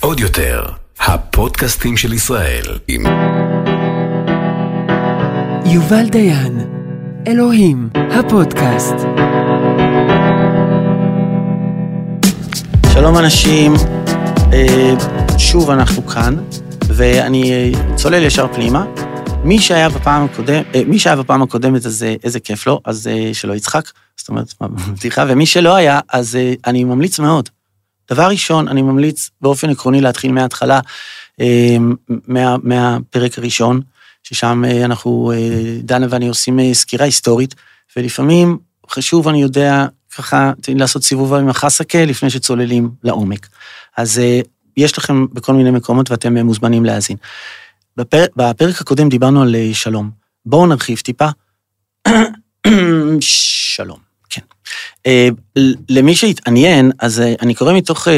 עוד 0.00 0.20
יותר, 0.20 0.64
הפודקאסטים 1.00 1.96
של 1.96 2.12
ישראל 2.12 2.64
עם 2.88 3.02
יובל 5.64 6.08
דיין, 6.08 6.60
אלוהים, 7.26 7.88
הפודקאסט. 7.94 8.94
שלום 12.92 13.18
אנשים, 13.18 13.74
אה, 14.52 14.94
שוב 15.38 15.70
אנחנו 15.70 16.06
כאן, 16.06 16.36
ואני 16.88 17.52
אה, 17.52 17.96
צולל 17.96 18.22
ישר 18.22 18.46
פנימה. 18.52 18.84
מי 19.44 19.58
שהיה 19.58 19.88
בפעם 19.88 20.24
הקודמת, 20.24 20.66
מי 20.86 20.98
שהיה 20.98 21.16
בפעם 21.16 21.42
הקודמת, 21.42 21.86
אז 21.86 22.02
אה, 22.02 22.14
איזה 22.24 22.40
כיף 22.40 22.66
לו, 22.66 22.80
אז 22.84 23.10
שלא 23.32 23.54
יצחק, 23.54 23.90
זאת 24.20 24.28
אומרת, 24.28 24.54
בדיחה, 24.98 25.24
ומי 25.28 25.46
שלא 25.46 25.74
היה, 25.74 26.00
אז 26.08 26.38
אני 26.66 26.84
ממליץ 26.84 27.18
מאוד. 27.18 27.48
דבר 28.10 28.28
ראשון, 28.28 28.68
אני 28.68 28.82
ממליץ 28.82 29.30
באופן 29.40 29.70
עקרוני 29.70 30.00
להתחיל 30.00 30.32
מההתחלה, 30.32 30.80
מה, 32.08 32.56
מהפרק 32.62 33.38
הראשון, 33.38 33.80
ששם 34.22 34.62
אנחנו, 34.84 35.32
דנה 35.82 36.06
ואני 36.10 36.28
עושים 36.28 36.74
סקירה 36.74 37.04
היסטורית, 37.04 37.54
ולפעמים 37.96 38.58
חשוב, 38.90 39.28
אני 39.28 39.42
יודע, 39.42 39.86
ככה, 40.16 40.52
לעשות 40.68 41.02
סיבוב 41.02 41.34
עם 41.34 41.48
החסקה 41.48 42.04
לפני 42.04 42.30
שצוללים 42.30 42.90
לעומק. 43.02 43.48
אז 43.96 44.20
יש 44.76 44.98
לכם 44.98 45.26
בכל 45.32 45.52
מיני 45.52 45.70
מקומות 45.70 46.10
ואתם 46.10 46.36
מוזמנים 46.38 46.84
להאזין. 46.84 47.16
בפר... 47.96 48.24
בפרק 48.36 48.80
הקודם 48.80 49.08
דיברנו 49.08 49.42
על 49.42 49.56
אה, 49.56 49.70
שלום. 49.72 50.10
בואו 50.46 50.66
נרחיב 50.66 50.98
טיפה. 50.98 51.28
שלום. 53.20 53.98
אה, 53.98 54.09
למי 55.88 56.16
שהתעניין, 56.16 56.90
אז 56.98 57.20
אה, 57.20 57.34
אני 57.42 57.54
קורא 57.54 57.72
מתוך, 57.72 58.08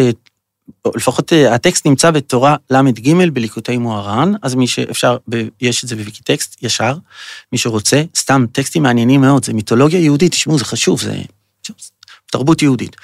לפחות 0.97 1.33
הטקסט 1.51 1.87
נמצא 1.87 2.11
בתורה 2.11 2.57
ל"ג 2.71 3.15
בליקוטי 3.33 3.79
מוהר"ן, 3.79 4.33
אז 4.43 4.55
מי 4.55 4.67
שאפשר, 4.67 5.17
יש 5.61 5.85
את 5.85 5.89
זה 5.89 5.97
בוויקיטקסט 5.97 6.63
ישר, 6.63 6.95
מי 7.53 7.59
שרוצה, 7.59 8.03
סתם 8.17 8.45
טקסטים 8.53 8.83
מעניינים 8.83 9.21
מאוד, 9.21 9.45
זה 9.45 9.53
מיתולוגיה 9.53 10.01
יהודית, 10.01 10.33
תשמעו, 10.33 10.59
זה 10.59 10.65
חשוב, 10.65 11.01
זה 11.01 11.23
תרבות 12.31 12.63
יהודית. 12.63 12.97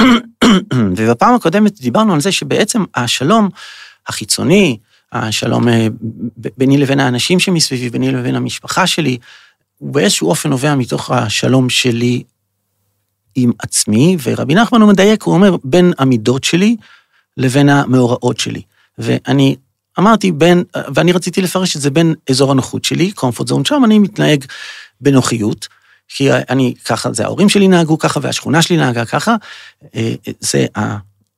ובפעם 0.96 1.34
הקודמת 1.34 1.80
דיברנו 1.80 2.14
על 2.14 2.20
זה 2.20 2.32
שבעצם 2.32 2.84
השלום 2.94 3.48
החיצוני, 4.06 4.78
השלום 5.12 5.68
אה, 5.68 5.86
ביני 6.36 6.78
לבין 6.78 7.00
האנשים 7.00 7.40
שמסביבי, 7.40 7.90
ביני 7.90 8.12
לבין 8.12 8.34
המשפחה 8.34 8.86
שלי, 8.86 9.18
הוא 9.78 9.94
באיזשהו 9.94 10.28
אופן 10.28 10.50
נובע 10.50 10.74
מתוך 10.74 11.10
השלום 11.10 11.70
שלי 11.70 12.22
עם 13.34 13.52
עצמי, 13.58 14.16
ורבי 14.22 14.54
נחמן 14.54 14.80
הוא 14.80 14.88
מדייק, 14.88 15.22
הוא 15.22 15.34
אומר, 15.34 15.56
בין 15.64 15.92
המידות 15.98 16.44
שלי 16.44 16.76
לבין 17.36 17.68
המאורעות 17.68 18.40
שלי. 18.40 18.62
ואני 18.98 19.56
אמרתי 19.98 20.32
בין, 20.32 20.64
ואני 20.94 21.12
רציתי 21.12 21.42
לפרש 21.42 21.76
את 21.76 21.80
זה 21.80 21.90
בין 21.90 22.14
אזור 22.30 22.50
הנוחות 22.50 22.84
שלי, 22.84 23.12
comfort 23.16 23.48
zone, 23.48 23.68
שם 23.68 23.82
אני 23.84 23.98
מתנהג 23.98 24.44
בנוחיות, 25.00 25.68
כי 26.08 26.32
אני 26.32 26.74
ככה, 26.84 27.12
זה 27.12 27.24
ההורים 27.24 27.48
שלי 27.48 27.68
נהגו 27.68 27.98
ככה 27.98 28.20
והשכונה 28.22 28.62
שלי 28.62 28.76
נהגה 28.76 29.04
ככה, 29.04 29.36
אה, 29.94 30.14
זה 30.40 30.66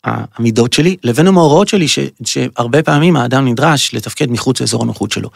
המידות 0.05 0.73
שלי, 0.73 0.97
לבין 1.05 1.27
המאורעות 1.27 1.69
שלי, 1.69 1.89
ש, 1.89 1.99
שהרבה 2.25 2.83
פעמים 2.83 3.17
האדם 3.17 3.49
נדרש 3.49 3.95
לתפקד 3.95 4.31
מחוץ 4.31 4.61
לאזור 4.61 4.83
הנוחות 4.83 5.13
שלו. 5.13 5.31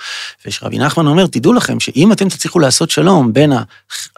ושרבי 0.47 0.79
נחמן 0.79 1.07
אומר, 1.07 1.27
תדעו 1.27 1.53
לכם 1.53 1.81
שאם 1.81 2.13
אתם 2.13 2.29
תצליחו 2.29 2.59
לעשות 2.59 2.91
שלום 2.91 3.33
בין 3.33 3.53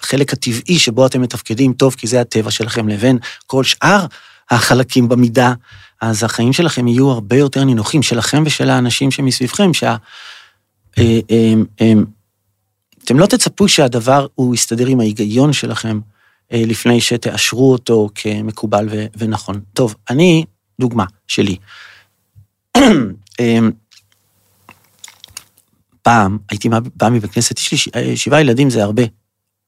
החלק 0.00 0.32
הטבעי 0.32 0.78
שבו 0.78 1.06
אתם 1.06 1.20
מתפקדים 1.20 1.72
טוב, 1.72 1.94
כי 1.94 2.06
זה 2.06 2.20
הטבע 2.20 2.50
שלכם, 2.50 2.88
לבין 2.88 3.18
כל 3.46 3.64
שאר 3.64 4.06
החלקים 4.50 5.08
במידה, 5.08 5.54
אז 6.00 6.24
החיים 6.24 6.52
שלכם 6.52 6.88
יהיו 6.88 7.10
הרבה 7.10 7.36
יותר 7.36 7.64
נינוחים, 7.64 8.02
שלכם 8.02 8.42
ושל 8.46 8.70
האנשים 8.70 9.10
שמסביבכם, 9.10 9.74
שה... 9.74 9.96
אה, 10.98 11.20
אה, 11.80 11.92
אתם 13.04 13.18
לא 13.18 13.26
תצפו 13.26 13.68
שהדבר 13.68 14.26
הוא 14.34 14.54
יסתדר 14.54 14.86
עם 14.86 15.00
ההיגיון 15.00 15.52
שלכם 15.52 16.00
אה, 16.04 16.09
לפני 16.52 17.00
שתאשרו 17.00 17.72
אותו 17.72 18.08
כמקובל 18.14 18.88
ו- 18.90 19.06
ונכון. 19.18 19.60
טוב, 19.72 19.94
אני, 20.10 20.44
דוגמה 20.80 21.04
שלי. 21.28 21.56
אמ, 23.40 23.70
פעם 26.02 26.38
הייתי 26.50 26.68
בא 26.68 27.08
מבית 27.08 27.32
כנסת, 27.32 27.58
יש 27.58 27.72
לי 27.72 27.78
אה, 27.96 28.16
שבעה 28.16 28.40
ילדים 28.40 28.70
זה 28.70 28.82
הרבה, 28.82 29.02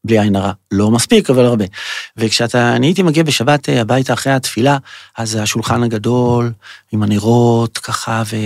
בלי 0.04 0.20
עין 0.20 0.36
הרע. 0.36 0.52
לא 0.70 0.90
מספיק, 0.90 1.30
אבל 1.30 1.44
הרבה. 1.44 1.64
וכשאתה, 2.16 2.76
אני 2.76 2.86
הייתי 2.86 3.02
מגיע 3.02 3.22
בשבת 3.22 3.68
אה, 3.68 3.80
הביתה 3.80 4.12
אחרי 4.12 4.32
התפילה, 4.32 4.78
אז 5.18 5.34
השולחן 5.34 5.82
הגדול, 5.82 6.52
עם 6.92 7.02
הנרות, 7.02 7.78
ככה, 7.78 8.22
ו, 8.32 8.36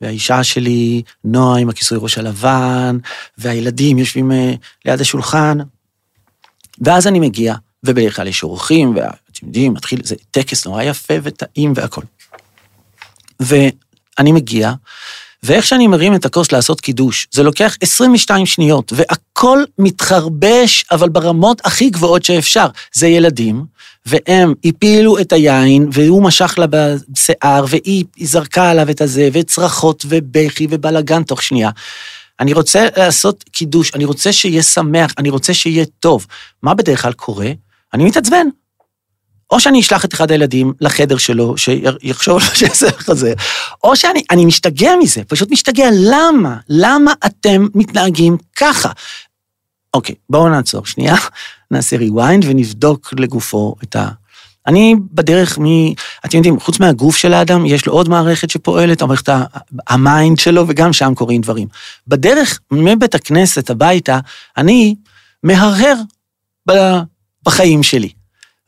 והאישה 0.00 0.44
שלי, 0.44 1.02
נועה, 1.24 1.58
עם 1.58 1.68
הכיסוי 1.68 1.98
ראש 2.00 2.18
הלבן, 2.18 2.98
והילדים 3.38 3.98
יושבים 3.98 4.32
אה, 4.32 4.54
ליד 4.84 5.00
השולחן. 5.00 5.58
ואז 6.80 7.06
אני 7.06 7.20
מגיע, 7.20 7.54
ובדרך 7.86 8.16
כלל 8.16 8.26
יש 8.26 8.42
אורחים, 8.42 8.96
ואתם 8.96 9.46
יודעים, 9.46 9.74
מתחיל, 9.74 10.00
זה 10.04 10.14
טקס 10.30 10.66
נורא 10.66 10.82
יפה 10.82 11.14
וטעים 11.22 11.72
והכול. 11.76 12.04
ואני 13.40 14.32
מגיע, 14.32 14.72
ואיך 15.42 15.66
שאני 15.66 15.86
מרים 15.86 16.14
את 16.14 16.24
הכוס 16.24 16.52
לעשות 16.52 16.80
קידוש, 16.80 17.26
זה 17.32 17.42
לוקח 17.42 17.76
22 17.80 18.46
שניות, 18.46 18.92
והכל 18.96 19.64
מתחרבש, 19.78 20.84
אבל 20.90 21.08
ברמות 21.08 21.60
הכי 21.64 21.90
גבוהות 21.90 22.24
שאפשר. 22.24 22.66
זה 22.92 23.06
ילדים, 23.06 23.64
והם 24.06 24.54
הפילו 24.64 25.18
את 25.18 25.32
היין, 25.32 25.88
והוא 25.92 26.22
משך 26.22 26.54
לה 26.58 26.66
בשיער, 26.66 27.64
והיא 27.68 28.04
זרקה 28.20 28.70
עליו 28.70 28.90
את 28.90 29.00
הזה, 29.00 29.28
וצרחות 29.32 30.04
ובכי 30.08 30.66
ובלאגן 30.70 31.22
תוך 31.22 31.42
שנייה. 31.42 31.70
אני 32.40 32.52
רוצה 32.52 32.86
לעשות 32.96 33.44
קידוש, 33.52 33.94
אני 33.94 34.04
רוצה 34.04 34.32
שיהיה 34.32 34.62
שמח, 34.62 35.12
אני 35.18 35.30
רוצה 35.30 35.54
שיהיה 35.54 35.84
טוב. 36.00 36.26
מה 36.62 36.74
בדרך 36.74 37.02
כלל 37.02 37.12
קורה? 37.12 37.50
אני 37.94 38.04
מתעצבן. 38.04 38.46
או 39.50 39.60
שאני 39.60 39.80
אשלח 39.80 40.04
את 40.04 40.14
אחד 40.14 40.30
הילדים 40.30 40.72
לחדר 40.80 41.16
שלו, 41.16 41.54
שיחשוב 41.58 42.42
על 42.42 42.54
שיעשה 42.54 42.92
חזה, 42.92 43.32
או 43.84 43.96
שאני 43.96 44.44
משתגע 44.44 44.90
מזה, 45.02 45.24
פשוט 45.24 45.50
משתגע. 45.50 45.88
למה? 45.92 46.56
למה 46.68 47.12
אתם 47.26 47.66
מתנהגים 47.74 48.36
ככה? 48.56 48.90
אוקיי, 49.94 50.14
בואו 50.30 50.48
נעצור 50.48 50.86
שנייה, 50.86 51.16
נעשה 51.70 51.96
rewind 51.96 52.46
ונבדוק 52.46 53.14
לגופו 53.18 53.74
את 53.82 53.96
ה... 53.96 54.08
אני 54.66 54.94
בדרך 55.12 55.58
מ... 55.58 55.64
אתם 56.24 56.36
יודעים, 56.36 56.60
חוץ 56.60 56.80
מהגוף 56.80 57.16
של 57.16 57.34
האדם, 57.34 57.66
יש 57.66 57.86
לו 57.86 57.92
עוד 57.92 58.08
מערכת 58.08 58.50
שפועלת, 58.50 59.02
המערכת 59.02 59.28
ה 59.88 59.98
mind 59.98 60.38
שלו, 60.38 60.64
וגם 60.68 60.92
שם 60.92 61.14
קורים 61.14 61.40
דברים. 61.40 61.68
בדרך 62.06 62.60
מבית 62.70 63.14
הכנסת 63.14 63.70
הביתה, 63.70 64.18
אני 64.56 64.94
מהרהר 65.42 65.94
בחיים 67.46 67.82
שלי. 67.82 68.10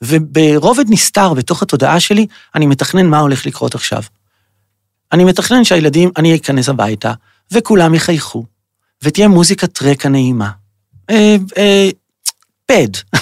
וברובד 0.03 0.85
נסתר 0.89 1.35
בתוך 1.35 1.63
התודעה 1.63 2.01
שלי, 2.01 2.27
אני 2.55 2.67
מתכנן 2.67 3.07
מה 3.07 3.19
הולך 3.19 3.47
לקרות 3.47 3.75
עכשיו. 3.75 4.03
אני 5.13 5.25
מתכנן 5.25 5.65
שהילדים, 5.65 6.11
אני 6.17 6.37
אכנס 6.37 6.69
הביתה, 6.69 7.13
וכולם 7.53 7.95
יחייכו, 7.95 8.45
ותהיה 9.03 9.29
מוזיקת 9.29 9.83
רקע 9.83 10.09
נעימה. 10.09 10.51
אה, 11.11 11.37
אה, 11.57 11.89
pad. 12.67 13.19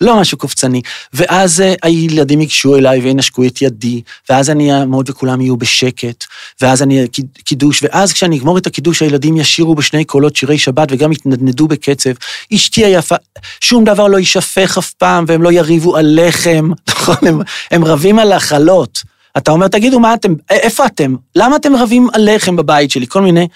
לא 0.00 0.20
משהו 0.20 0.38
קופצני. 0.38 0.82
ואז 1.12 1.60
אה, 1.60 1.78
הילדים 1.82 2.40
ייגשו 2.40 2.76
אליי 2.76 3.00
וינשקו 3.00 3.44
את 3.44 3.62
ידי, 3.62 4.02
ואז 4.30 4.50
אני 4.50 4.72
אעמוד 4.72 5.10
וכולם 5.10 5.40
יהיו 5.40 5.56
בשקט, 5.56 6.24
ואז 6.60 6.82
אני 6.82 7.06
קידוש, 7.44 7.82
ואז 7.82 8.12
כשאני 8.12 8.38
אגמור 8.38 8.58
את 8.58 8.66
הקידוש, 8.66 9.02
הילדים 9.02 9.36
ישירו 9.36 9.74
בשני 9.74 10.04
קולות 10.04 10.36
שירי 10.36 10.58
שבת 10.58 10.88
וגם 10.90 11.12
יתנדנדו 11.12 11.68
בקצב. 11.68 12.10
אשתי 12.54 12.84
היפה, 12.84 13.16
שום 13.60 13.84
דבר 13.84 14.08
לא 14.08 14.18
יישפך 14.18 14.78
אף 14.78 14.90
פעם, 14.90 15.24
והם 15.28 15.42
לא 15.42 15.52
יריבו 15.52 15.96
על 15.96 16.18
לחם, 16.22 16.70
נכון? 16.88 17.16
הם, 17.22 17.40
הם 17.70 17.84
רבים 17.84 18.18
על 18.18 18.32
החלות. 18.32 19.02
אתה 19.36 19.50
אומר, 19.50 19.68
תגידו, 19.68 20.00
מה 20.00 20.14
אתם, 20.14 20.34
איפה 20.50 20.86
אתם? 20.86 21.16
למה 21.36 21.56
אתם 21.56 21.76
רבים 21.76 22.08
על 22.12 22.34
לחם 22.34 22.56
בבית 22.56 22.90
שלי? 22.90 23.06
כל 23.06 23.22
מיני... 23.22 23.48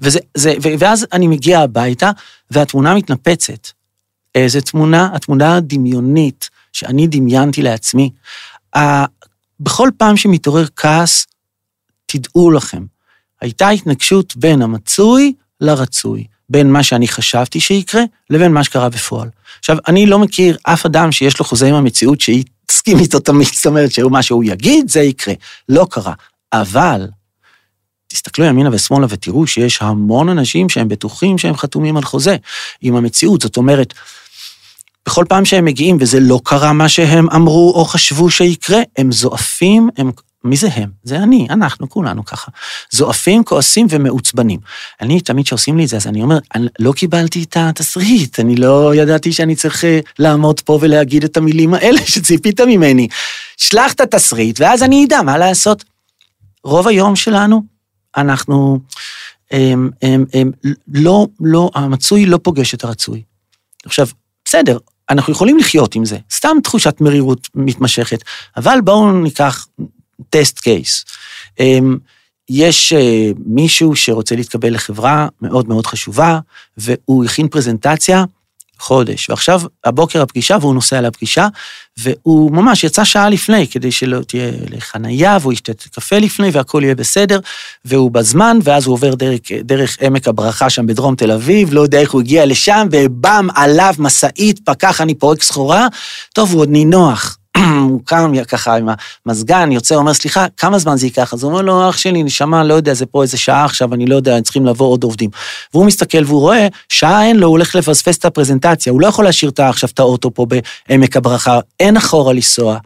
וזה, 0.00 0.18
זה, 0.34 0.54
ואז 0.78 1.06
אני 1.12 1.28
מגיע 1.28 1.60
הביתה, 1.60 2.10
והתמונה 2.50 2.94
מתנפצת. 2.94 3.68
איזה 4.34 4.60
תמונה? 4.60 5.08
התמונה 5.14 5.56
הדמיונית 5.56 6.50
שאני 6.72 7.06
דמיינתי 7.06 7.62
לעצמי. 7.62 8.10
בכל 9.60 9.90
פעם 9.96 10.16
שמתעורר 10.16 10.66
כעס, 10.76 11.26
תדעו 12.06 12.50
לכם, 12.50 12.84
הייתה 13.40 13.68
התנגשות 13.68 14.36
בין 14.36 14.62
המצוי 14.62 15.32
לרצוי, 15.60 16.24
בין 16.48 16.72
מה 16.72 16.82
שאני 16.82 17.08
חשבתי 17.08 17.60
שיקרה 17.60 18.02
לבין 18.30 18.52
מה 18.52 18.64
שקרה 18.64 18.88
בפועל. 18.88 19.28
עכשיו, 19.58 19.76
אני 19.88 20.06
לא 20.06 20.18
מכיר 20.18 20.56
אף 20.62 20.86
אדם 20.86 21.12
שיש 21.12 21.38
לו 21.38 21.44
חוזה 21.44 21.68
עם 21.68 21.74
המציאות 21.74 22.20
שיסכים 22.20 22.98
איתו 22.98 23.20
תמיד, 23.20 23.46
זאת 23.54 23.66
אומרת 23.66 23.92
שמה 23.92 24.22
שהוא 24.22 24.44
יגיד, 24.44 24.88
זה 24.88 25.00
יקרה. 25.00 25.34
לא 25.68 25.86
קרה. 25.90 26.14
אבל 26.52 27.08
תסתכלו 28.08 28.44
ימינה 28.44 28.70
ושמאלה 28.72 29.06
ותראו 29.08 29.46
שיש 29.46 29.82
המון 29.82 30.28
אנשים 30.28 30.68
שהם 30.68 30.88
בטוחים 30.88 31.38
שהם 31.38 31.56
חתומים 31.56 31.96
על 31.96 32.04
חוזה 32.04 32.36
עם 32.80 32.96
המציאות. 32.96 33.42
זאת 33.42 33.56
אומרת, 33.56 33.94
בכל 35.06 35.24
פעם 35.28 35.44
שהם 35.44 35.64
מגיעים, 35.64 35.96
וזה 36.00 36.20
לא 36.20 36.40
קרה 36.44 36.72
מה 36.72 36.88
שהם 36.88 37.30
אמרו 37.30 37.72
או 37.74 37.84
חשבו 37.84 38.30
שיקרה, 38.30 38.80
הם 38.96 39.12
זועפים, 39.12 39.88
הם... 39.96 40.10
מי 40.44 40.56
זה 40.56 40.68
הם? 40.74 40.90
זה 41.02 41.16
אני, 41.16 41.46
אנחנו, 41.50 41.88
כולנו 41.88 42.24
ככה. 42.24 42.50
זועפים, 42.90 43.44
כועסים 43.44 43.86
ומעוצבנים. 43.90 44.60
אני, 45.00 45.20
תמיד 45.20 45.46
כשעושים 45.46 45.76
לי 45.76 45.84
את 45.84 45.88
זה, 45.88 45.96
אז 45.96 46.06
אני 46.06 46.22
אומר, 46.22 46.38
אני 46.54 46.66
לא 46.78 46.92
קיבלתי 46.92 47.42
את 47.42 47.56
התסריט, 47.56 48.40
אני 48.40 48.56
לא 48.56 48.94
ידעתי 48.94 49.32
שאני 49.32 49.56
צריך 49.56 49.84
אה, 49.84 50.00
לעמוד 50.18 50.60
פה 50.60 50.78
ולהגיד 50.80 51.24
את 51.24 51.36
המילים 51.36 51.74
האלה 51.74 52.06
שציפית 52.06 52.60
ממני. 52.60 53.08
שלח 53.56 53.92
את 53.92 54.00
התסריט, 54.00 54.60
ואז 54.60 54.82
אני 54.82 55.04
אדע 55.04 55.22
מה 55.22 55.38
לעשות. 55.38 55.84
רוב 56.64 56.88
היום 56.88 57.16
שלנו, 57.16 57.62
אנחנו, 58.16 58.78
הם, 59.50 59.90
הם, 60.02 60.24
הם, 60.34 60.50
לא, 60.94 61.26
לא, 61.40 61.70
המצוי 61.74 62.26
לא 62.26 62.38
פוגש 62.42 62.74
את 62.74 62.84
הרצוי. 62.84 63.22
עכשיו, 63.86 64.06
בסדר, 64.44 64.78
אנחנו 65.12 65.32
יכולים 65.32 65.58
לחיות 65.58 65.94
עם 65.94 66.04
זה, 66.04 66.18
סתם 66.30 66.56
תחושת 66.62 67.00
מרירות 67.00 67.48
מתמשכת, 67.54 68.22
אבל 68.56 68.78
בואו 68.84 69.12
ניקח 69.12 69.66
טסט 70.30 70.58
קייס. 70.58 71.04
יש 72.48 72.92
אה, 72.92 73.30
מישהו 73.46 73.96
שרוצה 73.96 74.36
להתקבל 74.36 74.74
לחברה 74.74 75.28
מאוד 75.42 75.68
מאוד 75.68 75.86
חשובה, 75.86 76.38
והוא 76.76 77.24
הכין 77.24 77.48
פרזנטציה 77.48 78.24
חודש, 78.78 79.30
ועכשיו 79.30 79.62
הבוקר 79.84 80.22
הפגישה 80.22 80.56
והוא 80.60 80.74
נוסע 80.74 81.00
לפגישה, 81.00 81.48
והוא 81.96 82.52
ממש 82.52 82.84
יצא 82.84 83.04
שעה 83.04 83.28
לפני 83.28 83.68
כדי 83.68 83.92
שלא 83.92 84.20
תהיה 84.22 84.50
לחנייה, 84.70 85.38
והוא 85.40 85.52
ישתה 85.52 85.72
קפה 85.92 86.18
לפני 86.18 86.50
והכל 86.52 86.80
יהיה 86.84 86.94
בסדר, 86.94 87.40
והוא 87.84 88.10
בזמן, 88.10 88.58
ואז 88.62 88.86
הוא 88.86 88.92
עובר 88.92 89.14
דרך, 89.14 89.40
דרך 89.60 89.96
עמק 90.00 90.28
הברכה 90.28 90.70
שם 90.70 90.86
בדרום 90.86 91.14
תל 91.14 91.30
אביב, 91.30 91.72
לא 91.72 91.80
יודע 91.80 92.00
איך 92.00 92.10
הוא 92.10 92.20
הגיע 92.20 92.46
לשם, 92.46 92.88
ובם 92.90 93.48
עליו 93.54 93.94
משאית, 93.98 94.60
פקח, 94.64 95.00
אני 95.00 95.14
פורק 95.14 95.42
סחורה, 95.42 95.86
טוב, 96.32 96.52
הוא 96.52 96.60
עוד 96.60 96.68
נינוח. 96.68 97.38
הוא 97.88 98.00
קם 98.04 98.32
ככה 98.48 98.76
עם 98.76 98.88
המזגן, 99.26 99.72
יוצא, 99.72 99.94
אומר, 99.94 100.14
סליחה, 100.14 100.46
כמה 100.56 100.78
זמן 100.78 100.96
זה 100.96 101.06
ייקח? 101.06 101.34
אז 101.34 101.42
הוא 101.42 101.52
אומר 101.52 101.62
לו, 101.62 101.88
אח 101.88 101.96
שלי, 101.96 102.22
נשמה, 102.22 102.64
לא 102.64 102.74
יודע, 102.74 102.94
זה 102.94 103.06
פה 103.06 103.22
איזה 103.22 103.38
שעה 103.38 103.64
עכשיו, 103.64 103.94
אני 103.94 104.06
לא 104.06 104.16
יודע, 104.16 104.40
צריכים 104.40 104.66
לבוא 104.66 104.86
עוד 104.86 105.04
עובדים. 105.04 105.30
והוא 105.74 105.86
מסתכל 105.86 106.24
והוא 106.26 106.40
רואה, 106.40 106.68
שעה 106.88 107.26
אין 107.26 107.36
לו, 107.36 107.46
הוא 107.46 107.52
הולך 107.52 107.74
לפספס 107.74 108.18
את 108.18 108.24
הפרזנטציה, 108.24 108.92
הוא 108.92 109.00
לא 109.00 109.06
יכול 109.06 109.24
להשאיר 109.24 109.50
עכשיו 109.58 109.88
את 109.94 109.98
האוטו 109.98 110.34
פה 110.34 110.46
בעמק 110.88 111.16
הברכה, 111.16 111.58
אין 111.80 111.96
אחורה 111.96 112.32
לנסוע, 112.32 112.78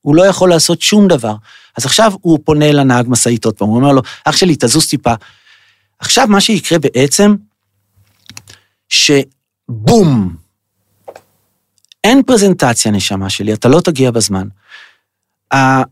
הוא 0.00 0.16
לא 0.16 0.26
יכול 0.26 0.50
לעשות 0.50 0.80
שום 0.80 1.08
דבר. 1.08 1.34
אז 1.76 1.84
עכשיו 1.84 2.12
הוא 2.20 2.38
פונה 2.44 2.72
לנהג 2.72 3.06
משאית 3.08 3.44
עוד 3.44 3.54
פעם, 3.54 3.68
הוא 3.68 3.76
אומר 3.76 3.92
לו, 3.92 4.02
אח 4.24 4.36
שלי, 4.36 4.56
תזוז 4.58 4.86
טיפה. 4.86 5.14
עכשיו 5.98 6.26
מה 6.28 6.40
שיקרה 6.40 6.78
בעצם, 6.78 7.34
שבום, 8.88 10.41
אין 12.04 12.22
פרזנטציה, 12.22 12.92
נשמה 12.92 13.30
שלי, 13.30 13.52
אתה 13.52 13.68
לא 13.68 13.80
תגיע 13.80 14.10
בזמן. 14.10 14.48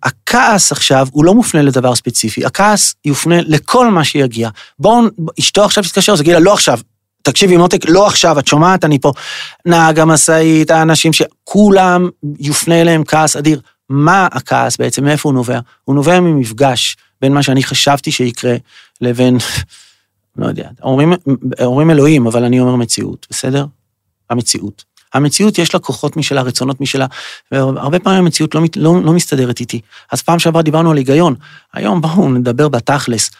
הכעס 0.02 0.72
עכשיו 0.72 1.06
הוא 1.12 1.24
לא 1.24 1.34
מופנה 1.34 1.62
לדבר 1.62 1.94
ספציפי, 1.94 2.44
הכעס 2.44 2.94
יופנה 3.04 3.40
לכל 3.40 3.90
מה 3.90 4.04
שיגיע. 4.04 4.48
בואו, 4.78 5.02
אשתו 5.40 5.64
עכשיו 5.64 5.84
תתקשר, 5.84 6.12
אז 6.12 6.20
תגיד 6.20 6.32
לה, 6.32 6.40
לא 6.40 6.52
עכשיו. 6.52 6.78
תקשיבי, 7.22 7.56
מותק, 7.56 7.88
לא 7.88 8.06
עכשיו, 8.06 8.38
את 8.38 8.46
שומעת, 8.46 8.84
אני 8.84 8.98
פה. 8.98 9.12
נהג 9.66 9.98
המשאית, 9.98 10.70
האנשים 10.70 11.12
שכולם 11.12 12.08
יופנה 12.38 12.80
אליהם 12.80 13.04
כעס 13.04 13.36
אדיר. 13.36 13.60
מה 13.88 14.28
הכעס 14.32 14.76
בעצם, 14.76 15.04
מאיפה 15.04 15.28
הוא 15.28 15.34
נובע? 15.34 15.60
הוא 15.84 15.94
נובע 15.94 16.20
ממפגש 16.20 16.96
בין 17.20 17.34
מה 17.34 17.42
שאני 17.42 17.62
חשבתי 17.62 18.12
שיקרה 18.12 18.54
לבין, 19.00 19.38
לא 20.36 20.46
יודע, 20.46 20.68
אומרים, 20.82 21.12
אומרים 21.60 21.90
אלוהים, 21.90 22.26
אבל 22.26 22.44
אני 22.44 22.60
אומר 22.60 22.76
מציאות, 22.76 23.26
בסדר? 23.30 23.66
המציאות. 24.30 24.84
המציאות 25.14 25.58
יש 25.58 25.74
לה 25.74 25.80
כוחות 25.80 26.16
משלה, 26.16 26.42
רצונות 26.42 26.80
משלה, 26.80 27.06
והרבה 27.52 27.98
פעמים 27.98 28.18
המציאות 28.18 28.54
לא, 28.54 28.62
לא, 28.76 29.02
לא 29.04 29.12
מסתדרת 29.12 29.60
איתי. 29.60 29.80
אז 30.12 30.22
פעם 30.22 30.38
שעברה 30.38 30.62
דיברנו 30.62 30.90
על 30.90 30.96
היגיון, 30.96 31.34
היום 31.74 32.00
בואו 32.00 32.28
נדבר 32.28 32.68
בתכלס. 32.68 33.30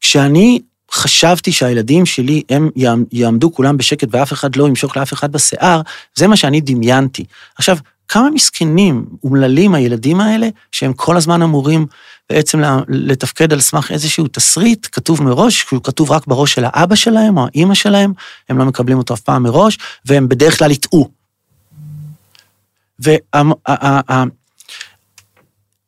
כשאני 0.00 0.60
חשבתי 0.92 1.52
שהילדים 1.52 2.06
שלי, 2.06 2.42
הם 2.48 2.70
יעמדו 3.12 3.52
כולם 3.52 3.76
בשקט 3.76 4.08
ואף 4.10 4.32
אחד 4.32 4.56
לא 4.56 4.68
ימשוך 4.68 4.96
לאף 4.96 5.12
אחד 5.12 5.32
בשיער, 5.32 5.80
זה 6.14 6.26
מה 6.26 6.36
שאני 6.36 6.60
דמיינתי. 6.60 7.24
עכשיו, 7.58 7.78
כמה 8.08 8.30
מסכנים, 8.30 9.06
אומללים 9.24 9.74
הילדים 9.74 10.20
האלה, 10.20 10.48
שהם 10.72 10.92
כל 10.92 11.16
הזמן 11.16 11.42
אמורים 11.42 11.86
בעצם 12.30 12.60
לתפקד 12.88 13.52
על 13.52 13.60
סמך 13.60 13.90
איזשהו 13.92 14.28
תסריט 14.28 14.86
כתוב 14.92 15.22
מראש, 15.22 15.60
שהוא 15.60 15.80
כתוב 15.82 16.10
רק 16.10 16.26
בראש 16.26 16.52
של 16.52 16.64
האבא 16.64 16.94
שלהם 16.94 17.38
או 17.38 17.46
האימא 17.46 17.74
שלהם, 17.74 18.12
הם 18.48 18.58
לא 18.58 18.64
מקבלים 18.64 18.98
אותו 18.98 19.14
אף 19.14 19.20
פעם 19.20 19.42
מראש, 19.42 19.78
והם 20.04 20.28
בדרך 20.28 20.58
כלל 20.58 20.70
יטעו. 20.70 21.15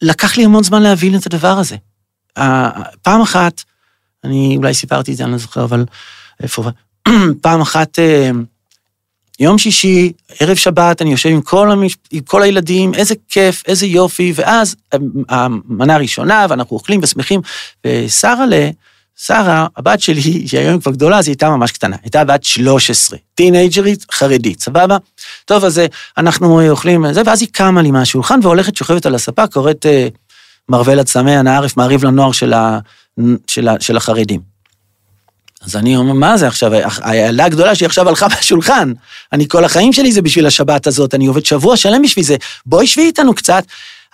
ולקח 0.02 0.36
לי 0.36 0.44
המון 0.44 0.64
זמן 0.64 0.82
להבין 0.82 1.16
את 1.16 1.26
הדבר 1.26 1.58
הזה. 1.58 1.76
פעם 3.02 3.20
אחת, 3.22 3.62
אני 4.24 4.54
אולי 4.56 4.74
סיפרתי 4.74 5.12
את 5.12 5.16
זה, 5.16 5.24
אני 5.24 5.32
לא 5.32 5.38
זוכר, 5.38 5.64
אבל 5.64 5.84
איפה, 6.42 6.64
פעם 7.42 7.60
אחת, 7.60 7.98
אה, 7.98 8.30
יום 9.40 9.58
שישי, 9.58 10.12
ערב 10.40 10.56
שבת, 10.56 11.02
אני 11.02 11.10
יושב 11.10 11.28
עם 11.28 11.40
כל, 11.40 11.70
המש... 11.70 11.96
עם 12.10 12.20
כל 12.20 12.42
הילדים, 12.42 12.94
איזה 12.94 13.14
כיף, 13.28 13.62
איזה 13.66 13.86
יופי, 13.86 14.32
ואז 14.34 14.76
אה, 14.94 14.98
המנה 15.28 15.94
הראשונה, 15.94 16.46
ואנחנו 16.50 16.76
אוכלים 16.76 17.00
ושמחים, 17.02 17.40
ושרה 17.86 18.46
ל... 18.46 18.54
שרה, 19.26 19.66
הבת 19.76 20.00
שלי, 20.00 20.22
שהיא 20.48 20.60
היום 20.60 20.80
כבר 20.80 20.92
גדולה, 20.92 21.18
אז 21.18 21.26
היא 21.26 21.32
הייתה 21.32 21.50
ממש 21.50 21.72
קטנה, 21.72 21.96
הייתה 22.02 22.24
בת 22.24 22.44
13, 22.44 23.18
טינג'רית, 23.34 24.06
חרדית, 24.12 24.62
סבבה? 24.62 24.96
טוב, 25.44 25.64
אז 25.64 25.78
אה, 25.78 25.86
אנחנו 26.18 26.70
אוכלים 26.70 27.12
זה, 27.12 27.22
ואז 27.26 27.42
היא 27.42 27.48
קמה 27.52 27.82
לי 27.82 27.90
מהשולחן 27.90 28.40
והולכת, 28.42 28.76
שוכבת 28.76 29.06
על 29.06 29.14
הספה, 29.14 29.46
קוראת 29.46 29.86
uh, 29.86 30.16
מרוול 30.68 30.98
הצמא, 30.98 31.40
אנא 31.40 31.50
ערף, 31.50 31.76
מעריב 31.76 32.04
לנוער 32.04 32.32
של, 32.32 32.52
ה, 32.52 32.78
של, 33.46 33.68
ה, 33.68 33.74
של 33.80 33.96
החרדים. 33.96 34.40
אז 35.62 35.76
אני 35.76 35.96
אומר, 35.96 36.12
מה 36.12 36.36
זה 36.36 36.46
עכשיו? 36.46 36.72
הילדה 37.02 37.44
הגדולה 37.44 37.74
שהיא 37.74 37.86
עכשיו 37.86 38.08
הלכה 38.08 38.28
מהשולחן. 38.36 38.92
אני 39.32 39.48
כל 39.48 39.64
החיים 39.64 39.92
שלי 39.92 40.12
זה 40.12 40.22
בשביל 40.22 40.46
השבת 40.46 40.86
הזאת, 40.86 41.14
אני 41.14 41.26
עובד 41.26 41.44
שבוע 41.44 41.76
שלם 41.76 42.02
בשביל 42.02 42.24
זה, 42.24 42.36
בואי 42.66 42.86
שבי 42.86 43.02
איתנו 43.02 43.34
קצת. 43.34 43.64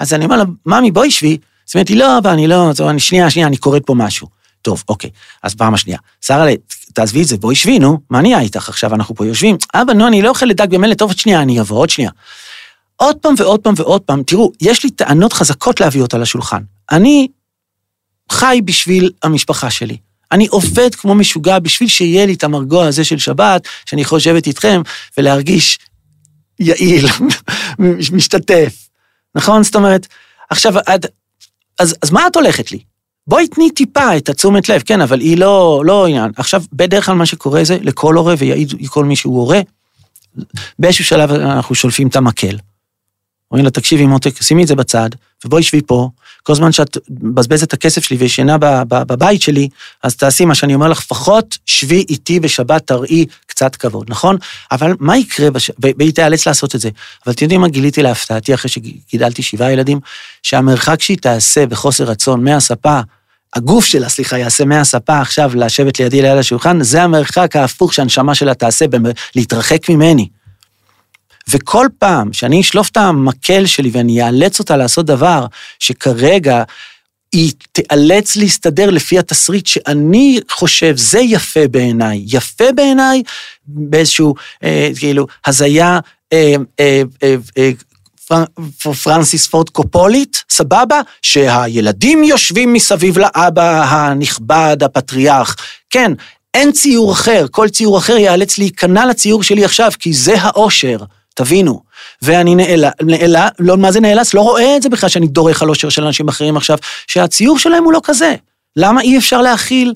אז 0.01 0.15
אני 0.15 0.25
אומר 0.25 0.37
לה, 0.37 0.45
ממי, 0.67 0.91
בואי 0.91 1.11
שבי. 1.11 1.29
היא 1.29 1.39
אומרת 1.75 1.91
לי, 1.91 1.97
לא, 1.97 2.19
אבא, 2.19 2.33
אני 2.33 2.47
לא, 2.47 2.73
שנייה, 2.99 3.31
שנייה, 3.31 3.49
אני 3.49 3.57
קוראת 3.57 3.83
פה 3.87 3.95
משהו. 3.95 4.34
טוב, 4.65 4.85
אוקיי, 4.89 5.11
אז 5.43 5.55
פעם 5.55 5.75
השנייה. 5.75 5.99
שרה, 6.21 6.47
תעזבי 6.93 7.23
את 7.23 7.27
זה, 7.27 7.37
בואי 7.37 7.55
שבי, 7.55 7.79
נו, 7.79 7.99
מה 8.11 8.21
נהיה 8.21 8.41
איתך 8.41 8.69
עכשיו, 8.69 8.95
אנחנו 8.95 9.15
פה 9.15 9.27
יושבים? 9.27 9.57
אבא, 9.75 9.93
נו, 9.93 10.07
אני 10.07 10.23
לא 10.23 10.29
אוכלת 10.29 10.57
דג 10.57 10.71
במלט, 10.71 10.99
טוב, 10.99 11.11
עוד 11.11 11.19
שנייה, 11.19 11.43
אני 11.43 11.61
אבוא, 11.61 11.79
עוד 11.79 11.91
שנייה. 11.91 12.11
עוד 12.97 13.17
פעם 13.17 13.35
ועוד 13.39 13.61
פעם 13.61 13.75
ועוד 13.77 14.03
פעם, 14.03 14.23
תראו, 14.23 14.53
יש 14.61 14.85
לי 14.85 14.91
טענות 14.91 15.33
חזקות 15.33 15.81
להביא 15.81 16.03
אותה 16.03 16.19
לשולחן. 16.19 16.63
אני 16.91 17.29
חי 18.33 18.61
בשביל 18.65 19.11
המשפחה 19.23 19.71
שלי. 19.71 19.97
אני 20.33 20.47
עובד 20.47 20.95
כמו 20.95 21.15
משוגע 21.15 21.59
בשביל 21.59 21.89
שיהיה 21.89 22.27
לי 22.27 22.35
את 22.35 22.45
המרגוע 22.45 22.87
הזה 22.87 23.05
של 23.05 23.19
שבת, 23.19 23.69
שאני 23.87 24.03
יכול 24.03 24.19
לשבת 24.19 24.47
איתכם 24.47 24.83
ולהרגיש 25.19 25.79
יעיל, 26.59 27.07
משתתף, 28.13 28.89
נכון? 29.35 29.63
זאת 29.63 29.75
אומרת, 29.75 30.07
עכשיו, 30.51 30.75
אז, 31.79 31.97
אז 32.03 32.11
מה 32.11 32.27
את 32.27 32.37
הולכת 32.37 32.73
לי? 32.73 32.79
בואי 33.27 33.49
תני 33.49 33.71
טיפה 33.71 34.17
את 34.17 34.29
התשומת 34.29 34.69
לב, 34.69 34.83
כן, 34.85 35.01
אבל 35.01 35.21
היא 35.21 35.39
לא, 35.39 35.83
לא 35.87 36.07
עניין. 36.07 36.31
עכשיו, 36.37 36.63
בדרך 36.73 37.07
כלל 37.07 37.15
מה 37.15 37.27
שקורה 37.27 37.65
זה, 37.65 37.79
לכל 37.83 38.15
הורה, 38.15 38.35
ויעיד 38.39 38.73
כל 38.87 39.05
מי 39.05 39.17
שהוא 39.17 39.37
הורה, 39.37 39.61
באיזשהו 40.79 41.05
שלב 41.05 41.33
אנחנו 41.33 41.75
שולפים 41.75 42.09
את 42.09 42.17
המקל. 42.17 42.57
אומרים 43.51 43.65
לה, 43.65 43.71
תקשיבי 43.71 44.07
מותק, 44.07 44.43
שימי 44.43 44.63
את 44.63 44.69
זה 44.69 44.75
בצד, 44.75 45.11
ובואי 45.45 45.63
שבי 45.63 45.83
פה, 45.83 46.09
כל 46.43 46.55
זמן 46.55 46.73
שאת 46.73 46.99
מבזבזת 47.11 47.69
את 47.69 47.73
הכסף 47.73 48.05
שלי 48.05 48.17
וישנה 48.17 48.57
בבית 48.89 49.43
שלי, 49.43 49.69
אז 50.03 50.17
תעשי 50.17 50.45
מה 50.45 50.55
שאני 50.55 50.75
אומר 50.75 50.89
לך, 50.89 50.99
לפחות 50.99 51.59
שבי 51.67 52.05
איתי 52.09 52.41
בשבת, 52.41 52.87
תראי 52.87 53.27
קצת 53.47 53.77
כבוד, 53.77 54.07
נכון? 54.09 54.37
אבל 54.73 54.95
מה 55.01 55.17
יקרה, 55.17 55.51
בש... 55.51 55.71
והיא 55.79 56.13
תיאלץ 56.15 56.47
לעשות 56.47 56.75
את 56.75 56.81
זה. 56.81 56.91
אבל 57.27 57.35
אתם 57.35 57.45
יודעים 57.45 57.61
מה 57.61 57.69
גיליתי 57.69 58.03
להפתעתי 58.03 58.55
אחרי 58.55 58.71
שגידלתי 58.71 59.43
שבעה 59.43 59.73
ילדים? 59.73 60.01
שהמרחק 60.43 61.03
שהיא 61.03 61.19
תעשה 61.19 61.67
בחוסר 61.67 62.05
רצון 62.05 62.45
מהספה, 62.45 63.01
הגוף 63.55 63.85
שלה, 63.85 64.09
סליחה, 64.09 64.39
יעשה 64.39 64.65
מהספה 64.65 65.21
עכשיו 65.21 65.51
לשבת 65.55 66.01
לידי 66.01 66.23
ליד 66.23 66.39
השולחן, 66.39 66.83
זה 66.83 67.03
המרחק 67.03 67.57
ההפוך 67.57 67.95
שהנשמה 67.95 68.35
שלה 68.35 68.55
תעשה, 68.55 68.85
להתרחק 69.37 69.89
ממני. 69.89 70.29
וכל 71.49 71.87
פעם 71.99 72.33
שאני 72.33 72.61
אשלוף 72.61 72.91
את 72.91 72.97
המקל 72.97 73.67
שלי 73.67 73.91
ואני 73.93 74.23
אאלץ 74.23 74.59
אותה 74.59 74.77
לעשות 74.77 75.07
דבר 75.07 75.47
שכרגע 75.79 76.63
היא 77.33 77.53
תיאלץ 77.73 78.37
להסתדר 78.37 78.91
לפי 78.91 79.19
התסריט 79.19 79.67
שאני 79.67 80.41
חושב, 80.51 80.97
זה 80.97 81.21
יפה 81.21 81.69
בעיניי. 81.69 82.25
יפה 82.27 82.73
בעיניי 82.75 83.23
באיזשהו, 83.67 84.35
אה, 84.65 84.91
כאילו, 84.99 85.27
הזיה 85.47 86.01
אה, 86.33 86.55
אה, 86.81 87.03
אה, 87.23 87.37
אה, 87.59 87.71
פרנסיס 89.03 89.47
פורד 89.47 89.71
קופולית, 89.71 90.45
סבבה? 90.51 91.01
שהילדים 91.23 92.25
יושבים 92.25 92.73
מסביב 92.73 93.19
לאבא 93.19 93.85
הנכבד, 93.85 94.77
הפטריארך. 94.83 95.57
כן, 95.91 96.13
אין 96.55 96.73
ציור 96.73 97.13
אחר, 97.13 97.47
כל 97.51 97.69
ציור 97.69 97.99
אחר 97.99 98.17
ייאלץ 98.17 98.59
להיכנע 98.59 99.07
לציור 99.07 99.43
שלי 99.43 99.65
עכשיו, 99.65 99.91
כי 99.99 100.13
זה 100.13 100.35
האושר. 100.41 100.97
תבינו. 101.35 101.83
ואני 102.23 102.55
נאלץ, 102.55 102.93
נאלץ, 103.03 103.53
לא, 103.59 103.77
מה 103.77 103.93
זה 103.93 104.01
נאלץ? 104.01 104.35
לא 104.35 104.41
רואה 104.41 104.77
את 104.77 104.83
זה 104.83 104.89
בכלל 104.89 105.09
שאני 105.09 105.27
דורך 105.27 105.63
על 105.63 105.69
אושר 105.69 105.89
של 105.89 106.05
אנשים 106.05 106.29
אחרים 106.29 106.57
עכשיו, 106.57 106.79
שהציור 107.07 107.59
שלהם 107.59 107.85
הוא 107.85 107.93
לא 107.93 108.01
כזה. 108.05 108.35
למה 108.77 109.01
אי 109.01 109.19
אפשר 109.19 109.43
להכיל, 109.43 109.93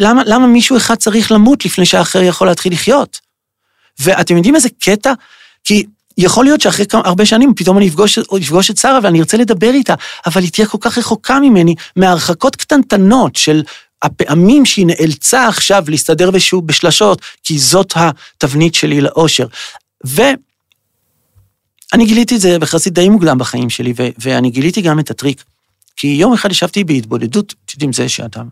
למה, 0.00 0.22
למה 0.26 0.46
מישהו 0.46 0.76
אחד 0.76 0.94
צריך 0.94 1.32
למות 1.32 1.64
לפני 1.64 1.86
שהאחר 1.86 2.22
יכול 2.22 2.46
להתחיל 2.46 2.72
לחיות? 2.72 3.18
ואתם 4.00 4.36
יודעים 4.36 4.54
איזה 4.54 4.68
קטע? 4.80 5.12
כי 5.64 5.86
יכול 6.18 6.44
להיות 6.44 6.60
שאחרי 6.60 6.86
כמה, 6.86 7.02
הרבה 7.04 7.26
שנים 7.26 7.54
פתאום 7.54 7.78
אני 7.78 7.88
אפגוש, 7.88 8.18
אפגוש 8.18 8.70
את 8.70 8.76
שרה 8.76 8.98
ואני 9.02 9.20
ארצה 9.20 9.36
לדבר 9.36 9.70
איתה, 9.70 9.94
אבל 10.26 10.42
היא 10.42 10.50
תהיה 10.50 10.66
כל 10.66 10.78
כך 10.80 10.98
רחוקה 10.98 11.40
ממני, 11.40 11.74
מהרחקות 11.96 12.56
קטנטנות 12.56 13.36
של 13.36 13.62
הפעמים 14.02 14.64
שהיא 14.64 14.86
נאלצה 14.86 15.48
עכשיו 15.48 15.84
להסתדר 15.88 16.30
בשלשות, 16.66 17.22
כי 17.42 17.58
זאת 17.58 17.92
התבנית 17.96 18.74
שלי 18.74 19.00
לאושר. 19.00 19.46
ואני 21.92 22.06
גיליתי 22.06 22.36
את 22.36 22.40
זה 22.40 22.56
יחסית 22.62 22.92
די 22.92 23.08
מוקדם 23.08 23.38
בחיים 23.38 23.70
שלי, 23.70 23.92
ו- 23.96 24.08
ואני 24.18 24.50
גיליתי 24.50 24.82
גם 24.82 25.00
את 25.00 25.10
הטריק. 25.10 25.44
כי 25.96 26.06
יום 26.06 26.32
אחד 26.32 26.50
ישבתי 26.50 26.84
בהתבודדות, 26.84 27.54
עם 27.82 27.92
זה 27.92 28.08
שאתה... 28.08 28.42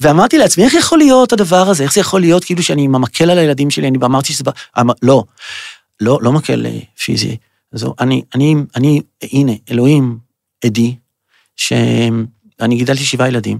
ואמרתי 0.00 0.38
לעצמי, 0.38 0.64
איך 0.64 0.74
יכול 0.74 0.98
להיות 0.98 1.32
הדבר 1.32 1.68
הזה? 1.68 1.84
איך 1.84 1.92
זה 1.92 2.00
יכול 2.00 2.20
להיות 2.20 2.44
כאילו 2.44 2.62
שאני 2.62 2.82
עם 2.82 2.94
המקל 2.94 3.30
על 3.30 3.38
הילדים 3.38 3.70
שלי? 3.70 3.88
אני 3.88 3.98
אמרתי 4.04 4.32
שזה... 4.32 4.44
אמר, 4.80 4.94
לא, 5.02 5.24
לא, 6.00 6.18
לא 6.22 6.32
מקל 6.32 6.66
אה, 6.66 6.78
פיזי. 7.04 7.36
זו, 7.72 7.94
אני, 8.00 8.22
אני, 8.34 8.54
אני, 8.76 9.02
הנה, 9.22 9.52
אלוהים 9.70 10.18
עדי, 10.64 10.96
שאני 11.56 12.76
גידלתי 12.76 13.04
שבעה 13.04 13.28
ילדים, 13.28 13.58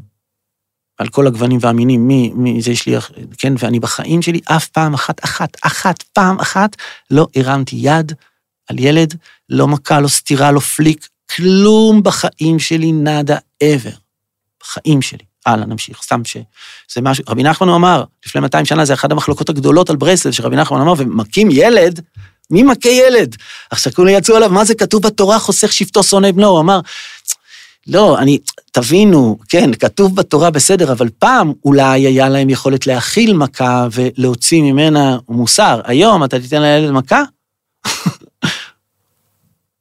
על 0.98 1.08
כל 1.08 1.26
הגוונים 1.26 1.58
והמינים, 1.60 2.08
מי, 2.08 2.32
מי 2.34 2.62
זה 2.62 2.70
יש 2.70 2.86
לי, 2.86 2.96
כן, 3.38 3.52
ואני 3.58 3.80
בחיים 3.80 4.22
שלי 4.22 4.40
אף 4.44 4.68
פעם 4.68 4.94
אחת, 4.94 5.24
אחת, 5.24 5.56
אחת, 5.62 6.02
פעם 6.02 6.40
אחת, 6.40 6.76
לא 7.10 7.26
הרמתי 7.36 7.76
יד 7.78 8.12
על 8.68 8.78
ילד, 8.78 9.14
לא 9.48 9.68
מכה, 9.68 10.00
לא 10.00 10.08
סטירה, 10.08 10.52
לא 10.52 10.60
פליק, 10.60 11.08
כלום 11.36 12.02
בחיים 12.02 12.58
שלי, 12.58 12.92
נאדה 12.92 13.36
ever. 13.64 13.96
בחיים 14.62 15.02
שלי. 15.02 15.24
הלאה, 15.46 15.66
נמשיך, 15.66 16.02
סתם 16.02 16.24
ש... 16.24 16.36
זה 16.94 17.00
משהו, 17.00 17.24
רבי 17.28 17.42
נחמן 17.42 17.68
אמר, 17.68 18.04
לפני 18.26 18.40
200 18.40 18.64
שנה, 18.64 18.84
זה 18.84 18.94
אחת 18.94 19.12
המחלוקות 19.12 19.48
הגדולות 19.48 19.90
על 19.90 19.96
ברסלב, 19.96 20.32
שרבי 20.32 20.56
נחמן 20.56 20.80
אמר, 20.80 20.94
ומכים 20.96 21.48
ילד, 21.50 22.00
מי 22.50 22.62
מכה 22.62 22.88
ילד? 22.88 23.36
עכשיו 23.70 23.92
כולם 23.92 24.08
יצאו 24.08 24.36
עליו, 24.36 24.50
מה 24.50 24.64
זה 24.64 24.74
כתוב 24.74 25.02
בתורה, 25.02 25.38
חוסך 25.38 25.72
שבטו 25.72 26.02
שונא 26.02 26.30
בנו? 26.30 26.46
הוא 26.46 26.60
אמר, 26.60 26.80
לא, 27.86 28.18
אני, 28.18 28.38
תבינו, 28.72 29.38
כן, 29.48 29.74
כתוב 29.74 30.16
בתורה 30.16 30.50
בסדר, 30.50 30.92
אבל 30.92 31.08
פעם 31.18 31.52
אולי 31.64 32.06
היה 32.06 32.28
להם 32.28 32.50
יכולת 32.50 32.86
להכיל 32.86 33.32
מכה 33.32 33.86
ולהוציא 33.92 34.62
ממנה 34.62 35.18
מוסר. 35.28 35.80
היום 35.84 36.24
אתה 36.24 36.40
תיתן 36.40 36.62
לילד 36.62 36.90
מכה? 36.90 37.22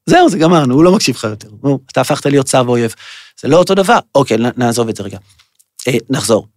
זהו, 0.05 0.29
זה 0.29 0.37
גמרנו, 0.37 0.73
הוא 0.75 0.83
לא 0.83 0.91
מקשיב 0.91 1.15
לך 1.15 1.23
יותר. 1.23 1.49
נו, 1.63 1.79
אתה 1.91 2.01
הפכת 2.01 2.25
להיות 2.25 2.47
שר 2.47 2.63
ואויב. 2.65 2.93
זה 3.41 3.47
לא 3.47 3.57
אותו 3.57 3.75
דבר. 3.75 3.97
אוקיי, 4.15 4.37
נעזוב 4.57 4.89
את 4.89 4.95
זה 4.95 5.03
רגע. 5.03 5.17
אה, 5.87 5.97
נחזור. 6.09 6.47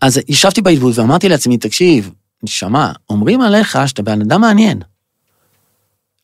אז 0.00 0.20
ישבתי 0.28 0.62
בהתבודדות 0.62 0.98
ואמרתי 0.98 1.28
לעצמי, 1.28 1.58
תקשיב, 1.58 2.10
נשמה, 2.42 2.92
אומרים 3.10 3.40
עליך 3.40 3.78
שאתה 3.86 4.02
בן 4.02 4.20
אדם 4.20 4.40
מעניין. 4.40 4.82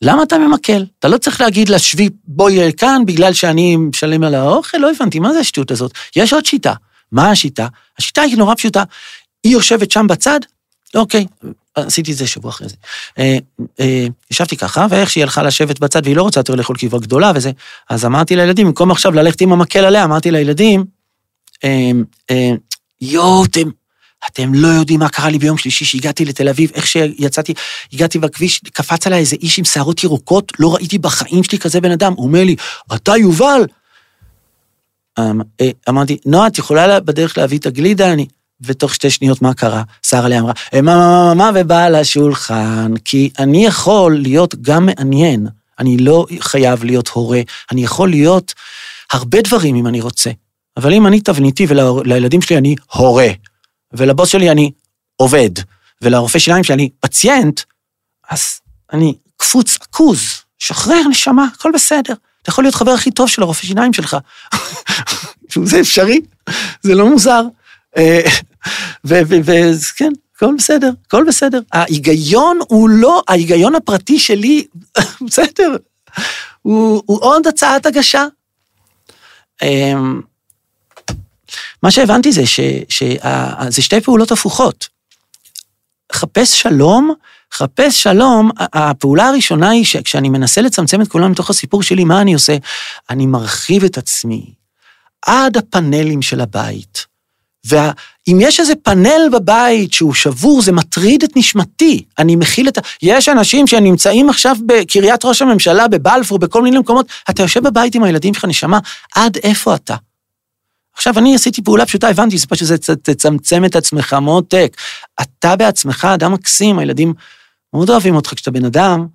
למה 0.02 0.23
אתה 0.23 0.38
ממקל? 0.38 0.87
אתה 0.99 1.09
לא 1.09 1.19
צריך 1.19 1.40
להגיד 1.40 1.69
לה, 1.69 1.79
שבי, 1.79 2.09
בואי 2.25 2.73
כאן 2.76 3.02
בגלל 3.07 3.33
שאני 3.33 3.76
משלם 3.76 4.25
על 4.25 4.35
האוכל, 4.35 4.79
לא 4.79 4.90
הבנתי, 4.90 5.19
מה 5.19 5.33
זה 5.33 5.38
השטות 5.38 5.71
הזאת? 5.71 5.93
יש 6.17 6.33
עוד 6.33 6.47
שיטה. 6.47 6.75
מה 7.12 7.31
השיטה? 7.31 7.67
השיטה 7.99 8.23
היא 8.23 8.37
נורא 8.37 8.55
פשוטה. 8.55 8.83
היא 9.45 9.52
יושבת 9.52 9.90
שם 9.90 10.07
בצד, 10.07 10.40
אוקיי, 10.94 11.26
עשיתי 11.75 12.12
את 12.12 12.16
זה 12.16 12.26
שבוע 12.26 12.50
אחרי 12.50 12.68
זה. 12.68 12.76
אה, 13.18 13.38
אה, 13.80 14.06
ישבתי 14.30 14.56
ככה, 14.56 14.87
ואיך 14.90 15.11
שהיא 15.11 15.23
הלכה 15.23 15.42
לשבת 15.42 15.78
בצד, 15.78 16.00
והיא 16.04 16.16
לא 16.16 16.23
רוצה 16.23 16.40
יותר 16.40 16.54
לאכול 16.54 16.76
קיבה 16.76 16.99
גדולה 16.99 17.32
וזה, 17.35 17.50
אז 17.90 18.04
אמרתי 18.04 18.37
לילדים, 18.37 18.66
במקום 18.66 18.90
עכשיו 18.90 19.12
ללכת 19.12 19.40
עם 19.40 19.52
המקל 19.52 19.85
עליה, 19.85 20.04
אמרתי 20.04 20.30
לילדים, 20.30 20.85
אה, 21.64 21.90
אה, 22.30 22.50
יואו, 23.00 23.44
אתם, 23.44 23.68
אתם 24.26 24.54
לא 24.54 24.68
יודעים 24.68 25.00
מה 25.00 25.09
קרה 25.09 25.30
לי 25.30 25.38
ביום 25.38 25.59
שלישי 25.59 25.85
שהגעתי 25.85 26.25
לתל 26.25 26.49
אביב, 26.49 26.70
איך 26.75 26.87
שיצאתי, 26.87 27.54
הגעתי 27.92 28.18
בכביש, 28.18 28.61
קפץ 28.73 29.06
עליי 29.06 29.20
איזה 29.20 29.37
איש 29.42 29.59
עם 29.59 29.64
שערות 29.64 30.04
ירוקות, 30.04 30.52
לא 30.59 30.75
ראיתי 30.75 30.99
בחיים 30.99 31.44
שלי 31.44 31.59
כזה 31.59 31.80
בן 31.80 31.90
אדם, 31.90 32.12
הוא 32.16 32.26
אומר 32.26 32.44
לי, 32.44 32.56
אתה 32.94 33.16
יובל? 33.16 33.64
אמ, 35.18 35.40
אמרתי, 35.88 36.18
נועה, 36.26 36.47
את 36.47 36.59
יכולה 36.59 37.00
בדרך 37.00 37.38
להביא 37.38 37.59
את 37.59 37.66
הגלידה? 37.66 38.12
אני... 38.12 38.26
ותוך 38.62 38.95
שתי 38.95 39.11
שניות 39.11 39.43
מה 39.43 39.55
קרה? 39.55 39.83
שרה 40.07 40.29
לי 40.29 40.38
אמרה, 40.38 40.52
מה, 40.75 40.81
מה, 40.83 41.35
מה, 41.35 41.35
מה, 41.35 41.61
ובאה 41.61 41.90
לשולחן, 41.90 42.93
כי 43.05 43.31
אני 43.38 43.67
יכול 43.67 44.17
להיות 44.19 44.55
גם 44.62 44.87
מעניין, 44.87 45.47
אני 45.79 45.97
לא 45.97 46.26
חייב 46.40 46.85
להיות 46.85 47.09
הורה, 47.09 47.40
אני 47.73 47.85
יכול 47.85 48.11
להיות 48.11 48.55
הרבה 49.12 49.43
דברים 49.43 49.76
אם 49.76 49.87
אני 49.87 50.00
רוצה. 50.00 50.31
אבל 50.76 50.93
אם 50.93 51.07
אני 51.07 51.21
תבניתי 51.21 51.67
ולילדים 51.69 52.43
שלי 52.43 52.59
אני 52.59 52.75
הורה, 52.93 53.29
ולבוס 53.93 54.29
שלי 54.29 54.50
אני 54.50 54.71
עובד, 55.17 55.50
ולרופא 56.02 56.38
שיניים 56.38 56.64
שלי 56.64 56.75
אני 56.75 56.90
פציינט, 57.00 57.61
אז 58.31 58.61
אני 58.93 59.14
קפוץ, 59.37 59.79
עכוז, 59.81 60.21
שחרר 60.59 61.00
נשמה, 61.11 61.47
הכל 61.55 61.71
בסדר. 61.75 62.14
אתה 62.43 62.50
יכול 62.50 62.64
להיות 62.64 62.75
חבר 62.75 62.90
הכי 62.90 63.11
טוב 63.11 63.29
של 63.29 63.43
הרופא 63.43 63.67
שיניים 63.67 63.93
שלך. 63.93 64.17
זה 65.64 65.81
אפשרי, 65.81 66.21
זה 66.83 66.95
לא 66.95 67.11
מוזר. 67.11 67.43
וכן, 69.05 70.12
הכל 70.37 70.55
בסדר, 70.59 70.90
הכל 71.07 71.25
בסדר. 71.29 71.61
ההיגיון 71.73 72.59
הוא 72.69 72.90
לא, 72.90 73.23
ההיגיון 73.29 73.75
הפרטי 73.75 74.19
שלי, 74.19 74.67
בסדר, 75.26 75.76
הוא, 76.62 77.02
הוא 77.07 77.19
עוד 77.23 77.47
הצעת 77.47 77.87
הגשה. 77.87 78.26
אמ, 79.62 80.21
מה 81.83 81.90
שהבנתי 81.90 82.33
זה 82.33 82.47
שזה 82.47 83.83
שתי 83.83 84.00
פעולות 84.00 84.33
הפוכות. 84.33 84.88
חפש 86.12 86.62
שלום, 86.62 87.14
חפש 87.52 88.02
שלום, 88.02 88.50
הפעולה 88.59 89.29
הראשונה 89.29 89.71
היא 89.71 89.85
שכשאני 89.85 90.29
מנסה 90.29 90.61
לצמצם 90.61 91.02
את 91.02 91.09
כולם 91.09 91.31
מתוך 91.31 91.50
הסיפור 91.50 91.83
שלי, 91.83 92.05
מה 92.05 92.21
אני 92.21 92.35
עושה? 92.35 92.57
אני 93.11 93.26
מרחיב 93.26 93.85
את 93.85 93.99
עצמי 93.99 94.55
עד 95.23 95.57
הפאנלים 95.57 96.23
של 96.23 96.40
הבית. 96.40 97.07
ואם 98.31 98.39
יש 98.41 98.61
איזה 98.61 98.75
פאנל 98.83 99.29
בבית 99.33 99.93
שהוא 99.93 100.15
שבור, 100.15 100.63
זה 100.63 100.73
מטריד 100.73 101.23
את 101.23 101.37
נשמתי. 101.37 102.05
אני 102.19 102.37
מכיל 102.37 102.69
את 102.69 102.79
ה... 102.79 102.81
יש 103.03 103.29
אנשים 103.29 103.67
שנמצאים 103.67 104.31
עכשיו 104.31 104.57
בקריית 104.67 105.25
ראש 105.25 105.43
הממשלה, 105.43 105.89
בבלפור, 105.89 106.39
בכל 106.39 106.63
מיני 106.63 106.79
מקומות, 106.79 107.07
אתה 107.31 107.43
יושב 107.43 107.63
בבית 107.63 107.95
עם 107.95 108.03
הילדים 108.03 108.35
שלך, 108.35 108.45
נשמה, 108.45 108.79
עד 109.15 109.37
איפה 109.37 109.75
אתה? 109.75 109.97
עכשיו, 110.95 111.19
אני 111.19 111.35
עשיתי 111.35 111.63
פעולה 111.63 111.87
פשוטה, 111.87 112.09
הבנתי, 112.09 112.39
זה 112.39 112.47
פשוט 112.47 112.69
תצמצם 113.03 113.65
את 113.65 113.77
עצמך 113.77 114.17
מותק. 114.23 114.77
אתה 115.21 115.57
בעצמך 115.57 116.05
אדם 116.15 116.33
מקסים, 116.33 116.79
הילדים 116.79 117.15
מאוד 117.75 117.91
אוהבים 117.91 118.15
אותך 118.15 118.35
כשאתה 118.35 118.51
בן 118.51 118.65
אדם, 118.65 119.07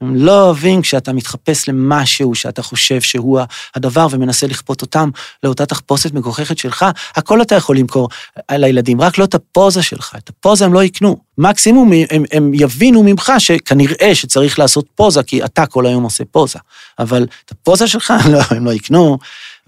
הם 0.00 0.16
לא 0.16 0.42
אוהבים 0.44 0.82
כשאתה 0.82 1.12
מתחפש 1.12 1.68
למשהו 1.68 2.34
שאתה 2.34 2.62
חושב 2.62 3.00
שהוא 3.00 3.40
הדבר 3.74 4.06
ומנסה 4.10 4.46
לכפות 4.46 4.82
אותם 4.82 5.10
לאותה 5.42 5.66
תחפושת 5.66 6.12
מגוחכת 6.12 6.58
שלך, 6.58 6.86
הכל 7.16 7.42
אתה 7.42 7.54
יכול 7.54 7.76
למכור 7.76 8.08
על 8.48 8.64
הילדים, 8.64 9.00
רק 9.00 9.18
לא 9.18 9.24
את 9.24 9.34
הפוזה 9.34 9.82
שלך, 9.82 10.14
את 10.18 10.28
הפוזה 10.28 10.64
הם 10.64 10.72
לא 10.72 10.84
יקנו. 10.84 11.16
מקסימום 11.38 11.92
הם, 12.10 12.24
הם 12.32 12.54
יבינו 12.54 13.02
ממך 13.02 13.32
שכנראה 13.38 14.14
שצריך 14.14 14.58
לעשות 14.58 14.86
פוזה, 14.94 15.22
כי 15.22 15.44
אתה 15.44 15.66
כל 15.66 15.86
היום 15.86 16.02
עושה 16.02 16.24
פוזה, 16.30 16.58
אבל 16.98 17.26
את 17.44 17.50
הפוזה 17.50 17.88
שלך 17.88 18.14
לא, 18.32 18.40
הם 18.50 18.64
לא 18.64 18.72
יקנו, 18.72 19.18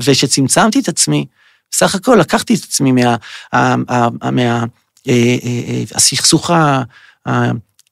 וכשצמצמתי 0.00 0.80
את 0.80 0.88
עצמי, 0.88 1.26
בסך 1.70 1.94
הכל 1.94 2.16
לקחתי 2.20 2.54
את 2.54 2.64
עצמי 2.64 2.92
מה... 2.92 3.16
מה 4.30 4.64
הסכסוך 5.94 6.50
ה... 6.50 6.82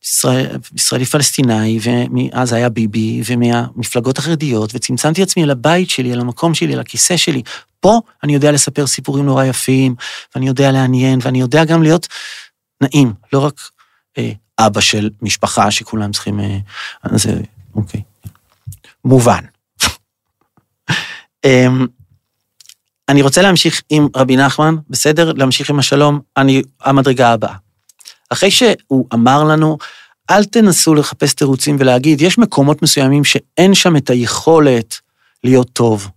ישראל, 0.05 0.57
ישראלי-פלסטיני, 0.75 1.79
ומאז 1.83 2.53
היה 2.53 2.69
ביבי, 2.69 3.23
ומהמפלגות 3.27 4.19
החרדיות, 4.19 4.71
וצמצמתי 4.75 5.23
עצמי 5.23 5.45
אל 5.45 5.51
הבית 5.51 5.91
שלי, 5.91 6.13
אל 6.13 6.21
המקום 6.21 6.55
שלי, 6.55 6.75
אל 6.75 6.81
הכיסא 6.81 7.17
שלי. 7.17 7.43
פה 7.81 8.01
אני 8.23 8.35
יודע 8.35 8.53
לספר 8.53 8.87
סיפורים 8.87 9.27
נורא 9.27 9.45
יפים, 9.45 9.95
ואני 10.35 10.49
יודע 10.49 10.73
לעניין, 10.73 11.19
ואני 11.23 11.41
יודע 11.41 11.65
גם 11.65 11.83
להיות 11.83 12.09
נעים, 12.81 13.13
לא 13.33 13.39
רק 13.39 13.61
אה, 14.19 14.33
אבא 14.59 14.81
של 14.81 15.11
משפחה 15.23 15.71
שכולם 15.71 16.13
צריכים... 16.13 16.41
אה, 16.41 16.59
זה, 17.13 17.41
אוקיי. 17.75 18.03
מובן. 19.05 19.45
אה, 21.45 21.67
אני 23.09 23.23
רוצה 23.23 23.43
להמשיך 23.43 23.83
עם 23.91 24.09
רבי 24.17 24.37
נחמן, 24.37 24.75
בסדר? 24.91 25.33
להמשיך 25.33 25.71
עם 25.71 25.79
השלום, 25.79 26.21
אני, 26.37 26.63
המדרגה 26.81 27.33
הבאה. 27.33 27.70
אחרי 28.31 28.51
שהוא 28.51 29.07
אמר 29.15 29.45
לנו, 29.45 29.79
אל 30.31 30.45
תנסו 30.45 30.95
לחפש 30.95 31.35
תירוצים 31.35 31.77
ולהגיד, 31.79 32.21
יש 32.21 32.39
מקומות 32.39 32.83
מסוימים 32.83 33.25
שאין 33.25 33.75
שם 33.75 33.97
את 33.97 34.11
היכולת 34.11 34.99
להיות 35.45 35.71
טוב. 35.73 36.09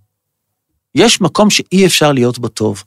יש 0.96 1.22
מקום 1.22 1.50
שאי 1.50 1.86
אפשר 1.86 2.12
להיות 2.12 2.40
בו 2.40 2.48
טוב. 2.48 2.84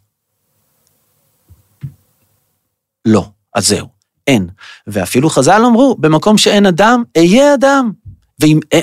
לא, 3.05 3.29
אז 3.55 3.69
זהו. 3.69 3.97
אין. 4.27 4.49
ואפילו 4.87 5.31
חז"ל 5.31 5.63
אמרו, 5.67 5.97
במקום 5.99 6.39
שאין 6.39 6.67
אדם, 6.67 7.03
אהיה 7.17 7.55
אדם. 7.55 7.93
ואם 8.41 8.61
אה, 8.73 8.81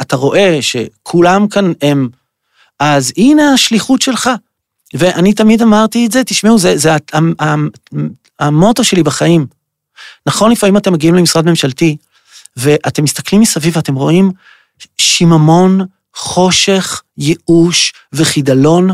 אתה 0.00 0.16
רואה 0.16 0.58
שכולם 0.60 1.48
כאן 1.48 1.72
הם, 1.82 2.08
אז 2.80 3.12
הנה 3.16 3.52
השליחות 3.52 4.02
שלך. 4.02 4.30
ואני 4.94 5.32
תמיד 5.32 5.62
אמרתי 5.62 6.06
את 6.06 6.12
זה, 6.12 6.24
תשמעו, 6.24 6.58
זה, 6.58 6.76
זה 6.76 6.90
המוטו 8.38 8.84
שלי 8.84 9.02
בחיים. 9.02 9.46
נכון, 10.28 10.50
לפעמים 10.50 10.76
אתם 10.76 10.92
מגיעים 10.92 11.14
למשרד 11.14 11.46
ממשלתי, 11.46 11.96
ואתם 12.56 13.04
מסתכלים 13.04 13.40
מסביב 13.40 13.76
ואתם 13.76 13.94
רואים 13.94 14.30
שיממון, 14.98 15.80
חושך, 16.16 17.02
ייאוש 17.18 17.92
וחידלון, 18.12 18.90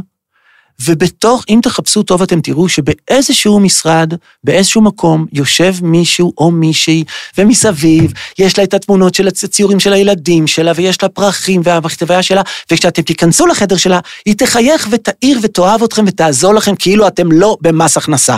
ובתוך, 0.84 1.44
אם 1.48 1.60
תחפשו 1.62 2.02
טוב, 2.02 2.22
אתם 2.22 2.40
תראו 2.40 2.68
שבאיזשהו 2.68 3.60
משרד, 3.60 4.14
באיזשהו 4.44 4.82
מקום, 4.82 5.26
יושב 5.32 5.74
מישהו 5.82 6.32
או 6.38 6.50
מישהי, 6.50 7.04
ומסביב 7.38 8.12
יש 8.38 8.58
לה 8.58 8.64
את 8.64 8.74
התמונות 8.74 9.14
של 9.14 9.28
הציורים 9.28 9.80
של 9.80 9.92
הילדים 9.92 10.46
שלה, 10.46 10.72
ויש 10.76 11.02
לה 11.02 11.08
פרחים 11.08 11.60
והמכתביה 11.64 12.22
שלה, 12.22 12.42
וכשאתם 12.70 13.02
תיכנסו 13.02 13.46
לחדר 13.46 13.76
שלה, 13.76 14.00
היא 14.26 14.34
תחייך 14.34 14.88
ותעיר 14.90 15.38
ותאהב 15.42 15.82
אתכם 15.82 16.04
ותעזור 16.06 16.54
לכם 16.54 16.76
כאילו 16.76 17.06
אתם 17.06 17.32
לא 17.32 17.56
במס 17.60 17.96
הכנסה. 17.96 18.36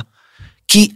כי 0.69 0.89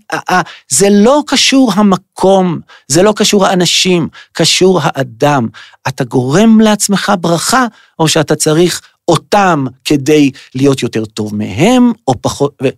זה 0.69 0.89
לא 0.91 1.23
קשור 1.27 1.73
המקום, 1.75 2.61
זה 2.89 3.03
לא 3.03 3.13
קשור 3.17 3.47
האנשים, 3.47 4.09
קשור 4.33 4.81
האדם. 4.83 5.49
אתה 5.89 6.05
גורם 6.05 6.61
לעצמך 6.61 7.13
ברכה, 7.21 7.67
או 7.99 8.09
שאתה 8.09 8.37
צריך 8.37 8.81
אותם 9.09 9.65
כדי 9.85 10.31
להיות 10.55 10.83
יותר 10.83 11.05
טוב 11.05 11.35
מהם, 11.35 11.93
או 12.09 12.23
פחות, 12.23 12.55
ו... 12.63 12.69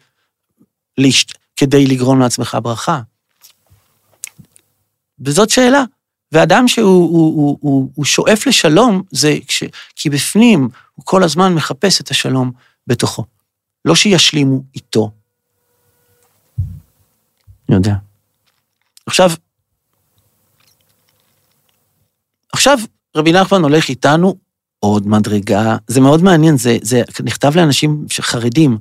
לש... 0.98 1.26
כדי 1.56 1.86
לגרום 1.86 2.20
לעצמך 2.20 2.58
ברכה. 2.62 3.00
וזאת 5.20 5.50
שאלה. 5.50 5.84
ואדם 6.32 6.68
שהוא 6.68 6.86
הוא, 6.86 7.36
הוא, 7.36 7.58
הוא, 7.60 7.90
הוא 7.94 8.04
שואף 8.04 8.46
לשלום, 8.46 9.02
זה 9.10 9.36
כש... 9.48 9.64
כי 9.96 10.10
בפנים 10.10 10.68
הוא 10.94 11.04
כל 11.04 11.22
הזמן 11.22 11.54
מחפש 11.54 12.00
את 12.00 12.10
השלום 12.10 12.52
בתוכו. 12.86 13.24
לא 13.84 13.94
שישלימו 13.94 14.62
איתו. 14.74 15.10
יודע. 17.74 17.94
עכשיו, 19.06 19.30
עכשיו 22.52 22.78
רבי 23.16 23.32
נחמן 23.32 23.62
הולך 23.62 23.88
איתנו 23.88 24.36
עוד 24.78 25.06
מדרגה, 25.06 25.76
זה 25.86 26.00
מאוד 26.00 26.22
מעניין, 26.22 26.56
זה, 26.56 26.76
זה 26.82 27.02
נכתב 27.24 27.56
לאנשים 27.56 28.06
חרדים. 28.20 28.78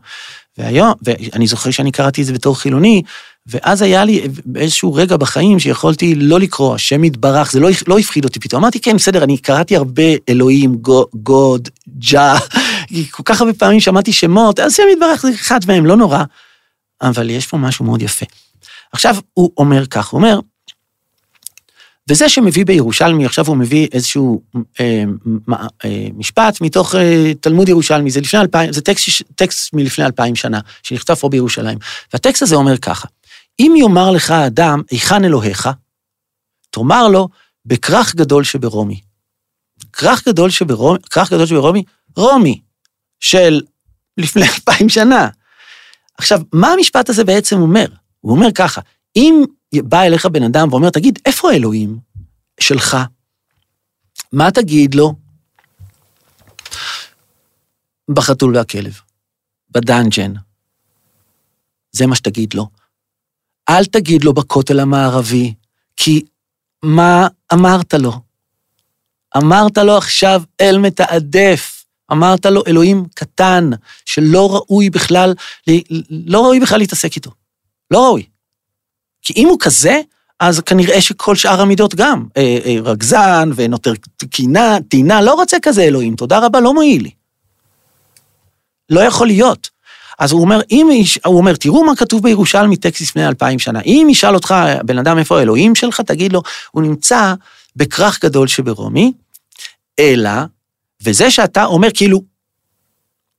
והיום, 0.57 0.93
ואני 1.01 1.47
זוכר 1.47 1.71
שאני 1.71 1.91
קראתי 1.91 2.21
את 2.21 2.25
זה 2.27 2.33
בתור 2.33 2.59
חילוני, 2.59 3.01
ואז 3.47 3.81
היה 3.81 4.05
לי 4.05 4.27
איזשהו 4.55 4.93
רגע 4.93 5.17
בחיים 5.17 5.59
שיכולתי 5.59 6.15
לא 6.15 6.39
לקרוא, 6.39 6.75
השם 6.75 7.03
יתברך, 7.03 7.51
זה 7.51 7.59
לא, 7.59 7.69
לא 7.87 7.99
הפחיד 7.99 8.25
אותי 8.25 8.39
פתאום. 8.39 8.61
אמרתי, 8.61 8.79
כן, 8.79 8.95
בסדר, 8.95 9.23
אני 9.23 9.37
קראתי 9.37 9.75
הרבה 9.75 10.03
אלוהים, 10.29 10.75
גוד, 11.13 11.69
ג'ה, 11.97 12.37
כל 13.11 13.23
כך 13.25 13.41
הרבה 13.41 13.53
פעמים 13.53 13.79
שמעתי 13.79 14.13
שמות, 14.13 14.59
אז 14.59 14.73
השם 14.73 14.83
יתברך 14.93 15.21
זה 15.21 15.29
אחד 15.29 15.59
מהם, 15.67 15.85
לא 15.85 15.95
נורא. 15.95 16.23
אבל 17.01 17.29
יש 17.29 17.47
פה 17.47 17.57
משהו 17.57 17.85
מאוד 17.85 18.01
יפה. 18.01 18.25
עכשיו, 18.91 19.15
הוא 19.33 19.51
אומר 19.57 19.85
כך, 19.85 20.07
הוא 20.07 20.17
אומר, 20.17 20.39
וזה 22.09 22.29
שמביא 22.29 22.65
בירושלמי, 22.65 23.25
עכשיו 23.25 23.47
הוא 23.47 23.57
מביא 23.57 23.87
איזשהו 23.93 24.41
אה, 24.79 25.03
אה, 25.85 26.07
משפט 26.13 26.61
מתוך 26.61 26.95
אה, 26.95 27.31
תלמוד 27.41 27.69
ירושלמי, 27.69 28.11
זה 28.11 28.21
לפני 28.21 28.39
אלפיים, 28.39 28.73
זה 28.73 28.81
טקסט, 28.81 29.21
טקסט 29.35 29.73
מלפני 29.73 30.05
אלפיים 30.05 30.35
שנה, 30.35 30.59
שנכתב 30.83 31.13
פה 31.13 31.29
בירושלים. 31.29 31.77
והטקסט 32.13 32.41
הזה 32.41 32.55
אומר 32.55 32.77
ככה, 32.77 33.07
אם 33.59 33.73
יאמר 33.77 34.11
לך 34.11 34.31
האדם, 34.31 34.81
היכן 34.91 35.25
אלוהיך, 35.25 35.69
תאמר 36.69 37.07
לו, 37.07 37.29
בכרך 37.65 38.15
גדול 38.15 38.43
שברומי. 38.43 39.01
כרך 39.93 40.27
גדול 40.27 40.49
שברומי, 40.49 40.99
כרך 41.09 41.33
גדול 41.33 41.45
שברומי, 41.45 41.83
רומי, 42.15 42.61
של 43.19 43.61
לפני 44.17 44.43
אלפיים 44.43 44.89
שנה. 44.89 45.27
עכשיו, 46.17 46.41
מה 46.53 46.67
המשפט 46.67 47.09
הזה 47.09 47.23
בעצם 47.23 47.61
אומר? 47.61 47.85
הוא 48.21 48.35
אומר 48.35 48.51
ככה, 48.55 48.81
אם 49.15 49.43
בא 49.73 50.01
אליך 50.01 50.25
בן 50.25 50.43
אדם 50.43 50.67
ואומר, 50.71 50.89
תגיד, 50.89 51.19
איפה 51.25 51.51
האלוהים 51.51 51.99
שלך? 52.59 52.97
מה 54.31 54.51
תגיד 54.51 54.95
לו? 54.95 55.15
בחתול 58.09 58.57
והכלב, 58.57 58.99
בדאנג'ן. 59.71 60.33
זה 61.91 62.07
מה 62.07 62.15
שתגיד 62.15 62.53
לו. 62.53 62.67
אל 63.69 63.85
תגיד 63.85 64.23
לו 64.23 64.33
בכותל 64.33 64.79
המערבי, 64.79 65.53
כי 65.97 66.25
מה 66.83 67.27
אמרת 67.53 67.93
לו? 67.93 68.13
אמרת 69.37 69.77
לו 69.77 69.97
עכשיו 69.97 70.43
אל 70.61 70.77
מתעדף, 70.77 71.85
אמרת 72.11 72.45
לו 72.45 72.63
אלוהים 72.67 73.05
קטן, 73.15 73.69
שלא 74.05 74.55
ראוי 74.55 74.89
בכלל, 74.89 75.33
לא 76.09 76.41
ראוי 76.41 76.59
בכלל 76.59 76.79
להתעסק 76.79 77.15
איתו. 77.15 77.31
לא 77.91 78.05
ראוי. 78.05 78.23
כי 79.21 79.33
אם 79.37 79.47
הוא 79.47 79.57
כזה, 79.59 80.01
אז 80.39 80.59
כנראה 80.59 81.01
שכל 81.01 81.35
שאר 81.35 81.61
המידות 81.61 81.95
גם. 81.95 82.25
אה, 82.37 82.57
אה, 82.65 82.75
רגזן 82.83 83.49
ונותר 83.55 83.93
קינה, 84.31 84.77
טינה, 84.89 85.21
לא 85.21 85.33
רוצה 85.33 85.57
כזה 85.61 85.81
אלוהים, 85.81 86.15
תודה 86.15 86.39
רבה, 86.39 86.59
לא 86.59 86.73
מועיל 86.73 87.03
לי. 87.03 87.11
לא 88.89 88.99
יכול 88.99 89.27
להיות. 89.27 89.69
אז 90.19 90.31
הוא 90.31 90.41
אומר, 90.41 90.61
אם, 90.71 90.89
הוא 91.25 91.37
אומר, 91.37 91.55
תראו 91.55 91.83
מה 91.83 91.95
כתוב 91.95 92.23
בירושלמי 92.23 92.77
טקסט 92.77 93.01
לפני 93.01 93.27
אלפיים 93.27 93.59
שנה. 93.59 93.81
אם 93.81 94.07
ישאל 94.11 94.35
אותך, 94.35 94.55
בן 94.85 94.97
אדם, 94.97 95.17
איפה 95.17 95.39
האלוהים 95.39 95.75
שלך, 95.75 96.01
תגיד 96.01 96.33
לו, 96.33 96.41
הוא 96.71 96.83
נמצא 96.83 97.33
בכרך 97.75 98.23
גדול 98.23 98.47
שברומי, 98.47 99.13
אלא, 99.99 100.31
וזה 101.03 101.31
שאתה 101.31 101.65
אומר, 101.65 101.87
כאילו, 101.93 102.23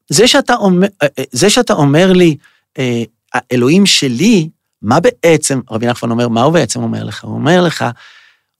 זה 0.08 0.28
שאתה 0.28 0.54
אומר, 0.54 0.86
אה, 1.02 1.24
זה 1.32 1.50
שאתה 1.50 1.72
אומר 1.72 2.12
לי, 2.12 2.36
האלוהים 3.34 3.86
שלי, 3.86 4.48
מה 4.82 5.00
בעצם, 5.00 5.60
רבי 5.70 5.86
נחמן 5.86 6.10
אומר, 6.10 6.28
מה 6.28 6.42
הוא 6.42 6.52
בעצם 6.52 6.82
אומר 6.82 7.04
לך? 7.04 7.24
הוא 7.24 7.34
אומר 7.34 7.60
לך, 7.60 7.84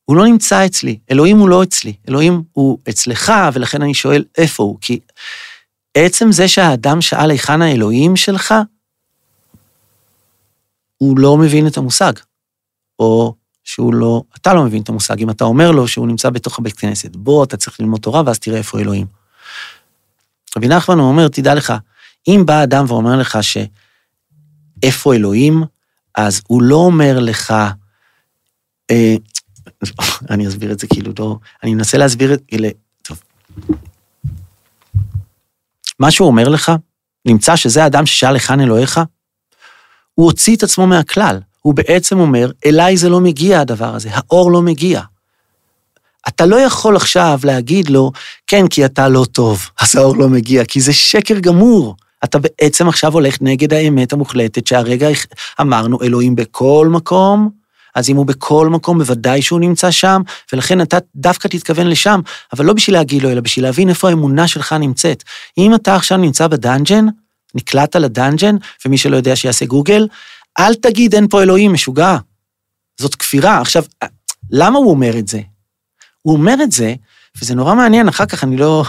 הוא 0.04 0.16
לא 0.16 0.24
נמצא 0.24 0.66
אצלי, 0.66 0.98
אלוהים 1.11 1.38
הוא 1.38 1.48
לא 1.48 1.62
אצלי, 1.62 1.92
אלוהים 2.08 2.42
הוא 2.52 2.78
אצלך, 2.88 3.32
ולכן 3.52 3.82
אני 3.82 3.94
שואל 3.94 4.24
איפה 4.38 4.62
הוא, 4.62 4.78
כי 4.80 5.00
עצם 5.94 6.32
זה 6.32 6.48
שהאדם 6.48 7.00
שאל 7.00 7.30
היכן 7.30 7.62
האלוהים 7.62 8.16
שלך, 8.16 8.54
הוא 10.96 11.18
לא 11.18 11.37
מבין 11.37 11.66
את 11.66 11.76
המושג, 11.76 12.12
או 12.98 13.35
שהוא 13.64 13.94
לא, 13.94 14.22
אתה 14.37 14.54
לא 14.54 14.64
מבין 14.64 14.82
את 14.82 14.88
המושג, 14.88 15.20
אם 15.20 15.30
אתה 15.30 15.44
אומר 15.44 15.70
לו 15.70 15.88
שהוא 15.88 16.06
נמצא 16.06 16.30
בתוך 16.30 16.58
הבית 16.58 16.78
כנסת, 16.78 17.16
בוא, 17.16 17.44
אתה 17.44 17.56
צריך 17.56 17.80
ללמוד 17.80 18.00
תורה, 18.00 18.22
ואז 18.26 18.38
תראה 18.38 18.58
איפה 18.58 18.80
אלוהים. 18.80 19.06
רבי 20.56 20.68
נחמן 20.68 20.98
הוא 20.98 21.08
אומר, 21.08 21.28
תדע 21.28 21.54
לך, 21.54 21.72
אם 22.28 22.42
בא 22.46 22.62
אדם 22.62 22.85
ואומר 22.88 23.16
לך 23.16 23.38
ש... 23.42 23.56
איפה 24.83 25.14
אלוהים, 25.14 25.62
אז 26.14 26.42
הוא 26.47 26.62
לא 26.62 26.77
אומר 26.77 27.18
לך, 27.21 27.55
אה, 28.90 29.14
אני 30.31 30.49
אסביר 30.49 30.73
את 30.73 30.79
זה 30.79 30.87
כאילו 30.87 31.12
לא, 31.18 31.37
אני 31.62 31.75
מנסה 31.75 31.99
להסביר 31.99 32.35
את, 32.35 32.42
אלה, 32.53 32.68
טוב. 33.03 33.21
מה 35.99 36.11
שהוא 36.11 36.29
אומר 36.29 36.49
לך, 36.49 36.73
נמצא 37.27 37.57
שזה 37.57 37.85
האדם 37.85 38.07
ששאל 38.07 38.35
היכן 38.35 38.61
אלוהיך, 38.61 39.01
הוא 40.14 40.27
הוציא 40.27 40.57
את 40.57 40.62
עצמו 40.62 40.87
מהכלל. 40.87 41.40
הוא 41.61 41.75
בעצם 41.75 42.18
אומר, 42.18 42.51
אליי 42.66 42.97
זה 42.97 43.09
לא 43.09 43.21
מגיע 43.21 43.61
הדבר 43.61 43.95
הזה, 43.95 44.09
האור 44.12 44.53
לא 44.53 44.62
מגיע. 44.62 45.01
אתה 46.29 46.47
לא 46.47 46.57
יכול 46.57 46.97
עכשיו 46.97 47.40
להגיד 47.45 47.90
לו, 47.90 48.12
כן, 48.47 48.68
כי 48.68 48.85
אתה 48.85 49.09
לא 49.09 49.27
טוב, 49.33 49.71
אז 49.81 49.97
האור 49.97 50.16
לא 50.16 50.29
מגיע, 50.29 50.64
כי 50.64 50.81
זה 50.81 50.92
שקר 50.92 51.38
גמור. 51.38 51.97
אתה 52.24 52.38
בעצם 52.38 52.88
עכשיו 52.88 53.12
הולך 53.12 53.38
נגד 53.40 53.72
האמת 53.72 54.12
המוחלטת, 54.12 54.66
שהרגע 54.66 55.08
אמרנו, 55.61 56.02
אלוהים 56.02 56.37
בכל 56.37 56.88
מקום, 56.90 57.50
אז 57.94 58.11
אם 58.11 58.16
הוא 58.16 58.26
בכל 58.26 58.68
מקום, 58.68 58.98
בוודאי 58.98 59.42
שהוא 59.42 59.61
נמצא 59.61 59.90
שם, 59.90 60.22
ולכן 60.52 60.80
אתה 60.80 60.98
דווקא 61.16 61.48
תתכוון 61.48 61.87
לשם, 61.87 62.20
אבל 62.52 62.64
לא 62.64 62.72
בשביל 62.72 62.96
להגיד 62.96 63.22
לו, 63.22 63.30
אלא 63.30 63.40
בשביל 63.40 63.64
להבין 63.64 63.88
איפה 63.88 64.08
האמונה 64.08 64.48
שלך 64.48 64.72
נמצאת. 64.72 65.22
אם 65.58 65.74
אתה 65.74 65.96
עכשיו 65.96 66.18
נמצא 66.18 66.46
ב 66.46 66.53
dungeon, 66.53 67.07
נקלעת 67.54 67.96
ל 67.96 68.03
dungeon, 68.03 68.57
ומי 68.87 68.98
שלא 68.98 69.16
יודע 69.16 69.37
שיעשה 69.37 69.64
גוגל, 69.64 70.08
אל 70.58 70.74
תגיד 70.74 71.14
אין 71.14 71.28
פה 71.28 71.42
אלוהים, 71.42 71.72
משוגע. 71.72 72.16
זאת 73.00 73.14
כפירה. 73.14 73.61
עכשיו, 73.61 73.85
למה 74.50 74.78
הוא 74.78 74.90
אומר 74.90 75.18
את 75.18 75.28
זה? 75.28 75.40
הוא 76.22 76.35
אומר 76.35 76.54
את 76.62 76.72
זה, 76.72 76.94
וזה 77.40 77.54
נורא 77.54 77.74
מעניין, 77.74 78.08
אחר 78.08 78.26
כך 78.26 78.44
אני 78.44 78.56
לא... 78.56 78.85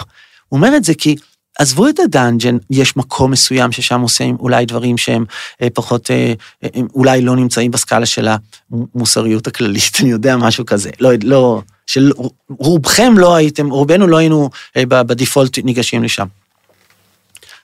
הוא 0.48 0.58
אומר 0.58 0.76
את 0.76 0.84
זה 0.84 0.94
כי 0.94 1.16
עזבו 1.58 1.88
את 1.88 1.98
ה 1.98 2.04
dungeon, 2.04 2.56
יש 2.70 2.96
מקום 2.96 3.30
מסוים 3.30 3.72
ששם 3.72 4.00
עושים 4.00 4.36
אולי 4.40 4.66
דברים 4.66 4.98
שהם 4.98 5.24
אה, 5.62 5.68
פחות, 5.74 6.10
אה, 6.10 6.34
אה, 6.64 6.68
אולי 6.94 7.22
לא 7.22 7.36
נמצאים 7.36 7.70
בסקאלה 7.70 8.06
של 8.06 8.28
המוסריות 8.72 9.46
הכללית, 9.46 9.92
אני 10.00 10.10
יודע, 10.10 10.36
משהו 10.36 10.66
כזה. 10.66 10.90
לא, 11.00 11.10
לא, 11.22 11.62
של 11.86 12.12
רובכם 12.48 13.18
לא 13.18 13.34
הייתם, 13.34 13.70
רובנו 13.70 14.06
לא 14.06 14.16
היינו 14.16 14.50
בדיפולט 14.78 15.58
ניגשים 15.58 16.02
לשם. 16.02 16.26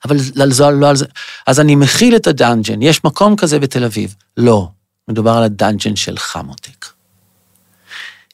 אבל 0.04 0.16
על 0.40 0.52
זה, 0.52 0.70
לא 0.70 0.88
על 0.88 0.96
זה. 0.96 1.06
אז 1.46 1.60
אני 1.60 1.74
מכיל 1.74 2.16
את 2.16 2.26
הדאנג'ן, 2.26 2.82
יש 2.82 3.04
מקום 3.04 3.36
כזה 3.36 3.58
בתל 3.58 3.84
אביב. 3.84 4.14
לא, 4.36 4.68
מדובר 5.08 5.30
על 5.30 5.42
הדאנג'ן 5.42 5.96
של 5.96 6.18
חמוטק. 6.18 6.86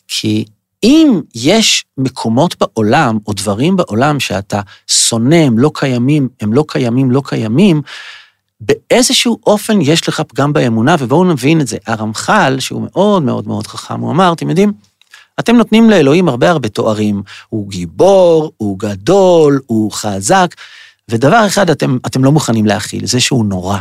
כי 0.09 0.45
אם 0.87 1.21
יש 1.35 1.85
מקומות 1.99 2.57
בעולם, 2.61 3.19
או 3.27 3.33
דברים 3.33 3.77
בעולם 3.77 4.21
שאתה 4.21 4.61
שונא, 4.87 5.35
הם 5.35 5.59
לא 5.59 5.71
קיימים, 5.75 6.29
הם 6.41 6.53
לא 6.53 6.65
קיימים, 6.69 7.11
לא 7.11 7.23
קיימים, 7.25 7.83
באיזשהו 8.61 9.39
אופן 9.47 9.81
יש 9.81 10.09
לך 10.09 10.21
פגם 10.21 10.53
באמונה, 10.53 10.97
ובואו 10.99 11.25
נבין 11.25 11.61
את 11.61 11.67
זה. 11.67 11.77
הרמח"ל, 11.87 12.57
שהוא 12.61 12.83
מאוד 12.93 13.23
מאוד 13.23 13.49
מאוד 13.49 13.67
חכם, 13.67 14.01
הוא 14.01 14.11
אמר, 14.11 14.33
אתם 14.33 14.49
יודעים, 14.49 14.73
אתם 15.39 15.57
נותנים 15.57 15.91
לאלוהים 15.91 16.29
הרבה 16.29 16.51
הרבה 16.51 16.69
תוארים. 16.69 17.23
הוא 17.49 17.71
גיבור, 17.71 18.53
הוא 18.57 18.79
גדול, 18.79 19.61
הוא 19.67 19.93
חזק, 19.93 20.55
ודבר 21.09 21.47
אחד 21.47 21.71
אתם, 21.71 21.99
אתם 22.07 22.25
לא 22.25 22.33
מוכנים 22.33 22.67
להכיל, 22.67 23.07
זה 23.07 23.21
שהוא 23.21 23.45
נורא. 23.45 23.79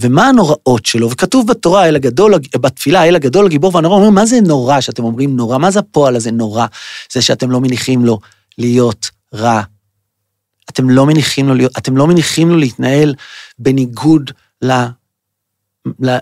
ומה 0.00 0.28
הנוראות 0.28 0.86
שלו? 0.86 1.10
וכתוב 1.10 1.46
בתורה, 1.46 1.88
אל 1.88 1.96
הגדול, 1.96 2.34
בתפילה, 2.56 3.04
אל 3.04 3.16
הגדול, 3.16 3.46
הגיבור 3.46 3.74
והנורא, 3.74 3.94
אומרים, 3.94 4.14
מה 4.14 4.26
זה 4.26 4.40
נורא 4.40 4.80
שאתם 4.80 5.04
אומרים 5.04 5.36
נורא? 5.36 5.58
מה 5.58 5.70
זה 5.70 5.78
הפועל 5.78 6.16
הזה 6.16 6.30
נורא? 6.30 6.66
זה 7.12 7.22
שאתם 7.22 7.50
לא 7.50 7.60
מניחים 7.60 8.04
לו 8.04 8.18
להיות 8.58 9.10
רע. 9.34 9.62
אתם 10.70 10.90
לא 10.90 11.06
מניחים 11.06 11.48
לו 11.48 11.66
אתם 11.78 11.96
לא 11.96 12.06
מניחים 12.06 12.50
לו 12.50 12.56
להתנהל 12.56 13.14
בניגוד 13.58 14.30
ל... 14.62 14.72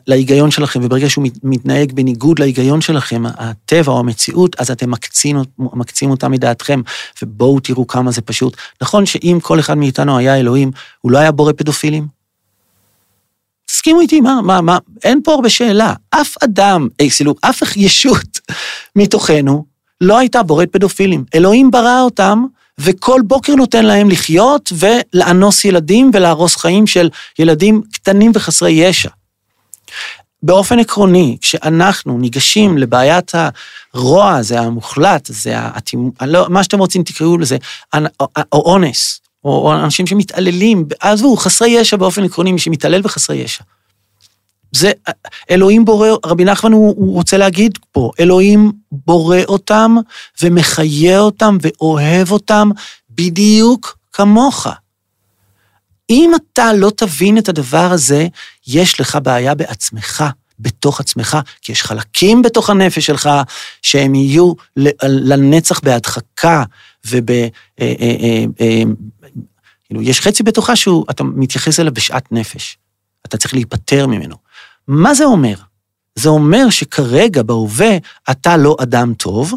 להיגיון 0.06 0.50
שלכם, 0.50 0.80
וברגע 0.82 1.10
שהוא 1.10 1.24
מתנהג 1.42 1.92
בניגוד 1.92 2.38
להיגיון 2.38 2.80
שלכם, 2.80 3.22
הטבע 3.26 3.92
או 3.92 3.98
המציאות, 3.98 4.60
אז 4.60 4.70
אתם 4.70 4.90
מקצים, 4.90 5.36
מקצים 5.58 6.10
אותה 6.10 6.28
מדעתכם, 6.28 6.80
ובואו 7.22 7.60
תראו 7.60 7.86
כמה 7.86 8.10
זה 8.10 8.22
פשוט. 8.22 8.56
נכון 8.82 9.06
שאם 9.06 9.38
כל 9.42 9.60
אחד 9.60 9.74
מאיתנו 9.74 10.18
היה 10.18 10.36
אלוהים, 10.36 10.70
הוא 11.00 11.12
לא 11.12 11.18
היה 11.18 11.32
בורא 11.32 11.52
פדופילים? 11.52 12.17
תסכימו 13.68 14.00
איתי, 14.00 14.20
מה, 14.20 14.42
מה, 14.42 14.60
מה, 14.60 14.78
אין 15.04 15.20
פה 15.24 15.32
הרבה 15.32 15.48
שאלה. 15.48 15.94
אף 16.10 16.34
אדם, 16.44 16.88
אי, 17.00 17.10
סילוק, 17.10 17.38
אף 17.42 17.62
ישות 17.76 18.40
מתוכנו 18.96 19.64
לא 20.00 20.18
הייתה 20.18 20.42
בוראת 20.42 20.72
פדופילים. 20.72 21.24
אלוהים 21.34 21.70
ברא 21.70 22.00
אותם, 22.00 22.44
וכל 22.78 23.20
בוקר 23.24 23.54
נותן 23.54 23.84
להם 23.84 24.10
לחיות 24.10 24.72
ולאנוס 24.78 25.64
ילדים 25.64 26.10
ולהרוס 26.14 26.56
חיים 26.56 26.86
של 26.86 27.10
ילדים 27.38 27.82
קטנים 27.92 28.32
וחסרי 28.34 28.70
ישע. 28.70 29.10
באופן 30.42 30.78
עקרוני, 30.78 31.36
כשאנחנו 31.40 32.18
ניגשים 32.18 32.78
לבעיית 32.78 33.32
הרוע 33.94 34.34
הזה, 34.34 34.60
המוחלט, 34.60 35.26
זה 35.32 35.58
האטימות, 35.58 36.14
לא, 36.26 36.46
מה 36.48 36.62
שאתם 36.62 36.78
רוצים 36.78 37.02
תקראו 37.02 37.38
לזה, 37.38 37.56
או 38.52 38.72
אונס, 38.72 39.20
או 39.48 39.74
אנשים 39.74 40.06
שמתעללים, 40.06 40.84
עזבו, 41.00 41.36
חסרי 41.36 41.68
ישע 41.68 41.96
באופן 41.96 42.24
עקרוני, 42.24 42.52
מי 42.52 42.58
שמתעלל 42.58 43.02
בחסרי 43.02 43.36
ישע. 43.36 43.64
זה, 44.72 44.92
אלוהים 45.50 45.84
בורא, 45.84 46.08
רבי 46.26 46.44
נחמן 46.44 46.72
הוא, 46.72 46.94
הוא 46.96 47.14
רוצה 47.14 47.36
להגיד 47.36 47.78
פה, 47.92 48.10
אלוהים 48.20 48.72
בורא 48.92 49.38
אותם 49.48 49.96
ומחיה 50.42 51.20
אותם 51.20 51.58
ואוהב 51.60 52.30
אותם 52.30 52.70
בדיוק 53.10 53.98
כמוך. 54.12 54.66
אם 56.10 56.32
אתה 56.34 56.72
לא 56.72 56.92
תבין 56.96 57.38
את 57.38 57.48
הדבר 57.48 57.92
הזה, 57.92 58.26
יש 58.66 59.00
לך 59.00 59.18
בעיה 59.22 59.54
בעצמך, 59.54 60.24
בתוך 60.60 61.00
עצמך, 61.00 61.38
כי 61.62 61.72
יש 61.72 61.82
חלקים 61.82 62.42
בתוך 62.42 62.70
הנפש 62.70 63.06
שלך 63.06 63.30
שהם 63.82 64.14
יהיו 64.14 64.52
לנצח 65.02 65.80
בהדחקה 65.80 66.62
וב... 67.10 67.30
כאילו, 69.88 70.02
יש 70.02 70.20
חצי 70.20 70.42
בתוכה 70.42 70.76
שהוא, 70.76 71.04
אתה 71.10 71.24
מתייחס 71.24 71.80
אליו 71.80 71.94
בשאט 71.94 72.28
נפש. 72.30 72.78
אתה 73.26 73.36
צריך 73.36 73.54
להיפטר 73.54 74.06
ממנו. 74.06 74.36
מה 74.88 75.14
זה 75.14 75.24
אומר? 75.24 75.54
זה 76.14 76.28
אומר 76.28 76.70
שכרגע, 76.70 77.42
בהווה, 77.42 77.96
אתה 78.30 78.56
לא 78.56 78.76
אדם 78.82 79.14
טוב, 79.14 79.54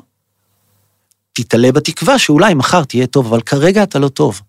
תתעלה 1.34 1.72
בתקווה 1.72 2.20
שאולי 2.20 2.54
מחר 2.54 2.84
תהיה 2.84 3.08
טוב, 3.08 3.28
אבל 3.28 3.41
כרגע 3.41 3.84
אתה 3.84 4.00
לא 4.00 4.08
טוב. 4.08 4.41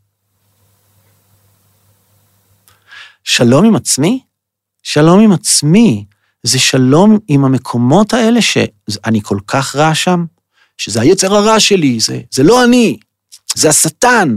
שלום 3.25 3.65
עם 3.65 3.77
עצמי? 3.77 4.23
שלום 4.83 5.21
עם 5.21 5.33
עצמי 5.33 6.05
זה 6.43 6.59
שלום 6.59 7.19
עם 7.29 7.45
המקומות 7.45 8.15
האלה 8.15 8.43
שאני 8.43 9.21
כל 9.23 9.39
כך 9.47 9.77
רע 9.77 9.95
שם, 9.95 10.25
שזה 10.79 11.01
היצר 11.01 11.35
הרע 11.35 11.61
שלי, 11.61 12.01
זה, 12.01 12.21
זה 12.31 12.43
לא 12.43 12.65
אני, 12.65 12.99
זה 13.55 13.69
השטן. 13.69 14.37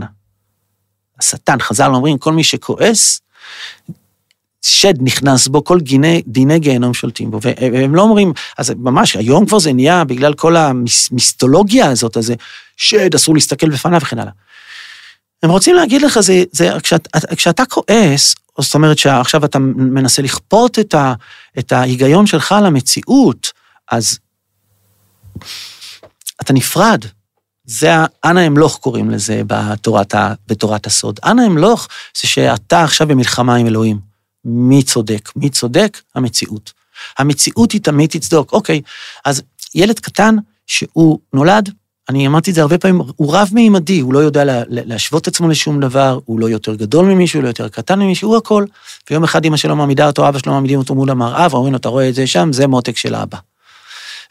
השטן, 1.19 1.59
חז"ל 1.59 1.91
אומרים, 1.93 2.17
כל 2.17 2.33
מי 2.33 2.43
שכועס, 2.43 3.21
שד 4.61 4.93
נכנס 5.01 5.47
בו, 5.47 5.63
כל 5.63 5.79
גיני, 5.79 6.21
דיני 6.27 6.59
גיהנום 6.59 6.93
שולטים 6.93 7.31
בו. 7.31 7.39
והם 7.41 7.95
לא 7.95 8.01
אומרים, 8.01 8.33
אז 8.57 8.73
ממש, 8.77 9.15
היום 9.15 9.45
כבר 9.45 9.59
זה 9.59 9.73
נהיה, 9.73 10.03
בגלל 10.03 10.33
כל 10.33 10.55
המיסטולוגיה 10.55 11.89
הזאת, 11.89 12.17
אז 12.17 12.33
שד, 12.77 13.15
אסור 13.15 13.35
להסתכל 13.35 13.69
בפניו 13.69 14.01
וכן 14.01 14.19
הלאה. 14.19 14.31
הם 15.43 15.49
רוצים 15.49 15.75
להגיד 15.75 16.01
לך, 16.01 16.19
זה, 16.19 16.43
זה 16.51 16.69
כשאת, 16.83 17.07
כשאתה 17.35 17.65
כועס, 17.65 18.35
זאת 18.59 18.75
אומרת 18.75 18.97
שעכשיו 18.97 19.45
אתה 19.45 19.59
מנסה 19.59 20.21
לכפות 20.21 20.79
את, 20.79 20.93
ה, 20.93 21.13
את 21.59 21.71
ההיגיון 21.71 22.27
שלך 22.27 22.51
על 22.51 22.65
המציאות, 22.65 23.51
אז 23.91 24.19
אתה 26.41 26.53
נפרד. 26.53 27.05
זה 27.65 27.91
אנא 28.25 28.47
אמלוך 28.47 28.77
קוראים 28.77 29.09
לזה 29.09 29.41
בתורת, 29.47 30.15
בתורת 30.47 30.85
הסוד. 30.85 31.19
אנא 31.25 31.45
אמלוך 31.45 31.87
זה 32.21 32.27
שאתה 32.27 32.83
עכשיו 32.83 33.07
במלחמה 33.07 33.55
עם 33.55 33.67
אלוהים. 33.67 33.99
מי 34.45 34.83
צודק? 34.83 35.31
מי 35.35 35.49
צודק? 35.49 36.01
המציאות. 36.15 36.73
המציאות 37.17 37.71
היא 37.71 37.81
תמיד 37.81 38.09
תצדוק. 38.09 38.53
אוקיי, 38.53 38.81
אז 39.25 39.41
ילד 39.75 39.99
קטן 39.99 40.35
שהוא 40.67 41.19
נולד, 41.33 41.69
אני 42.09 42.27
אמרתי 42.27 42.49
את 42.49 42.55
זה 42.55 42.61
הרבה 42.61 42.77
פעמים, 42.77 43.01
הוא 43.15 43.35
רב-מימדי, 43.35 43.99
הוא 43.99 44.13
לא 44.13 44.19
יודע 44.19 44.43
לה, 44.43 44.61
להשוות 44.67 45.27
עצמו 45.27 45.49
לשום 45.49 45.79
דבר, 45.79 46.19
הוא 46.25 46.39
לא 46.39 46.49
יותר 46.49 46.75
גדול 46.75 47.05
ממישהו, 47.05 47.41
לא 47.41 47.47
יותר 47.47 47.69
קטן 47.69 47.99
ממישהו, 47.99 48.29
הוא 48.29 48.37
הכל. 48.37 48.65
ויום 49.09 49.23
אחד 49.23 49.45
אמא 49.45 49.57
שלו 49.57 49.75
מעמידה 49.75 50.07
אותו, 50.07 50.29
אבא 50.29 50.39
שלו 50.39 50.53
מעמידים 50.53 50.79
אותו 50.79 50.95
מול 50.95 51.09
המראה, 51.09 51.47
ואומרים 51.51 51.73
לו, 51.73 51.77
אתה 51.77 51.89
רואה 51.89 52.09
את 52.09 52.15
זה 52.15 52.27
שם, 52.27 52.53
זה 52.53 52.67
מותק 52.67 52.97
של 52.97 53.15
אבא. 53.15 53.37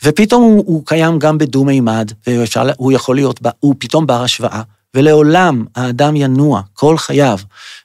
ופתאום 0.05 0.43
הוא, 0.43 0.64
הוא 0.67 0.83
קיים 0.87 1.19
גם 1.19 1.38
בדו-מימד, 1.38 2.11
והוא 2.27 2.93
יכול 2.93 3.17
להיות, 3.17 3.40
הוא 3.61 3.75
פתאום 3.79 4.07
בר 4.07 4.23
השוואה, 4.23 4.62
ולעולם 4.95 5.64
האדם 5.77 6.17
ינוע 6.17 6.62
כל 6.73 6.99
חייו 6.99 7.38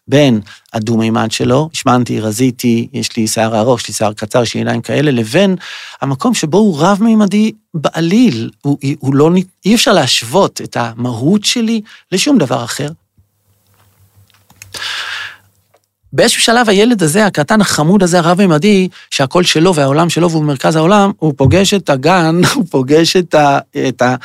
בין 0.08 0.42
הדו-מימד 0.74 1.32
שלו, 1.32 1.70
השמנתי, 1.74 2.20
רזיתי, 2.20 2.88
יש 2.94 3.18
לי 3.18 3.28
שיער 3.28 3.60
ארוך, 3.60 3.82
יש 3.82 3.88
לי 3.88 3.94
שיער 3.94 4.14
קצר, 4.14 4.44
יש 4.44 4.54
לי 4.54 4.60
עיניים 4.60 4.82
כאלה, 4.82 5.12
לבין 5.12 5.56
המקום 6.02 6.34
שבו 6.34 6.58
הוא 6.58 6.78
רב-מימדי 6.80 7.52
בעליל. 7.74 8.50
הוא, 8.62 8.78
הוא 9.00 9.16
לא, 9.16 9.30
אי 9.66 9.76
אפשר 9.76 9.94
להשוות 9.94 10.62
את 10.62 10.78
המהות 10.78 11.46
שלי 11.46 11.82
לשום 12.12 12.38
דבר 12.38 12.64
אחר. 12.64 12.90
באיזשהו 16.13 16.41
שלב 16.41 16.69
הילד 16.69 17.04
הזה, 17.04 17.26
הקטן 17.26 17.62
החמוד 17.62 18.04
הזה, 18.04 18.19
הרב-מימדי, 18.19 18.88
שהכל 19.12 19.43
שלו 19.43 19.76
והעולם 19.76 20.10
שלו 20.10 20.32
והוא 20.32 20.43
מרכז 20.43 20.76
העולם, 20.76 21.12
הוא 21.17 21.34
פוגש 21.38 21.74
את 21.74 21.89
הגן, 21.89 22.41
הוא 22.56 22.65
פוגש 22.69 23.15
את, 23.15 23.36
ה, 23.36 23.60
את, 23.88 24.02
ה, 24.02 24.15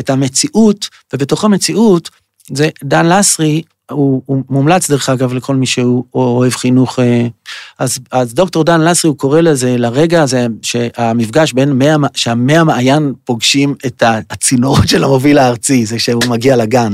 את 0.00 0.10
המציאות, 0.10 0.88
ובתוך 1.12 1.44
המציאות, 1.44 2.10
זה 2.52 2.68
דן 2.84 3.06
לסרי, 3.06 3.62
הוא, 3.90 4.22
הוא 4.26 4.42
מומלץ 4.50 4.90
דרך 4.90 5.08
אגב 5.08 5.32
לכל 5.32 5.56
מי 5.56 5.66
שהוא 5.66 6.04
אוהב 6.14 6.54
חינוך. 6.54 6.98
אה, 6.98 7.26
אז, 7.78 7.98
אז 8.12 8.34
דוקטור 8.34 8.64
דן 8.64 8.80
לסרי, 8.80 9.08
הוא 9.08 9.18
קורא 9.18 9.40
לזה, 9.40 9.76
לרגע 9.78 10.22
הזה, 10.22 10.46
שהמפגש 10.62 11.52
בין 11.52 11.72
מי, 11.72 11.86
שהמי 12.14 12.56
המעיין 12.56 13.12
פוגשים 13.24 13.74
את 13.86 14.02
הצינורות 14.30 14.88
של 14.90 15.04
המוביל 15.04 15.38
הארצי, 15.38 15.86
זה 15.86 15.98
שהוא 15.98 16.22
מגיע 16.28 16.56
לגן. 16.56 16.92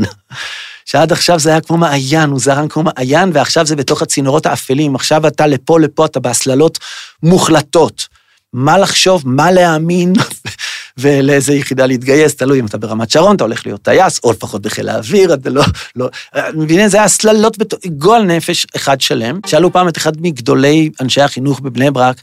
שעד 0.86 1.12
עכשיו 1.12 1.38
זה 1.38 1.50
היה 1.50 1.60
כמו 1.60 1.76
מעיין, 1.76 2.30
הוא 2.30 2.40
זרם 2.40 2.68
כמו 2.68 2.82
מעיין, 2.82 3.30
ועכשיו 3.34 3.66
זה 3.66 3.76
בתוך 3.76 4.02
הצינורות 4.02 4.46
האפלים. 4.46 4.94
עכשיו 4.94 5.26
אתה 5.26 5.46
לפה, 5.46 5.80
לפה, 5.80 6.06
אתה 6.06 6.20
בהסללות 6.20 6.78
מוחלטות. 7.22 8.06
מה 8.52 8.78
לחשוב, 8.78 9.22
מה 9.26 9.50
להאמין, 9.50 10.12
ולאיזה 10.98 11.54
יחידה 11.54 11.86
להתגייס, 11.86 12.34
תלוי 12.34 12.60
אם 12.60 12.66
אתה 12.66 12.78
ברמת 12.78 13.10
שרון, 13.10 13.36
אתה 13.36 13.44
הולך 13.44 13.66
להיות 13.66 13.82
טייס, 13.82 14.20
או 14.24 14.32
לפחות 14.32 14.62
בחיל 14.62 14.88
האוויר, 14.88 15.34
אתה 15.34 15.50
לא, 15.50 15.62
לא, 15.96 16.08
מבינים? 16.54 16.88
זה 16.88 16.96
היה 16.96 17.04
הסללות, 17.04 17.56
גועל 17.86 18.22
נפש 18.22 18.66
אחד 18.76 19.00
שלם. 19.00 19.40
שאלו 19.46 19.72
פעם 19.72 19.88
את 19.88 19.96
אחד 19.96 20.12
מגדולי 20.20 20.90
אנשי 21.00 21.20
החינוך 21.20 21.60
בבני 21.60 21.90
ברק, 21.90 22.20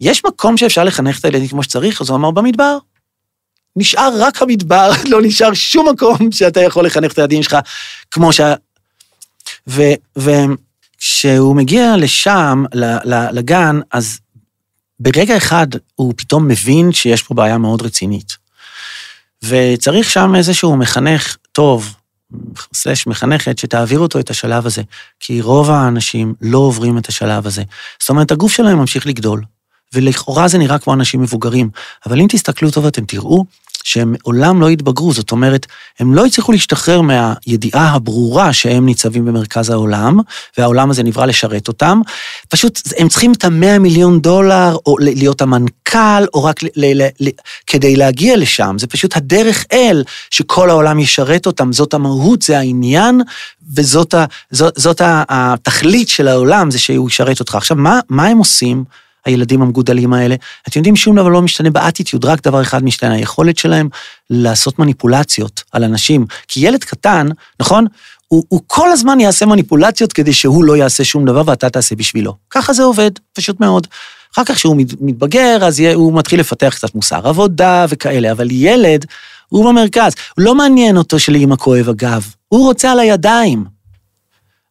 יש 0.00 0.24
מקום 0.24 0.56
שאפשר 0.56 0.84
לחנך 0.84 1.18
את 1.20 1.24
הילדים 1.24 1.48
כמו 1.48 1.62
שצריך? 1.62 2.00
אז 2.00 2.08
הוא 2.08 2.16
אמר, 2.16 2.30
במדבר. 2.30 2.78
נשאר 3.76 4.10
רק 4.18 4.42
המדבר, 4.42 4.90
לא 5.10 5.18
נשאר 5.22 5.54
שום 5.54 5.88
מקום 5.88 6.32
שאתה 6.32 6.60
יכול 6.60 6.86
לחנך 6.86 7.12
את 7.12 7.18
הילדים 7.18 7.42
שלך 7.42 7.56
כמו 8.10 8.32
שה... 8.32 8.54
וכשהוא 10.16 11.56
מגיע 11.56 11.96
לשם, 11.96 12.64
לגן, 13.32 13.80
אז 13.92 14.18
ברגע 15.00 15.36
אחד 15.36 15.66
הוא 15.94 16.14
פתאום 16.16 16.48
מבין 16.48 16.92
שיש 16.92 17.22
פה 17.22 17.34
בעיה 17.34 17.58
מאוד 17.58 17.82
רצינית. 17.82 18.36
וצריך 19.44 20.10
שם 20.10 20.34
איזשהו 20.34 20.76
מחנך 20.76 21.36
טוב, 21.52 21.94
סלש 22.74 23.06
מחנכת, 23.06 23.58
שתעביר 23.58 23.98
אותו 23.98 24.20
את 24.20 24.30
השלב 24.30 24.66
הזה, 24.66 24.82
כי 25.20 25.40
רוב 25.40 25.70
האנשים 25.70 26.34
לא 26.40 26.58
עוברים 26.58 26.98
את 26.98 27.08
השלב 27.08 27.46
הזה. 27.46 27.62
זאת 28.00 28.10
אומרת, 28.10 28.30
הגוף 28.30 28.52
שלהם 28.52 28.78
ממשיך 28.78 29.06
לגדול, 29.06 29.42
ולכאורה 29.94 30.48
זה 30.48 30.58
נראה 30.58 30.78
כמו 30.78 30.94
אנשים 30.94 31.22
מבוגרים. 31.22 31.70
אבל 32.06 32.20
אם 32.20 32.26
תסתכלו 32.28 32.70
טוב 32.70 32.86
אתם 32.86 33.04
תראו 33.04 33.44
שהם 33.84 34.14
מעולם 34.18 34.60
לא 34.60 34.68
התבגרו, 34.68 35.12
זאת 35.12 35.32
אומרת, 35.32 35.66
הם 36.00 36.14
לא 36.14 36.26
הצליחו 36.26 36.52
להשתחרר 36.52 37.00
מהידיעה 37.00 37.90
הברורה 37.90 38.52
שהם 38.52 38.86
ניצבים 38.86 39.24
במרכז 39.24 39.70
העולם, 39.70 40.18
והעולם 40.58 40.90
הזה 40.90 41.02
נברא 41.02 41.26
לשרת 41.26 41.68
אותם. 41.68 42.00
פשוט 42.48 42.80
הם 42.98 43.08
צריכים 43.08 43.32
את 43.32 43.44
המאה 43.44 43.78
מיליון 43.78 44.20
דולר, 44.20 44.76
או 44.86 44.96
להיות 44.98 45.42
המנכ"ל, 45.42 46.24
או 46.34 46.44
רק 46.44 46.62
ל- 46.62 46.68
ל- 46.76 47.08
ל- 47.20 47.30
כדי 47.66 47.96
להגיע 47.96 48.36
לשם. 48.36 48.76
זה 48.78 48.86
פשוט 48.86 49.16
הדרך 49.16 49.64
אל 49.72 50.04
שכל 50.30 50.70
העולם 50.70 50.98
ישרת 50.98 51.46
אותם, 51.46 51.72
זאת 51.72 51.94
המהות, 51.94 52.42
זה 52.42 52.58
העניין, 52.58 53.20
וזאת 53.76 54.14
ה, 54.14 54.24
זאת, 54.50 54.74
זאת 54.76 55.00
התכלית 55.04 56.08
של 56.08 56.28
העולם, 56.28 56.70
זה 56.70 56.78
שהוא 56.78 57.08
ישרת 57.08 57.40
אותך. 57.40 57.54
עכשיו, 57.54 57.76
מה, 57.76 58.00
מה 58.08 58.26
הם 58.26 58.38
עושים? 58.38 58.84
הילדים 59.26 59.62
המגודלים 59.62 60.12
האלה. 60.12 60.34
אתם 60.68 60.78
יודעים, 60.78 60.96
שום 60.96 61.16
דבר 61.16 61.28
לא 61.28 61.42
משתנה 61.42 61.70
באטיטיוד, 61.70 62.24
רק 62.24 62.42
דבר 62.42 62.62
אחד 62.62 62.84
משתנה, 62.84 63.14
היכולת 63.14 63.58
שלהם 63.58 63.88
לעשות 64.30 64.78
מניפולציות 64.78 65.62
על 65.72 65.84
אנשים. 65.84 66.26
כי 66.48 66.66
ילד 66.66 66.84
קטן, 66.84 67.26
נכון? 67.60 67.86
הוא, 68.28 68.44
הוא 68.48 68.60
כל 68.66 68.90
הזמן 68.90 69.20
יעשה 69.20 69.46
מניפולציות 69.46 70.12
כדי 70.12 70.32
שהוא 70.32 70.64
לא 70.64 70.76
יעשה 70.76 71.04
שום 71.04 71.24
דבר 71.24 71.42
ואתה 71.46 71.70
תעשה 71.70 71.94
בשבילו. 71.94 72.34
ככה 72.50 72.72
זה 72.72 72.82
עובד, 72.82 73.10
פשוט 73.32 73.60
מאוד. 73.60 73.86
אחר 74.34 74.44
כך 74.44 74.54
כשהוא 74.54 74.76
מתבגר, 75.00 75.58
אז 75.62 75.80
יהיה, 75.80 75.94
הוא 75.94 76.12
מתחיל 76.12 76.40
לפתח 76.40 76.74
קצת 76.76 76.94
מוסר 76.94 77.28
עבודה 77.28 77.86
וכאלה, 77.88 78.32
אבל 78.32 78.48
ילד, 78.50 79.06
הוא 79.48 79.64
במרכז. 79.64 80.12
לא 80.38 80.54
מעניין 80.54 80.96
אותו 80.96 81.18
שלאמא 81.18 81.56
כואב 81.56 81.88
הגב, 81.88 82.26
הוא 82.48 82.66
רוצה 82.66 82.92
על 82.92 82.98
הידיים. 82.98 83.64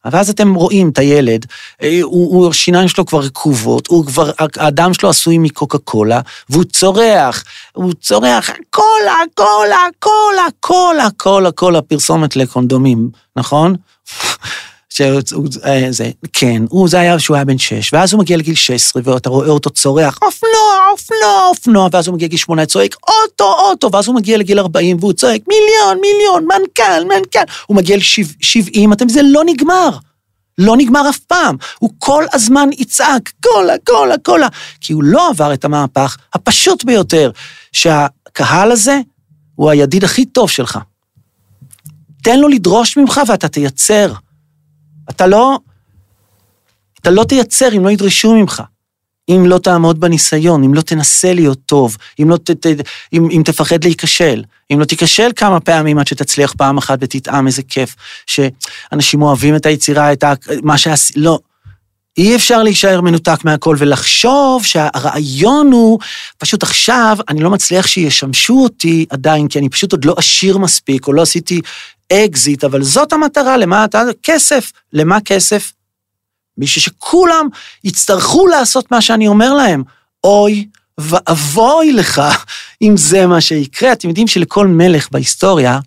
ואז 0.06 0.30
אתם 0.30 0.54
רואים 0.54 0.90
את 0.90 0.98
הילד, 0.98 1.46
אה, 1.84 2.00
הוא, 2.02 2.36
הוא, 2.36 2.50
השיניים 2.50 2.88
שלו 2.88 3.06
כבר 3.06 3.20
רקובות, 3.20 3.88
הוא 3.88 4.06
כבר, 4.06 4.32
הדם 4.40 4.94
שלו 4.94 5.10
עשוי 5.10 5.38
מקוקה 5.38 5.78
קולה, 5.78 6.22
והוא 6.50 6.64
צורח, 6.64 7.44
הוא 7.74 7.94
צורח, 8.02 8.50
קולה, 8.70 9.18
קולה, 9.34 9.86
קולה, 10.00 10.48
קולה, 10.60 11.08
קולה, 11.18 11.52
קולה, 11.52 11.82
פרסומת 11.82 12.36
לקונדומים, 12.36 13.10
נכון? 13.36 13.76
שהוא, 14.92 15.48
אה, 15.66 15.90
כן, 16.34 16.64
הוא, 16.70 16.90
זה 16.90 17.00
היה 17.00 17.18
כשהוא 17.18 17.36
היה 17.36 17.46
בן 17.46 17.58
שש, 17.58 17.94
ואז 17.94 18.14
הוא 18.14 18.20
מגיע 18.20 18.38
לגיל 18.38 18.56
16, 18.56 19.02
ואתה 19.06 19.30
רואה 19.30 19.48
אותו 19.48 19.70
צורח, 19.70 20.20
אופנוע, 20.22 20.92
אופנוע, 20.92 21.48
אופנוע, 21.50 21.88
ואז 21.92 22.08
הוא 22.08 22.16
מגיע 22.16 22.28
לגיל 22.28 22.38
8, 22.38 22.66
צועק, 22.66 22.96
אוטו, 23.08 23.54
אוטו, 23.54 23.92
ואז 23.92 24.08
הוא 24.08 24.16
מגיע 24.16 24.38
לגיל 24.38 24.60
40, 24.60 24.98
והוא 25.00 25.14
צועק, 25.14 25.42
מיליון, 25.48 25.98
מיליון, 26.02 26.44
מנכ"ל, 26.44 27.04
מנכ"ל. 27.04 27.54
הוא 27.66 27.78
מגיע 27.78 27.98
ל-70, 27.98 28.94
אתם, 28.94 29.10
זה 29.10 29.22
לא 29.24 29.44
נגמר. 29.46 29.90
לא 30.58 30.78
נגמר 30.78 31.10
אף 31.10 31.20
פעם. 31.20 31.56
הוא 31.80 31.90
כל 32.00 32.24
הזמן 32.34 32.70
יצעק, 32.78 33.32
קולה, 33.44 33.74
קולה, 33.86 34.16
קולה. 34.24 34.48
כי 34.82 34.94
הוא 34.94 35.04
לא 35.04 35.30
עבר 35.30 35.54
את 35.54 35.66
המהפך 35.66 36.18
הפשוט 36.34 36.84
ביותר, 36.84 37.32
שהקהל 37.72 38.72
הזה 38.72 39.00
הוא 39.56 39.70
הידיד 39.70 40.04
הכי 40.04 40.26
טוב 40.26 40.50
שלך. 40.50 40.80
תן 42.24 42.40
לו 42.40 42.48
לדרוש 42.48 42.98
ממך 42.98 43.22
ואתה 43.28 43.48
תייצר. 43.48 44.14
אתה 45.10 45.28
לא, 45.28 45.58
אתה 47.02 47.12
לא 47.12 47.24
תייצר 47.24 47.78
אם 47.78 47.86
לא 47.86 47.90
ידרשו 47.90 48.36
ממך. 48.36 48.64
אם 49.30 49.46
לא 49.46 49.58
תעמוד 49.58 50.00
בניסיון, 50.00 50.64
אם 50.64 50.74
לא 50.74 50.82
תנסה 50.82 51.34
להיות 51.34 51.60
טוב, 51.66 51.98
אם, 52.20 52.30
לא 52.30 52.38
ת, 52.38 52.52
ת, 52.52 52.66
אם, 53.14 53.28
אם 53.32 53.42
תפחד 53.46 53.84
להיכשל, 53.84 54.44
אם 54.74 54.80
לא 54.80 54.86
תיכשל 54.86 55.30
כמה 55.36 55.60
פעמים 55.60 55.98
עד 55.98 56.08
שתצליח 56.08 56.54
פעם 56.58 56.78
אחת 56.78 56.98
ותטעם 57.02 57.48
איזה 57.48 57.64
כיף, 57.64 57.96
שאנשים 58.28 59.22
אוהבים 59.22 59.56
את 59.56 59.66
היצירה, 59.66 60.14
את 60.14 60.24
ה, 60.24 60.34
מה 60.64 60.78
שעשי... 60.78 61.14
לא. 61.16 61.40
אי 62.18 62.36
אפשר 62.36 62.64
להישאר 62.64 63.02
מנותק 63.02 63.40
מהכל 63.44 63.76
ולחשוב 63.80 64.66
שהרעיון 64.66 65.72
הוא, 65.72 66.00
פשוט 66.38 66.64
עכשיו 66.64 67.18
אני 67.30 67.42
לא 67.42 67.50
מצליח 67.50 67.88
שישמשו 67.88 68.64
אותי 68.64 69.06
עדיין, 69.10 69.48
כי 69.48 69.60
אני 69.60 69.70
פשוט 69.70 69.92
עוד 69.92 70.06
לא 70.06 70.16
עשיר 70.18 70.58
מספיק, 70.58 71.08
או 71.08 71.14
לא 71.14 71.22
עשיתי 71.22 71.62
אקזיט, 72.14 72.64
אבל 72.64 72.84
זאת 72.84 73.14
המטרה, 73.14 73.58
למה 73.58 73.86
אתה, 73.86 74.04
כסף, 74.24 74.72
למה 74.94 75.22
כסף? 75.22 75.74
בשביל 76.58 76.84
שכולם 76.84 77.48
יצטרכו 77.84 78.48
לעשות 78.48 78.92
מה 78.92 79.02
שאני 79.02 79.28
אומר 79.28 79.54
להם. 79.54 79.84
אוי 80.24 80.68
ואבוי 80.98 81.94
לך 81.94 82.22
אם 82.82 82.98
זה 82.98 83.28
מה 83.28 83.42
שיקרה. 83.42 83.92
אתם 83.94 84.08
יודעים 84.08 84.28
שלכל 84.28 84.68
מלך 84.68 85.08
בהיסטוריה 85.12 85.80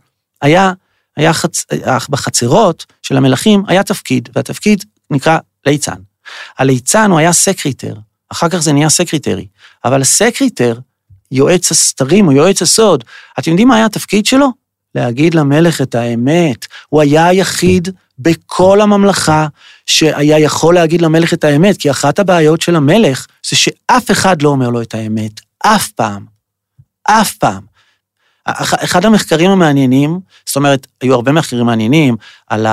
היה, 0.42 0.72
היה 1.16 1.32
חצ... 1.32 1.64
בחצרות 2.08 2.86
של 3.02 3.16
המלכים 3.16 3.62
היה 3.68 3.82
תפקיד, 3.82 4.28
והתפקיד 4.34 4.84
נקרא 5.10 5.38
ליצן. 5.66 6.13
הליצן 6.58 7.10
הוא 7.10 7.18
היה 7.18 7.32
secreter, 7.32 7.94
אחר 8.28 8.48
כך 8.48 8.58
זה 8.58 8.72
נהיה 8.72 8.88
secretary, 8.88 9.46
אבל 9.84 10.02
ה 10.02 10.10
secreter, 10.10 10.78
יועץ 11.30 11.70
הסתרים 11.70 12.26
או 12.26 12.32
יועץ 12.32 12.62
הסוד, 12.62 13.04
אתם 13.38 13.50
יודעים 13.50 13.68
מה 13.68 13.76
היה 13.76 13.86
התפקיד 13.86 14.26
שלו? 14.26 14.48
להגיד 14.94 15.34
למלך 15.34 15.82
את 15.82 15.94
האמת. 15.94 16.66
הוא 16.88 17.00
היה 17.00 17.26
היחיד 17.26 17.88
בכל 18.18 18.80
הממלכה 18.80 19.46
שהיה 19.86 20.38
יכול 20.38 20.74
להגיד 20.74 21.02
למלך 21.02 21.34
את 21.34 21.44
האמת, 21.44 21.76
כי 21.76 21.90
אחת 21.90 22.18
הבעיות 22.18 22.60
של 22.60 22.76
המלך 22.76 23.26
זה 23.50 23.56
שאף 23.56 24.10
אחד 24.10 24.42
לא 24.42 24.48
אומר 24.48 24.68
לו 24.68 24.82
את 24.82 24.94
האמת, 24.94 25.40
אף 25.58 25.88
פעם. 25.88 26.24
אף 27.04 27.34
פעם. 27.34 27.74
אחד 28.58 29.04
המחקרים 29.04 29.50
המעניינים, 29.50 30.20
זאת 30.46 30.56
אומרת, 30.56 30.86
היו 31.00 31.14
הרבה 31.14 31.32
מחקרים 31.32 31.66
מעניינים 31.66 32.16
על 32.48 32.66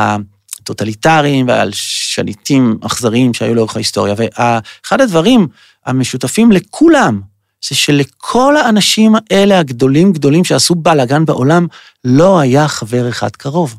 הטוטליטרים 0.62 1.48
ועל 1.48 1.70
שליטים 1.74 2.78
אכזריים 2.86 3.34
שהיו 3.34 3.56
לאורך 3.56 3.76
ההיסטוריה, 3.76 4.16
ואחד 4.18 5.02
הדברים 5.02 5.48
המשותפים 5.86 6.52
לכולם, 6.52 7.22
זה 7.70 7.76
שלכל 7.76 8.58
האנשים 8.58 9.16
האלה 9.16 9.60
הגדולים 9.60 10.14
גדולים 10.14 10.44
שעשו 10.44 10.76
בלאגן 10.76 11.26
בעולם, 11.26 11.68
לא 12.04 12.40
היה 12.40 12.68
חבר 12.68 13.10
אחד 13.10 13.30
קרוב. 13.30 13.76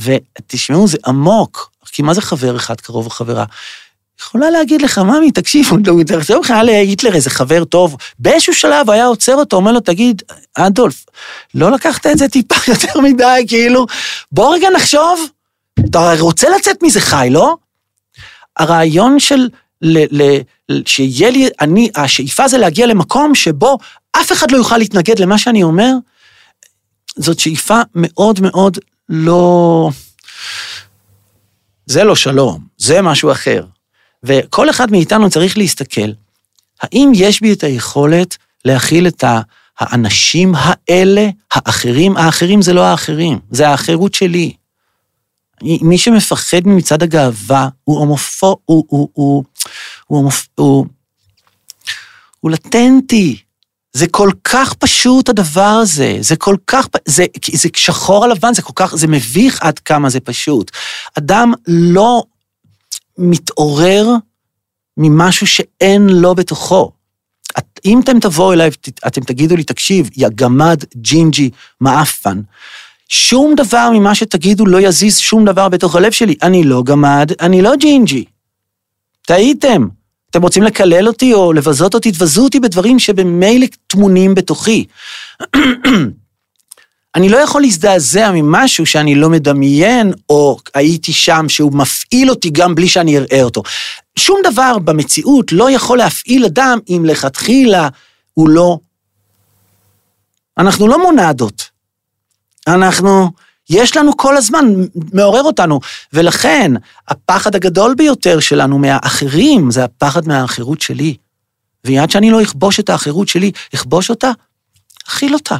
ותשמעו, 0.00 0.88
זה 0.88 0.98
עמוק, 1.06 1.70
כי 1.92 2.02
מה 2.02 2.14
זה 2.14 2.20
חבר 2.20 2.56
אחד 2.56 2.80
קרוב 2.80 3.04
או 3.04 3.10
חברה? 3.10 3.44
יכולה 4.20 4.50
להגיד 4.50 4.82
לך, 4.82 4.98
ממי, 4.98 5.30
תקשיב, 5.30 5.68
תחשוב 6.06 6.44
לך, 6.44 6.50
היה 6.50 6.62
להיטלר 6.62 7.14
איזה 7.14 7.30
חבר 7.30 7.64
טוב, 7.64 7.96
באיזשהו 8.18 8.54
שלב 8.54 8.90
היה 8.90 9.06
עוצר 9.06 9.34
אותו, 9.34 9.56
אומר 9.56 9.72
לו, 9.72 9.80
תגיד, 9.80 10.22
אדולף, 10.54 11.04
לא 11.54 11.70
לקחת 11.70 12.06
את 12.06 12.18
זה 12.18 12.28
טיפה 12.28 12.54
יותר 12.72 13.00
מדי, 13.00 13.44
כאילו, 13.48 13.86
בוא 14.32 14.54
רגע 14.54 14.68
נחשוב, 14.70 15.26
אתה 15.84 16.14
רוצה 16.20 16.48
לצאת 16.56 16.82
מזה 16.82 17.00
חי, 17.00 17.28
לא? 17.30 17.56
הרעיון 18.56 19.20
של 19.20 19.48
ל, 19.82 20.22
ל, 20.22 20.40
שיהיה 20.86 21.30
לי, 21.30 21.48
אני, 21.60 21.90
השאיפה 21.94 22.48
זה 22.48 22.58
להגיע 22.58 22.86
למקום 22.86 23.34
שבו 23.34 23.78
אף 24.12 24.32
אחד 24.32 24.50
לא 24.50 24.56
יוכל 24.56 24.78
להתנגד 24.78 25.18
למה 25.18 25.38
שאני 25.38 25.62
אומר, 25.62 25.92
זאת 27.16 27.38
שאיפה 27.38 27.80
מאוד 27.94 28.40
מאוד 28.40 28.78
לא... 29.08 29.90
זה 31.86 32.04
לא 32.04 32.16
שלום, 32.16 32.66
זה 32.76 33.02
משהו 33.02 33.32
אחר. 33.32 33.64
וכל 34.22 34.70
אחד 34.70 34.90
מאיתנו 34.90 35.30
צריך 35.30 35.58
להסתכל, 35.58 36.10
האם 36.82 37.12
יש 37.14 37.40
בי 37.40 37.52
את 37.52 37.64
היכולת 37.64 38.36
להכיל 38.64 39.06
את 39.06 39.24
האנשים 39.78 40.54
האלה, 40.58 41.28
האחרים? 41.54 42.16
האחרים 42.16 42.62
זה 42.62 42.72
לא 42.72 42.84
האחרים, 42.84 43.38
זה 43.50 43.68
האחרות 43.68 44.14
שלי. 44.14 44.52
מי 45.62 45.98
שמפחד 45.98 46.60
ממצעד 46.66 47.02
הגאווה 47.02 47.68
הוא 47.84 47.98
הומופו... 47.98 48.56
הוא, 48.64 48.84
הוא, 48.88 49.08
הוא, 49.12 49.44
הוא, 50.06 50.22
הוא, 50.22 50.30
הוא, 50.54 50.86
הוא 52.40 52.50
לטנטי. 52.50 53.36
זה 53.92 54.06
כל 54.06 54.30
כך 54.44 54.74
פשוט 54.74 55.28
הדבר 55.28 55.78
הזה, 55.82 56.18
זה 56.20 56.36
כל 56.36 56.56
כך, 56.66 56.86
זה, 57.04 57.26
זה 57.52 57.68
שחור 57.76 58.24
על 58.24 58.30
לבן, 58.30 58.54
זה 58.54 58.62
כל 58.62 58.72
כך, 58.76 58.96
זה 58.96 59.06
מביך 59.06 59.62
עד 59.62 59.78
כמה 59.78 60.10
זה 60.10 60.20
פשוט. 60.20 60.70
אדם 61.18 61.52
לא 61.66 62.22
מתעורר 63.18 64.08
ממשהו 64.96 65.46
שאין 65.46 66.08
לו 66.08 66.34
בתוכו. 66.34 66.92
אם 67.84 68.00
אתם 68.00 68.20
תבואו 68.20 68.52
אליי, 68.52 68.70
אתם 69.06 69.20
תגידו 69.20 69.56
לי, 69.56 69.64
תקשיב, 69.64 70.10
יא 70.16 70.28
גמד 70.34 70.84
ג'ינג'י 70.96 71.50
מעפן, 71.80 72.40
שום 73.08 73.54
דבר 73.54 73.90
ממה 73.94 74.14
שתגידו 74.14 74.66
לא 74.66 74.80
יזיז 74.80 75.18
שום 75.18 75.44
דבר 75.44 75.68
בתוך 75.68 75.96
הלב 75.96 76.12
שלי. 76.12 76.34
אני 76.42 76.64
לא 76.64 76.82
גמד, 76.82 77.30
אני 77.40 77.62
לא 77.62 77.76
ג'ינג'י. 77.76 78.24
טעיתם. 79.26 79.88
אתם 80.30 80.42
רוצים 80.42 80.62
לקלל 80.62 81.08
אותי 81.08 81.34
או 81.34 81.52
לבזות 81.52 81.94
אותי, 81.94 82.12
תבזו 82.12 82.44
אותי 82.44 82.60
בדברים 82.60 82.98
שבמילא 82.98 83.66
טמונים 83.86 84.34
בתוכי. 84.34 84.84
אני 87.16 87.28
לא 87.28 87.36
יכול 87.36 87.62
להזדעזע 87.62 88.30
ממשהו 88.34 88.86
שאני 88.86 89.14
לא 89.14 89.30
מדמיין, 89.30 90.12
או 90.28 90.58
הייתי 90.74 91.12
שם 91.12 91.46
שהוא 91.48 91.72
מפעיל 91.72 92.30
אותי 92.30 92.50
גם 92.50 92.74
בלי 92.74 92.88
שאני 92.88 93.18
אראה 93.18 93.42
אותו. 93.42 93.62
שום 94.18 94.40
דבר 94.44 94.78
במציאות 94.78 95.52
לא 95.52 95.70
יכול 95.70 95.98
להפעיל 95.98 96.44
אדם 96.44 96.78
אם 96.88 97.04
לכתחילה 97.06 97.88
הוא 98.34 98.48
לא... 98.48 98.78
אנחנו 100.58 100.88
לא 100.88 101.02
מונדות. 101.02 101.75
אנחנו, 102.66 103.30
יש 103.70 103.96
לנו 103.96 104.16
כל 104.16 104.36
הזמן, 104.36 104.64
מעורר 105.12 105.42
אותנו, 105.42 105.80
ולכן 106.12 106.72
הפחד 107.08 107.54
הגדול 107.54 107.94
ביותר 107.94 108.40
שלנו 108.40 108.78
מהאחרים 108.78 109.70
זה 109.70 109.84
הפחד 109.84 110.28
מהאחרות 110.28 110.80
שלי. 110.80 111.16
ועד 111.84 112.10
שאני 112.10 112.30
לא 112.30 112.42
אכבוש 112.42 112.80
את 112.80 112.88
האחרות 112.88 113.28
שלי, 113.28 113.52
אכבוש 113.74 114.10
אותה, 114.10 114.30
אכיל 115.08 115.34
אותה. 115.34 115.56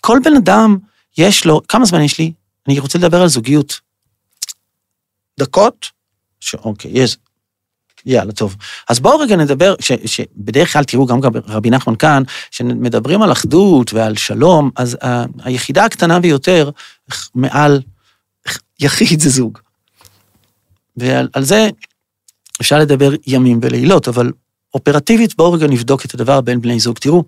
כל 0.00 0.18
בן 0.24 0.36
אדם, 0.36 0.78
יש 1.18 1.46
לו, 1.46 1.60
כמה 1.68 1.84
זמן 1.84 2.00
יש 2.00 2.18
לי? 2.18 2.32
אני 2.68 2.78
רוצה 2.78 2.98
לדבר 2.98 3.22
על 3.22 3.28
זוגיות. 3.28 3.80
דקות? 5.38 5.86
ש... 6.40 6.54
אוקיי, 6.54 6.90
יש. 6.94 7.16
יאללה, 8.06 8.32
טוב. 8.32 8.56
אז 8.88 9.00
בואו 9.00 9.18
רגע 9.18 9.36
נדבר, 9.36 9.74
ש, 9.80 9.92
שבדרך 10.04 10.72
כלל 10.72 10.84
תראו 10.84 11.06
גם 11.06 11.20
רבי 11.48 11.70
נחמן 11.70 11.96
כאן, 11.96 12.22
שמדברים 12.50 13.22
על 13.22 13.32
אחדות 13.32 13.92
ועל 13.92 14.16
שלום, 14.16 14.70
אז 14.76 14.96
ה, 15.04 15.24
היחידה 15.44 15.84
הקטנה 15.84 16.20
ביותר 16.20 16.70
מעל 17.34 17.82
יחיד 18.80 19.20
זה 19.20 19.30
זוג. 19.30 19.58
ועל 20.96 21.28
זה 21.40 21.68
אפשר 22.60 22.78
לדבר 22.78 23.12
ימים 23.26 23.58
ולילות, 23.62 24.08
אבל 24.08 24.32
אופרטיבית 24.74 25.36
בואו 25.36 25.52
רגע 25.52 25.66
נבדוק 25.66 26.04
את 26.04 26.14
הדבר 26.14 26.40
בין 26.40 26.60
בני 26.60 26.80
זוג. 26.80 26.98
תראו, 26.98 27.24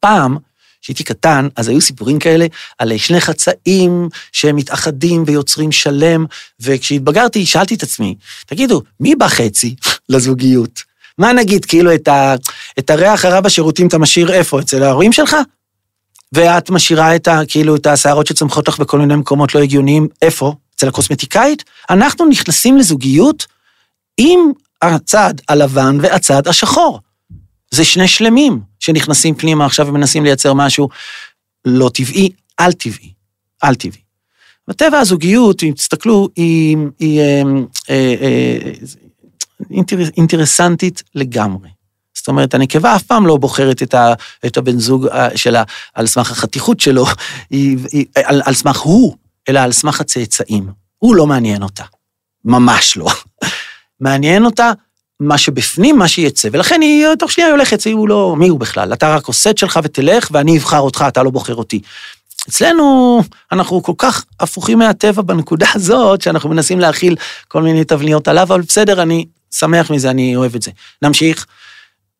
פעם, 0.00 0.36
כשהייתי 0.84 1.04
קטן, 1.04 1.48
אז 1.56 1.68
היו 1.68 1.80
סיפורים 1.80 2.18
כאלה 2.18 2.46
על 2.78 2.96
שני 2.96 3.20
חצאים 3.20 4.08
שהם 4.32 4.56
מתאחדים 4.56 5.24
ויוצרים 5.26 5.72
שלם, 5.72 6.26
וכשהתבגרתי, 6.60 7.46
שאלתי 7.46 7.74
את 7.74 7.82
עצמי, 7.82 8.14
תגידו, 8.46 8.82
מי 9.00 9.14
בחצי 9.14 9.74
לזוגיות? 10.08 10.82
מה 11.18 11.32
נגיד, 11.32 11.64
כאילו 11.64 11.94
את, 11.94 12.08
ה, 12.08 12.34
את 12.78 12.90
הריח 12.90 13.24
הרע 13.24 13.40
בשירותים 13.40 13.86
אתה 13.86 13.98
משאיר 13.98 14.32
איפה? 14.32 14.60
אצל 14.60 14.82
ההורים 14.82 15.12
שלך? 15.12 15.36
ואת 16.32 16.70
משאירה 16.70 17.16
את 17.16 17.28
ה, 17.28 17.40
כאילו 17.48 17.76
את 17.76 17.86
השערות 17.86 18.26
שצומחות 18.26 18.68
לך 18.68 18.78
בכל 18.78 18.98
מיני 18.98 19.16
מקומות 19.16 19.54
לא 19.54 19.60
הגיוניים, 19.60 20.08
איפה? 20.22 20.54
אצל 20.76 20.88
הקוסמטיקאית? 20.88 21.64
אנחנו 21.90 22.26
נכנסים 22.26 22.76
לזוגיות 22.76 23.46
עם 24.18 24.40
הצד 24.82 25.34
הלבן 25.48 25.98
והצד 26.00 26.48
השחור. 26.48 27.00
זה 27.74 27.84
שני 27.84 28.08
שלמים 28.08 28.60
שנכנסים 28.80 29.34
פנימה 29.34 29.66
עכשיו 29.66 29.86
ומנסים 29.86 30.24
לייצר 30.24 30.54
משהו 30.54 30.88
לא 31.64 31.90
טבעי, 31.94 32.30
על 32.56 32.72
טבעי, 32.72 33.12
על 33.62 33.74
טבעי. 33.74 34.00
בטבע 34.68 34.98
הזוגיות, 34.98 35.62
אם 35.62 35.72
תסתכלו, 35.72 36.28
היא, 36.36 36.76
היא 36.98 37.20
אה, 37.20 37.42
אה, 37.90 38.14
אה, 38.20 38.72
אינטר, 39.70 39.98
אינטרסנטית 40.16 41.02
לגמרי. 41.14 41.68
זאת 42.14 42.28
אומרת, 42.28 42.54
הנקבה 42.54 42.96
אף 42.96 43.02
פעם 43.02 43.26
לא 43.26 43.36
בוחרת 43.36 43.82
את, 43.82 43.94
ה, 43.94 44.14
את 44.46 44.56
הבן 44.56 44.78
זוג 44.78 45.06
אה, 45.06 45.36
שלה 45.36 45.62
על 45.94 46.06
סמך 46.06 46.30
החתיכות 46.30 46.80
שלו, 46.80 47.04
היא, 47.50 47.78
היא, 47.92 48.06
על, 48.24 48.42
על 48.44 48.54
סמך 48.54 48.80
הוא, 48.80 49.16
אלא 49.48 49.60
על 49.60 49.72
סמך 49.72 50.00
הצאצאים. 50.00 50.68
הוא 50.98 51.16
לא 51.16 51.26
מעניין 51.26 51.62
אותה. 51.62 51.84
ממש 52.44 52.96
לא. 52.96 53.06
מעניין 54.00 54.44
אותה 54.44 54.72
מה 55.20 55.38
שבפנים, 55.38 55.98
מה 55.98 56.08
שיצא, 56.08 56.48
ולכן 56.52 56.80
היא 56.80 57.06
תוך 57.18 57.32
שנייה 57.32 57.50
הולכת, 57.50 57.86
הוא 57.92 58.08
לא, 58.08 58.34
מי 58.38 58.48
הוא 58.48 58.60
בכלל? 58.60 58.92
אתה 58.92 59.14
רק 59.14 59.26
עושה 59.26 59.50
את 59.50 59.58
שלך 59.58 59.80
ותלך, 59.84 60.28
ואני 60.32 60.58
אבחר 60.58 60.80
אותך, 60.80 61.04
אתה 61.08 61.22
לא 61.22 61.30
בוחר 61.30 61.54
אותי. 61.54 61.80
אצלנו, 62.48 63.20
אנחנו 63.52 63.82
כל 63.82 63.92
כך 63.98 64.24
הפוכים 64.40 64.78
מהטבע 64.78 65.22
בנקודה 65.22 65.66
הזאת, 65.74 66.22
שאנחנו 66.22 66.48
מנסים 66.50 66.80
להכיל 66.80 67.16
כל 67.48 67.62
מיני 67.62 67.84
תבניות 67.84 68.28
עליו, 68.28 68.42
אבל 68.42 68.60
בסדר, 68.60 69.02
אני 69.02 69.26
שמח 69.50 69.90
מזה, 69.90 70.10
אני 70.10 70.36
אוהב 70.36 70.54
את 70.54 70.62
זה. 70.62 70.70
נמשיך. 71.02 71.46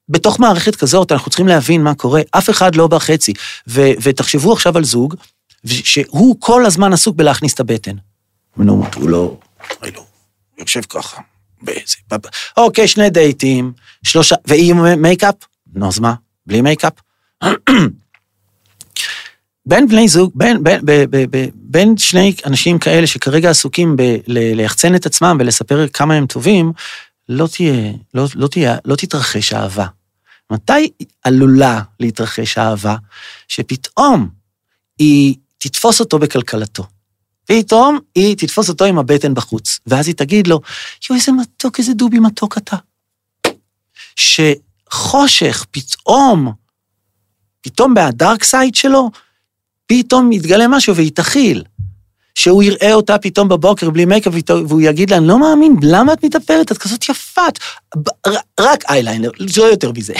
בתוך 0.08 0.40
מערכת 0.40 0.76
כזאת, 0.76 1.12
אנחנו 1.12 1.30
צריכים 1.30 1.48
להבין 1.48 1.82
מה 1.82 1.94
קורה, 1.94 2.22
אף 2.30 2.50
אחד 2.50 2.74
לא 2.74 2.86
בחצי. 2.86 3.32
ו- 3.68 3.90
ותחשבו 4.02 4.52
עכשיו 4.52 4.76
על 4.76 4.84
זוג, 4.84 5.14
שהוא 5.66 6.36
כל 6.38 6.66
הזמן 6.66 6.92
עסוק 6.92 7.16
בלהכניס 7.16 7.54
את 7.54 7.60
הבטן. 7.60 7.96
נו, 8.56 8.84
הוא 8.94 9.08
לא, 9.08 9.36
לא, 9.82 10.04
יושב 10.58 10.80
ככה. 10.80 11.20
אוקיי, 12.56 12.88
שני 12.88 13.10
דייטים, 13.10 13.72
שלושה, 14.04 14.34
והיא 14.46 14.70
עם 14.70 15.02
מייקאפ? 15.02 15.34
נו, 15.74 15.88
אז 15.88 15.98
מה? 15.98 16.14
בלי 16.46 16.60
מייקאפ? 16.60 16.92
בין 19.66 19.88
בני 19.88 20.08
זוג, 20.08 20.32
בין, 20.34 20.62
בין, 20.62 20.84
בין, 20.84 21.10
בין, 21.30 21.50
בין 21.54 21.96
שני 21.96 22.34
אנשים 22.46 22.78
כאלה 22.78 23.06
שכרגע 23.06 23.50
עסוקים 23.50 23.96
בליחצן 23.96 24.94
את 24.94 25.06
עצמם 25.06 25.36
ולספר 25.40 25.88
כמה 25.88 26.14
הם 26.14 26.26
טובים, 26.26 26.72
לא 27.28 27.46
תהיה, 27.46 27.92
לא, 28.14 28.26
לא 28.34 28.46
תהיה, 28.46 28.76
לא 28.84 28.96
תתרחש 28.96 29.52
אהבה. 29.52 29.86
מתי 30.50 30.90
עלולה 31.22 31.80
להתרחש 32.00 32.58
אהבה? 32.58 32.96
שפתאום 33.48 34.28
היא 34.98 35.34
תתפוס 35.58 36.00
אותו 36.00 36.18
בקלקלתו. 36.18 36.86
פתאום 37.44 37.98
היא 38.14 38.36
תתפוס 38.36 38.68
אותו 38.68 38.84
עם 38.84 38.98
הבטן 38.98 39.34
בחוץ, 39.34 39.80
ואז 39.86 40.06
היא 40.06 40.14
תגיד 40.14 40.46
לו, 40.46 40.60
יואו, 41.10 41.20
איזה 41.20 41.32
מתוק, 41.32 41.78
איזה 41.78 41.94
דובי 41.94 42.18
מתוק 42.18 42.58
אתה. 42.58 42.76
שחושך 44.16 45.66
פתאום, 45.70 46.52
פתאום 47.60 47.94
מה 47.94 48.11
dark 48.11 48.44
side 48.44 48.74
שלו, 48.74 49.10
פתאום 49.86 50.32
יתגלה 50.32 50.68
משהו 50.68 50.96
והיא 50.96 51.12
תכיל. 51.14 51.64
שהוא 52.34 52.62
יראה 52.62 52.94
אותה 52.94 53.18
פתאום 53.18 53.48
בבוקר 53.48 53.90
בלי 53.90 54.04
מייקאפ, 54.04 54.34
והוא 54.68 54.80
יגיד 54.80 55.10
לה, 55.10 55.16
אני 55.16 55.28
לא 55.28 55.38
מאמין, 55.38 55.76
למה 55.82 56.12
את 56.12 56.24
מתאפרת? 56.24 56.72
את 56.72 56.78
כזאת 56.78 57.08
יפה. 57.08 57.58
רק 58.60 58.84
אייליינר, 58.90 59.30
לא 59.56 59.64
יותר 59.64 59.92
מזה. 59.92 60.14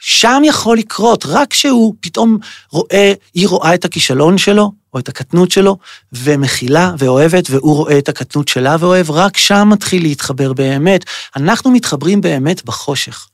שם 0.00 0.42
יכול 0.44 0.78
לקרות, 0.78 1.26
רק 1.26 1.50
כשהוא 1.50 1.94
פתאום 2.00 2.38
רואה, 2.70 3.12
היא 3.34 3.48
רואה 3.48 3.74
את 3.74 3.84
הכישלון 3.84 4.38
שלו, 4.38 4.72
את 4.98 5.08
הקטנות 5.08 5.50
שלו, 5.50 5.76
ומכילה 6.12 6.92
ואוהבת, 6.98 7.50
והוא 7.50 7.76
רואה 7.76 7.98
את 7.98 8.08
הקטנות 8.08 8.48
שלה 8.48 8.76
ואוהב, 8.80 9.10
רק 9.10 9.36
שם 9.36 9.68
מתחיל 9.72 10.02
להתחבר 10.02 10.52
באמת. 10.52 11.04
אנחנו 11.36 11.70
מתחברים 11.70 12.20
באמת 12.20 12.64
בחושך, 12.64 13.28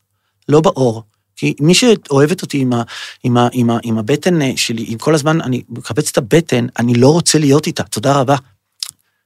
לא 0.49 0.61
באור. 0.61 1.03
כי 1.37 1.55
מי 1.61 1.75
שאוהבת 1.75 2.43
אותי 2.43 2.59
עם, 2.59 2.73
ה, 2.73 2.83
עם, 3.25 3.37
ה, 3.37 3.49
עם, 3.53 3.71
ה, 3.71 3.79
עם 3.83 3.99
הבטן 3.99 4.43
אה, 4.43 4.53
שלי, 4.57 4.85
עם 4.89 4.99
כל 4.99 5.15
הזמן, 5.15 5.41
אני 5.41 5.63
מקבץ 5.69 6.09
את 6.09 6.19
הבטן, 6.19 6.67
אני 6.79 6.95
לא 6.95 7.09
רוצה 7.09 7.39
להיות 7.39 7.67
איתה, 7.67 7.83
תודה 7.83 8.13
רבה. 8.13 8.37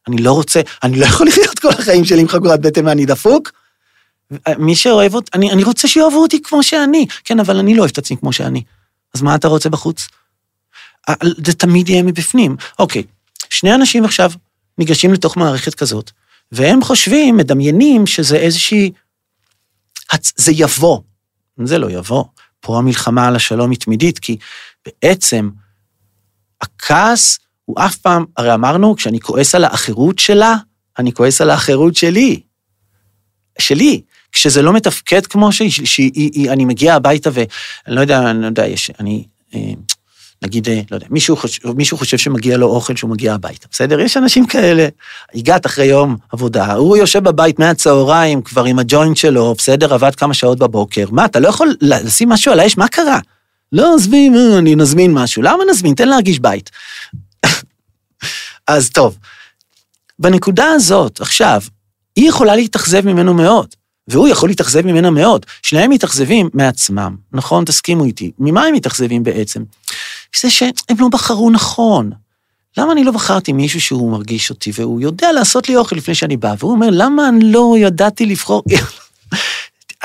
אני 0.08 0.18
לא 0.18 0.32
רוצה, 0.32 0.60
אני 0.82 0.98
לא 0.98 1.06
יכול 1.06 1.26
לחיות 1.28 1.58
כל 1.58 1.68
החיים 1.68 2.04
שלי 2.04 2.20
עם 2.20 2.28
חגורת 2.28 2.60
בטן 2.60 2.86
ואני 2.86 3.06
דפוק. 3.06 3.52
מי 4.58 4.76
שאוהב 4.76 5.14
אותי, 5.14 5.30
אני, 5.34 5.52
אני 5.52 5.64
רוצה 5.64 5.88
שיאהבו 5.88 6.22
אותי 6.22 6.42
כמו 6.42 6.62
שאני. 6.62 7.06
כן, 7.24 7.40
אבל 7.40 7.56
אני 7.56 7.74
לא 7.74 7.80
אוהב 7.80 7.90
את 7.90 7.98
עצמי 7.98 8.16
כמו 8.16 8.32
שאני. 8.32 8.62
אז 9.14 9.22
מה 9.22 9.34
אתה 9.34 9.48
רוצה 9.48 9.68
בחוץ? 9.68 10.08
זה 11.46 11.52
תמיד 11.52 11.88
יהיה 11.88 12.02
מבפנים. 12.02 12.56
אוקיי, 12.78 13.02
שני 13.50 13.74
אנשים 13.74 14.04
עכשיו 14.04 14.30
ניגשים 14.78 15.12
לתוך 15.12 15.36
מערכת 15.36 15.74
כזאת, 15.74 16.10
והם 16.52 16.82
חושבים, 16.82 17.36
מדמיינים 17.36 18.06
שזה 18.06 18.36
איזושהי... 18.36 18.92
זה 20.36 20.52
יבוא. 20.54 21.00
זה 21.64 21.78
לא 21.78 21.90
יבוא. 21.90 22.24
פה 22.60 22.78
המלחמה 22.78 23.28
על 23.28 23.36
השלום 23.36 23.70
היא 23.70 23.78
תמידית, 23.78 24.18
כי 24.18 24.36
בעצם 24.86 25.50
הכעס 26.60 27.38
הוא 27.64 27.76
אף 27.78 27.96
פעם, 27.96 28.24
הרי 28.36 28.54
אמרנו, 28.54 28.96
כשאני 28.96 29.20
כועס 29.20 29.54
על 29.54 29.64
האחרות 29.64 30.18
שלה, 30.18 30.56
אני 30.98 31.12
כועס 31.12 31.40
על 31.40 31.50
האחרות 31.50 31.96
שלי. 31.96 32.40
שלי. 33.58 34.02
כשזה 34.32 34.62
לא 34.62 34.72
מתפקד 34.72 35.26
כמו 35.26 35.52
שאני 35.52 36.64
מגיע 36.64 36.94
הביתה 36.94 37.30
ואני 37.32 37.46
לא 37.86 38.00
יודע, 38.00 38.30
אני 38.30 38.42
לא 38.42 38.46
יודע, 38.46 38.66
יש, 38.66 38.90
אני, 39.00 39.24
אה, 39.54 39.72
נגיד, 40.42 40.68
אה, 40.68 40.80
לא 40.90 40.96
יודע, 40.96 41.06
מישהו 41.10 41.36
חושב, 41.36 41.72
מישהו 41.72 41.96
חושב 41.98 42.18
שמגיע 42.18 42.56
לו 42.56 42.66
אוכל 42.66 42.96
שהוא 42.96 43.10
מגיע 43.10 43.34
הביתה, 43.34 43.66
בסדר? 43.70 44.00
יש 44.00 44.16
אנשים 44.16 44.46
כאלה. 44.46 44.88
הגעת 45.34 45.66
אחרי 45.66 45.84
יום 45.84 46.16
עבודה, 46.32 46.72
הוא 46.72 46.96
יושב 46.96 47.24
בבית 47.24 47.58
מהצהריים 47.58 48.42
כבר 48.42 48.64
עם 48.64 48.78
הג'וינט 48.78 49.16
שלו, 49.16 49.54
בסדר? 49.58 49.94
עבד 49.94 50.14
כמה 50.14 50.34
שעות 50.34 50.58
בבוקר. 50.58 51.06
מה, 51.10 51.24
אתה 51.24 51.40
לא 51.40 51.48
יכול 51.48 51.76
לשים 51.80 52.28
משהו 52.28 52.52
על 52.52 52.60
האש? 52.60 52.76
מה 52.76 52.88
קרה? 52.88 53.18
לא, 53.72 53.94
עזבי, 53.94 54.30
אני 54.58 54.74
נזמין 54.74 55.12
משהו. 55.12 55.42
למה 55.42 55.64
נזמין? 55.70 55.94
תן 55.94 56.08
להרגיש 56.08 56.38
בית. 56.38 56.70
אז 58.66 58.90
טוב, 58.90 59.18
בנקודה 60.18 60.66
הזאת, 60.70 61.20
עכשיו, 61.20 61.62
היא 62.16 62.28
יכולה 62.28 62.56
להתאכזב 62.56 63.06
ממנו 63.06 63.34
מאוד. 63.34 63.74
והוא 64.08 64.28
יכול 64.28 64.48
להתאכזב 64.48 64.86
ממנה 64.86 65.10
מאוד. 65.10 65.46
שניהם 65.62 65.90
מתאכזבים 65.90 66.48
מעצמם, 66.54 67.16
נכון? 67.32 67.64
תסכימו 67.64 68.04
איתי. 68.04 68.32
ממה 68.38 68.64
הם 68.64 68.74
מתאכזבים 68.74 69.22
בעצם? 69.22 69.62
זה 70.42 70.50
שהם 70.50 70.96
לא 70.98 71.08
בחרו 71.08 71.50
נכון. 71.50 72.10
למה 72.76 72.92
אני 72.92 73.04
לא 73.04 73.12
בחרתי 73.12 73.52
מישהו 73.52 73.80
שהוא 73.80 74.12
מרגיש 74.12 74.50
אותי, 74.50 74.70
והוא 74.74 75.00
יודע 75.00 75.32
לעשות 75.32 75.68
לי 75.68 75.76
אוכל 75.76 75.96
לפני 75.96 76.14
שאני 76.14 76.36
בא, 76.36 76.54
והוא 76.58 76.72
אומר, 76.72 76.88
למה 76.90 77.28
אני 77.28 77.44
לא 77.44 77.74
ידעתי 77.78 78.26
לבחור... 78.26 78.62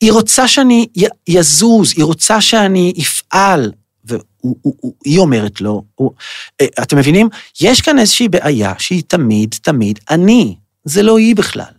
היא 0.00 0.12
רוצה 0.12 0.48
שאני 0.48 0.86
יזוז, 1.28 1.92
היא 1.96 2.04
רוצה 2.04 2.40
שאני 2.40 2.92
אפעל, 3.02 3.72
והיא 4.04 5.18
אומרת 5.18 5.60
לו, 5.60 5.84
הוא, 5.94 6.12
אה, 6.60 6.66
אתם 6.82 6.98
מבינים? 6.98 7.28
יש 7.60 7.80
כאן 7.80 7.98
איזושהי 7.98 8.28
בעיה 8.28 8.74
שהיא 8.78 9.02
תמיד, 9.06 9.54
תמיד 9.62 9.98
אני, 10.10 10.56
זה 10.84 11.02
לא 11.02 11.18
היא 11.18 11.36
בכלל. 11.36 11.72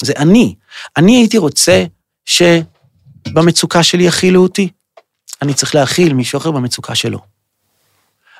זה 0.00 0.12
אני. 0.16 0.54
אני 0.96 1.16
הייתי 1.16 1.38
רוצה 1.38 1.84
שבמצוקה 2.24 3.82
שלי 3.82 4.04
יכילו 4.04 4.42
אותי. 4.42 4.68
אני 5.42 5.54
צריך 5.54 5.74
להכיל 5.74 6.12
מישהו 6.12 6.38
אחר 6.38 6.50
במצוקה 6.50 6.94
שלו. 6.94 7.18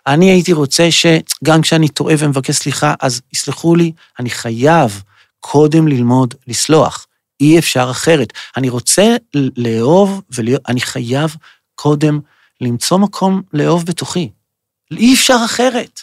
אני 0.07 0.31
הייתי 0.31 0.53
רוצה 0.53 0.89
שגם 0.91 1.61
כשאני 1.63 1.89
טועה 1.89 2.15
ומבקש 2.19 2.57
סליחה, 2.57 2.95
אז 3.01 3.21
יסלחו 3.33 3.75
לי, 3.75 3.93
אני 4.19 4.31
חייב 4.31 5.03
קודם 5.41 5.89
ללמוד 5.89 6.35
לסלוח. 6.47 7.07
אי 7.41 7.59
אפשר 7.59 7.89
אחרת. 7.91 8.33
אני 8.57 8.69
רוצה 8.69 9.17
לאהוב 9.57 10.23
ולהיות, 10.31 10.63
אני 10.69 10.81
חייב 10.81 11.37
קודם 11.75 12.21
למצוא 12.61 12.99
מקום 12.99 13.43
לאהוב 13.53 13.87
בתוכי. 13.87 14.31
אי 14.91 15.15
אפשר 15.15 15.37
אחרת. 15.45 16.01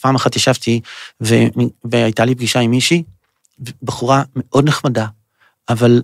פעם 0.00 0.14
אחת 0.14 0.36
ישבתי 0.36 0.80
ו... 1.22 1.34
והייתה 1.84 2.24
לי 2.24 2.34
פגישה 2.34 2.60
עם 2.60 2.70
מישהי, 2.70 3.02
בחורה 3.82 4.22
מאוד 4.36 4.68
נחמדה, 4.68 5.06
אבל 5.68 6.02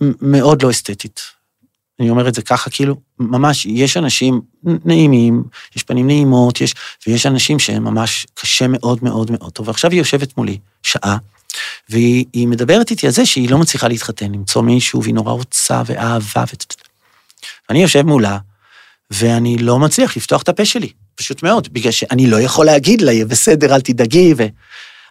מאוד 0.00 0.62
לא 0.62 0.70
אסתטית. 0.70 1.35
אני 2.00 2.10
אומר 2.10 2.28
את 2.28 2.34
זה 2.34 2.42
ככה, 2.42 2.70
כאילו, 2.70 2.96
ממש, 3.18 3.66
יש 3.66 3.96
אנשים 3.96 4.40
נעימים, 4.62 5.44
יש 5.76 5.82
פנים 5.82 6.06
נעימות, 6.06 6.60
יש, 6.60 6.74
ויש 7.06 7.26
אנשים 7.26 7.58
שהם 7.58 7.84
ממש 7.84 8.26
קשה 8.34 8.68
מאוד 8.68 8.98
מאוד 9.02 9.30
מאוד 9.30 9.52
טוב. 9.52 9.68
ועכשיו 9.68 9.90
היא 9.90 9.98
יושבת 9.98 10.36
מולי 10.36 10.58
שעה, 10.82 11.16
והיא 11.88 12.48
מדברת 12.48 12.90
איתי 12.90 13.06
על 13.06 13.12
זה 13.12 13.26
שהיא 13.26 13.50
לא 13.50 13.58
מצליחה 13.58 13.88
להתחתן, 13.88 14.32
למצוא 14.32 14.62
מישהו, 14.62 15.02
והיא 15.02 15.14
נורא 15.14 15.32
רוצה 15.32 15.82
ואהבה 15.86 16.44
ו... 16.52 16.56
ואני 17.68 17.82
יושב 17.82 18.02
מולה, 18.02 18.38
ואני 19.10 19.58
לא 19.58 19.78
מצליח 19.78 20.16
לפתוח 20.16 20.42
את 20.42 20.48
הפה 20.48 20.64
שלי, 20.64 20.92
פשוט 21.14 21.42
מאוד, 21.42 21.68
בגלל 21.72 21.92
שאני 21.92 22.26
לא 22.26 22.40
יכול 22.40 22.66
להגיד 22.66 23.00
לה, 23.00 23.24
בסדר, 23.28 23.74
אל 23.74 23.80
תדאגי, 23.80 24.34
ו... 24.36 24.46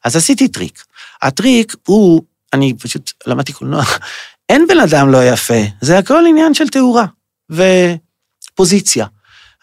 אז 0.03 0.15
עשיתי 0.15 0.47
טריק. 0.47 0.83
הטריק 1.21 1.75
הוא, 1.88 2.21
אני 2.53 2.73
פשוט 2.73 3.11
למדתי 3.27 3.53
קולנוע, 3.53 3.83
אין 4.49 4.67
בן 4.67 4.79
אדם 4.79 5.11
לא 5.11 5.25
יפה, 5.25 5.61
זה 5.81 5.97
הכל 5.97 6.23
עניין 6.29 6.53
של 6.53 6.67
תאורה 6.67 7.05
ופוזיציה. 7.49 9.05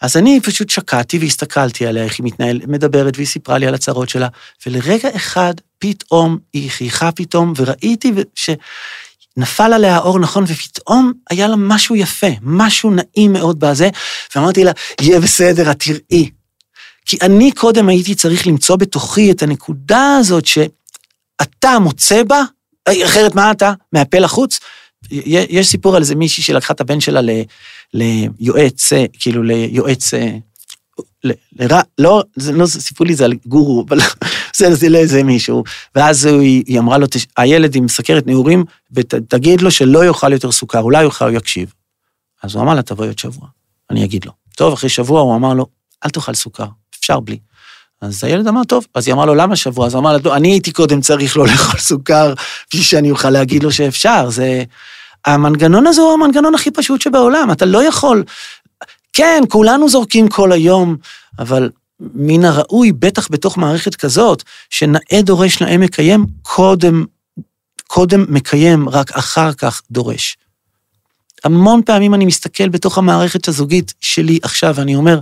אז 0.01 0.17
אני 0.17 0.39
פשוט 0.43 0.69
שקעתי 0.69 1.17
והסתכלתי 1.17 1.85
עליה, 1.85 2.03
איך 2.03 2.19
היא 2.19 2.25
מתנהלת, 2.25 2.67
מדברת, 2.67 3.13
והיא 3.15 3.27
סיפרה 3.27 3.57
לי 3.57 3.67
על 3.67 3.73
הצרות 3.73 4.09
שלה, 4.09 4.27
ולרגע 4.65 5.09
אחד 5.15 5.53
פתאום 5.79 6.37
היא 6.53 6.71
חייכה 6.71 7.11
פתאום, 7.11 7.53
וראיתי 7.57 8.13
שנפל 8.35 9.73
עליה 9.73 9.95
האור 9.95 10.19
נכון, 10.19 10.43
ופתאום 10.47 11.13
היה 11.29 11.47
לה 11.47 11.55
משהו 11.55 11.95
יפה, 11.95 12.27
משהו 12.41 12.91
נעים 12.91 13.33
מאוד 13.33 13.59
בזה, 13.59 13.89
ואמרתי 14.35 14.63
לה, 14.63 14.71
יהיה 15.01 15.19
בסדר, 15.19 15.71
את 15.71 15.79
תראי. 15.79 16.29
כי 17.05 17.17
אני 17.21 17.51
קודם 17.51 17.89
הייתי 17.89 18.15
צריך 18.15 18.47
למצוא 18.47 18.75
בתוכי 18.75 19.31
את 19.31 19.43
הנקודה 19.43 20.17
הזאת 20.19 20.45
שאתה 20.45 21.79
מוצא 21.79 22.23
בה, 22.23 22.41
אחרת 22.89 23.35
מה 23.35 23.51
אתה? 23.51 23.73
מהפה 23.93 24.19
לחוץ? 24.19 24.59
יש 25.11 25.67
סיפור 25.67 25.95
על 25.95 26.01
איזה 26.01 26.15
מישהי 26.15 26.43
שלקחה 26.43 26.73
את 26.73 26.81
הבן 26.81 26.99
שלה 26.99 27.19
ליועץ, 27.93 28.89
כאילו 29.19 29.43
ליועץ, 29.43 30.13
לרע, 31.59 31.81
לא, 31.97 32.23
זה 32.35 32.51
לא 32.51 32.65
סיפרו 32.65 33.05
לי 33.05 33.15
זה 33.15 33.25
על 33.25 33.33
גורו, 33.45 33.85
אבל 33.87 33.99
זה, 34.57 34.75
זה 34.75 34.89
לאיזה 34.89 35.23
מישהו, 35.23 35.63
ואז 35.95 36.25
היא, 36.25 36.63
היא 36.67 36.79
אמרה 36.79 36.97
לו, 36.97 37.07
הילד 37.37 37.75
עם 37.75 37.87
סכרת 37.87 38.27
נעורים, 38.27 38.63
ותגיד 38.91 39.61
לו 39.61 39.71
שלא 39.71 40.05
יאכל 40.05 40.33
יותר 40.33 40.51
סוכר, 40.51 40.81
אולי 40.81 41.03
יאכל, 41.03 41.25
הוא 41.25 41.37
יקשיב. 41.37 41.73
אז 42.43 42.55
הוא 42.55 42.63
אמר 42.63 42.73
לה, 42.73 42.81
תבואי 42.81 43.07
עוד 43.07 43.19
שבוע, 43.19 43.47
אני 43.89 44.05
אגיד 44.05 44.25
לו. 44.25 44.31
טוב, 44.55 44.73
אחרי 44.73 44.89
שבוע 44.89 45.21
הוא 45.21 45.35
אמר 45.35 45.53
לו, 45.53 45.65
אל 46.05 46.09
תאכל 46.09 46.33
סוכר, 46.33 46.67
אפשר 46.99 47.19
בלי. 47.19 47.37
אז 48.01 48.23
הילד 48.23 48.47
אמר, 48.47 48.63
טוב, 48.63 48.87
אז 48.95 49.07
היא 49.07 49.13
אמרה 49.13 49.25
לו, 49.25 49.35
למה 49.35 49.55
שבוע? 49.55 49.85
אז 49.85 49.93
הוא 49.93 50.01
אמר 50.01 50.17
לה, 50.17 50.35
אני 50.35 50.51
הייתי 50.51 50.71
קודם 50.71 51.01
צריך 51.01 51.37
לא 51.37 51.47
לאכול 51.47 51.79
סוכר, 51.79 52.33
בשביל 52.69 52.83
שאני 52.83 53.11
אוכל 53.11 53.29
להגיד 53.29 53.63
לו 53.63 53.71
שאפשר, 53.71 54.29
זה... 54.29 54.63
המנגנון 55.25 55.87
הזה 55.87 56.01
הוא 56.01 56.13
המנגנון 56.13 56.55
הכי 56.55 56.71
פשוט 56.71 57.01
שבעולם, 57.01 57.51
אתה 57.51 57.65
לא 57.65 57.83
יכול... 57.83 58.23
כן, 59.13 59.43
כולנו 59.49 59.89
זורקים 59.89 60.27
כל 60.27 60.51
היום, 60.51 60.95
אבל 61.39 61.69
מן 61.99 62.45
הראוי, 62.45 62.91
בטח 62.91 63.27
בתוך 63.31 63.57
מערכת 63.57 63.95
כזאת, 63.95 64.43
שנאה 64.69 65.21
דורש 65.21 65.61
נאה 65.61 65.77
מקיים, 65.77 66.25
קודם, 66.41 67.05
קודם 67.87 68.25
מקיים, 68.29 68.89
רק 68.89 69.11
אחר 69.11 69.53
כך 69.53 69.81
דורש. 69.91 70.37
המון 71.43 71.81
פעמים 71.85 72.13
אני 72.13 72.25
מסתכל 72.25 72.69
בתוך 72.69 72.97
המערכת 72.97 73.47
הזוגית 73.47 73.93
שלי 74.01 74.39
עכשיו, 74.43 74.75
ואני 74.75 74.95
אומר, 74.95 75.19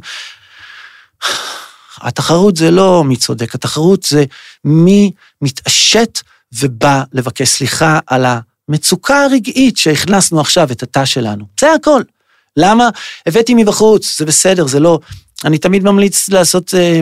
התחרות 2.01 2.55
זה 2.55 2.71
לא 2.71 3.03
מי 3.03 3.15
צודק, 3.15 3.55
התחרות 3.55 4.03
זה 4.03 4.25
מי 4.65 5.11
מתעשת 5.41 6.19
ובא 6.59 7.03
לבקש 7.13 7.49
סליחה 7.49 7.99
על 8.07 8.25
המצוקה 8.69 9.23
הרגעית 9.23 9.77
שהכנסנו 9.77 10.41
עכשיו 10.41 10.71
את 10.71 10.83
התא 10.83 11.05
שלנו. 11.05 11.45
זה 11.59 11.73
הכל. 11.73 12.01
למה? 12.57 12.89
הבאתי 13.25 13.53
מבחוץ, 13.53 14.17
זה 14.19 14.25
בסדר, 14.25 14.67
זה 14.67 14.79
לא... 14.79 14.99
אני 15.45 15.57
תמיד 15.57 15.83
ממליץ 15.83 16.29
לעשות 16.29 16.73
אה, 16.75 16.99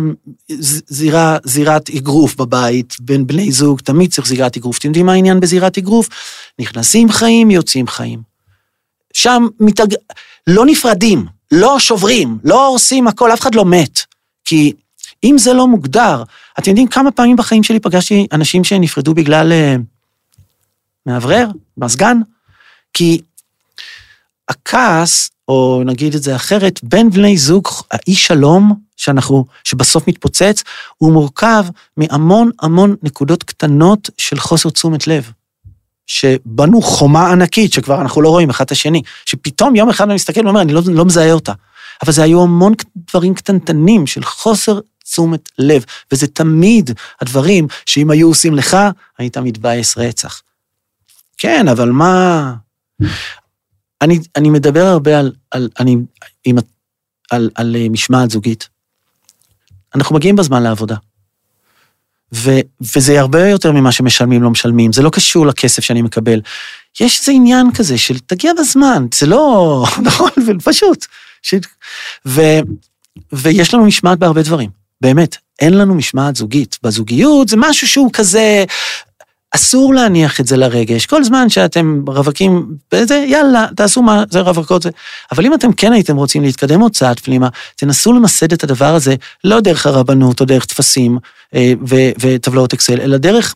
זירה, 0.87 1.37
זירת 1.43 1.89
אגרוף 1.89 2.35
בבית, 2.35 2.95
בין 2.99 3.27
בני 3.27 3.51
זוג, 3.51 3.79
תמיד 3.79 4.11
צריך 4.11 4.27
זירת 4.27 4.57
אגרוף. 4.57 4.77
אתם 4.77 4.87
יודעים 4.87 5.05
מה 5.05 5.13
העניין 5.13 5.39
בזירת 5.39 5.77
אגרוף? 5.77 6.09
נכנסים 6.59 7.11
חיים, 7.11 7.51
יוצאים 7.51 7.87
חיים. 7.87 8.21
שם 9.13 9.47
מתאג... 9.59 9.95
לא 10.47 10.65
נפרדים, 10.65 11.25
לא 11.51 11.79
שוברים, 11.79 12.37
לא 12.43 12.67
הורסים 12.67 13.07
הכל, 13.07 13.33
אף 13.33 13.41
אחד 13.41 13.55
לא 13.55 13.65
מת. 13.65 13.99
כי 14.45 14.73
אם 15.23 15.37
זה 15.37 15.53
לא 15.53 15.67
מוגדר, 15.67 16.23
אתם 16.59 16.69
יודעים 16.69 16.87
כמה 16.87 17.11
פעמים 17.11 17.35
בחיים 17.35 17.63
שלי 17.63 17.79
פגשתי 17.79 18.27
אנשים 18.31 18.63
שנפרדו 18.63 19.13
בגלל 19.13 19.51
אה, 19.51 19.75
מאוורר, 21.05 21.47
מזגן? 21.77 22.17
כי 22.93 23.21
הכעס, 24.49 25.29
או 25.47 25.81
נגיד 25.85 26.15
את 26.15 26.23
זה 26.23 26.35
אחרת, 26.35 26.79
בין 26.83 27.09
בני 27.09 27.37
זוג, 27.37 27.67
האי 27.91 28.15
שלום 28.15 28.75
שאנחנו, 28.97 29.45
שבסוף 29.63 30.07
מתפוצץ, 30.07 30.63
הוא 30.97 31.11
מורכב 31.11 31.65
מהמון 31.97 32.51
המון 32.61 32.95
נקודות 33.03 33.43
קטנות 33.43 34.09
של 34.17 34.39
חוסר 34.39 34.69
תשומת 34.69 35.07
לב. 35.07 35.31
שבנו 36.07 36.81
חומה 36.81 37.31
ענקית, 37.31 37.73
שכבר 37.73 38.01
אנחנו 38.01 38.21
לא 38.21 38.29
רואים 38.29 38.49
אחד 38.49 38.65
את 38.65 38.71
השני, 38.71 39.01
שפתאום 39.25 39.75
יום 39.75 39.89
אחד 39.89 40.05
אני 40.05 40.15
מסתכל 40.15 40.45
ואומר, 40.45 40.61
אני 40.61 40.73
לא, 40.73 40.81
לא 40.85 41.05
מזהה 41.05 41.31
אותה. 41.31 41.53
אבל 42.03 42.11
זה 42.11 42.23
היו 42.23 42.41
המון 42.41 42.73
דברים 42.95 43.33
קטנטנים 43.33 44.07
של 44.07 44.23
חוסר 44.23 44.79
תשומת 45.11 45.49
לב, 45.57 45.85
וזה 46.11 46.27
תמיד 46.27 46.91
הדברים 47.21 47.67
שאם 47.85 48.11
היו 48.11 48.27
עושים 48.27 48.55
לך, 48.55 48.77
היית 49.17 49.37
מתבאס 49.37 49.97
רצח. 49.97 50.41
כן, 51.37 51.67
אבל 51.67 51.89
מה... 51.89 52.53
אני, 54.01 54.19
אני 54.35 54.49
מדבר 54.49 54.85
הרבה 54.85 55.19
על, 55.19 55.31
על, 55.51 55.69
אני, 55.79 55.97
עם, 56.45 56.55
על, 57.31 57.49
על 57.55 57.75
אה, 57.75 57.89
משמעת 57.89 58.29
זוגית. 58.29 58.69
אנחנו 59.95 60.15
מגיעים 60.15 60.35
בזמן 60.35 60.63
לעבודה. 60.63 60.95
ו, 62.33 62.51
וזה 62.95 63.19
הרבה 63.19 63.49
יותר 63.49 63.71
ממה 63.71 63.91
שמשלמים, 63.91 64.43
לא 64.43 64.49
משלמים, 64.49 64.93
זה 64.93 65.01
לא 65.01 65.09
קשור 65.09 65.47
לכסף 65.47 65.83
שאני 65.83 66.01
מקבל. 66.01 66.41
יש 66.99 67.19
איזה 67.19 67.31
עניין 67.31 67.67
כזה 67.73 67.97
של 67.97 68.19
תגיע 68.19 68.51
בזמן, 68.59 69.07
זה 69.13 69.25
לא, 69.25 69.83
נכון, 70.07 70.29
פשוט. 70.63 71.05
ש... 71.41 71.55
ו, 72.25 72.41
ויש 73.31 73.73
לנו 73.73 73.85
משמעת 73.85 74.19
בהרבה 74.19 74.41
דברים. 74.41 74.78
באמת, 75.01 75.37
אין 75.59 75.73
לנו 75.73 75.95
משמעת 75.95 76.35
זוגית. 76.35 76.77
בזוגיות 76.83 77.47
זה 77.47 77.57
משהו 77.57 77.87
שהוא 77.87 78.09
כזה, 78.13 78.65
אסור 79.51 79.93
להניח 79.93 80.39
את 80.39 80.47
זה 80.47 80.57
לרגש. 80.57 81.05
כל 81.05 81.23
זמן 81.23 81.49
שאתם 81.49 82.03
רווקים, 82.07 82.75
בזה, 82.91 83.25
יאללה, 83.27 83.67
תעשו 83.75 84.01
מה, 84.01 84.23
זה 84.29 84.39
רווקות 84.39 84.81
זה. 84.81 84.89
אבל 85.31 85.45
אם 85.45 85.53
אתם 85.53 85.73
כן 85.73 85.93
הייתם 85.93 86.15
רוצים 86.15 86.43
להתקדם 86.43 86.81
עוד 86.81 86.91
צעד 86.91 87.19
פנימה, 87.19 87.49
תנסו 87.75 88.13
למסד 88.13 88.53
את 88.53 88.63
הדבר 88.63 88.95
הזה, 88.95 89.15
לא 89.43 89.59
דרך 89.59 89.85
הרבנות 89.85 90.41
או 90.41 90.45
דרך 90.45 90.65
טפסים 90.65 91.17
אה, 91.55 91.73
וטבלאות 92.19 92.73
אקסל, 92.73 93.01
אלא 93.01 93.17
דרך 93.17 93.55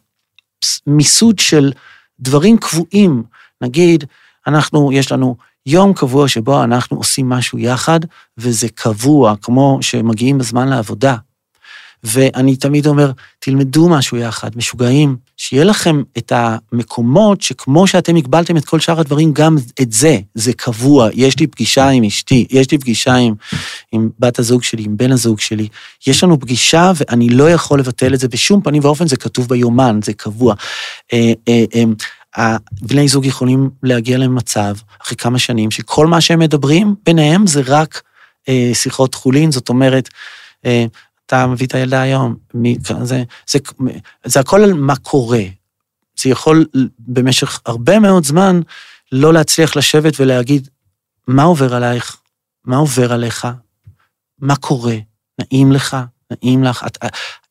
מיסוד 0.88 1.40
של 1.40 1.72
דברים 2.20 2.58
קבועים. 2.58 3.24
נגיד, 3.62 4.04
אנחנו, 4.48 4.92
יש 4.94 5.12
לנו 5.12 5.36
יום 5.66 5.94
קבוע 5.94 6.28
שבו 6.28 6.64
אנחנו 6.64 6.98
עושים 6.98 7.30
משהו 7.30 7.60
יחד, 7.60 8.00
וזה 8.38 8.68
קבוע, 8.76 9.34
כמו 9.42 9.78
שמגיעים 9.82 10.38
בזמן 10.38 10.68
לעבודה. 10.68 11.16
ואני 12.04 12.56
תמיד 12.56 12.88
אומר, 12.88 13.12
תלמדו 13.40 13.90
משהו 13.90 14.18
יחד, 14.18 14.50
משוגעים, 14.56 15.16
שיהיה 15.38 15.64
לכם 15.64 16.02
את 16.18 16.32
המקומות 16.36 17.42
שכמו 17.42 17.88
שאתם 17.88 18.16
הגבלתם 18.16 18.58
את 18.58 18.66
כל 18.66 18.80
שאר 18.80 19.00
הדברים, 19.00 19.34
גם 19.34 19.56
את 19.82 19.92
זה, 19.92 20.20
זה 20.34 20.54
קבוע. 20.54 21.10
יש 21.14 21.40
לי 21.40 21.48
פגישה 21.48 21.90
עם 21.90 22.04
אשתי, 22.04 22.46
יש 22.50 22.72
לי 22.72 22.78
פגישה 22.78 23.16
עם, 23.16 23.34
עם 23.92 24.10
בת 24.20 24.40
הזוג 24.40 24.64
שלי, 24.64 24.84
עם 24.84 24.98
בן 24.98 25.12
הזוג 25.12 25.40
שלי. 25.40 25.68
יש 26.08 26.24
לנו 26.24 26.40
פגישה 26.40 26.92
ואני 26.96 27.30
לא 27.30 27.50
יכול 27.50 27.80
לבטל 27.80 28.14
את 28.14 28.20
זה 28.20 28.28
בשום 28.28 28.62
פנים 28.62 28.86
ואופן, 28.86 29.08
זה 29.08 29.18
כתוב 29.18 29.48
ביומן, 29.48 30.00
זה 30.04 30.14
קבוע. 30.14 30.56
אה, 31.14 31.34
אה, 31.48 31.84
אה, 32.38 32.58
בני 32.82 33.08
זוג 33.08 33.26
יכולים 33.26 33.70
להגיע 33.84 34.18
למצב, 34.18 34.76
אחרי 35.02 35.18
כמה 35.18 35.40
שנים, 35.40 35.72
שכל 35.72 36.08
מה 36.08 36.22
שהם 36.22 36.40
מדברים 36.40 36.96
ביניהם 37.06 37.48
זה 37.48 37.62
רק 37.66 38.02
שיחות 38.74 39.16
חולין, 39.16 39.52
זאת 39.52 39.70
אומרת, 39.70 40.10
אתה 41.34 41.48
מביא 41.48 41.68
את 41.68 41.76
הילדה 41.76 42.02
היום, 42.02 42.36
מי, 42.54 42.78
זה, 43.04 43.24
זה, 43.48 43.58
זה 44.26 44.40
הכל 44.40 44.64
על 44.64 44.74
מה 44.74 44.96
קורה. 44.96 45.44
זה 46.20 46.30
יכול 46.30 46.66
במשך 47.00 47.62
הרבה 47.66 48.00
מאוד 48.00 48.24
זמן 48.24 48.60
לא 49.12 49.34
להצליח 49.34 49.76
לשבת 49.76 50.14
ולהגיד, 50.20 50.70
מה 51.28 51.44
עובר 51.44 51.76
עלייך? 51.76 52.18
מה 52.66 52.76
עובר 52.76 53.14
עליך? 53.14 53.48
מה 54.40 54.56
קורה? 54.56 54.96
נעים 55.40 55.72
לך? 55.72 55.98
נעים 56.32 56.64
לך? 56.64 56.84
את, 56.88 56.98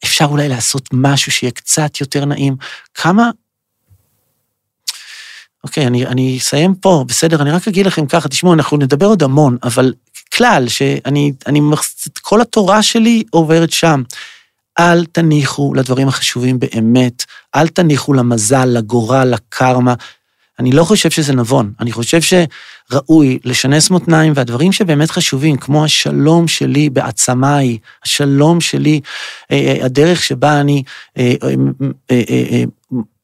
אפשר 0.04 0.24
אולי 0.24 0.48
לעשות 0.48 0.88
משהו 0.92 1.32
שיהיה 1.32 1.50
קצת 1.50 2.00
יותר 2.00 2.24
נעים? 2.24 2.56
כמה... 2.94 3.30
אוקיי, 5.64 5.86
אני, 5.86 6.06
אני 6.06 6.38
אסיים 6.38 6.74
פה, 6.74 7.04
בסדר, 7.08 7.42
אני 7.42 7.50
רק 7.50 7.68
אגיד 7.68 7.86
לכם 7.86 8.06
ככה, 8.06 8.28
תשמעו, 8.28 8.54
אנחנו 8.54 8.76
נדבר 8.76 9.06
עוד 9.06 9.22
המון, 9.22 9.56
אבל 9.62 9.92
כלל, 10.36 10.68
שאני, 10.68 11.32
אני, 11.46 11.60
את 12.06 12.18
כל 12.18 12.40
התורה 12.40 12.82
שלי 12.82 13.22
עוברת 13.30 13.70
שם. 13.70 14.02
אל 14.78 15.04
תניחו 15.04 15.74
לדברים 15.74 16.08
החשובים 16.08 16.58
באמת, 16.58 17.24
אל 17.54 17.68
תניחו 17.68 18.12
למזל, 18.12 18.64
לגורל, 18.64 19.28
לקרמה. 19.28 19.94
אני 20.58 20.72
לא 20.72 20.84
חושב 20.84 21.10
שזה 21.10 21.32
נבון, 21.32 21.72
אני 21.80 21.92
חושב 21.92 22.18
שראוי 22.20 23.38
לשנס 23.44 23.90
מותניים, 23.90 24.32
והדברים 24.36 24.72
שבאמת 24.72 25.10
חשובים, 25.10 25.56
כמו 25.56 25.84
השלום 25.84 26.48
שלי 26.48 26.90
בעצמיי, 26.90 27.78
השלום 28.04 28.60
שלי, 28.60 29.00
אה, 29.50 29.56
אה, 29.56 29.84
הדרך 29.84 30.22
שבה 30.22 30.60
אני 30.60 30.82
אה, 31.18 31.34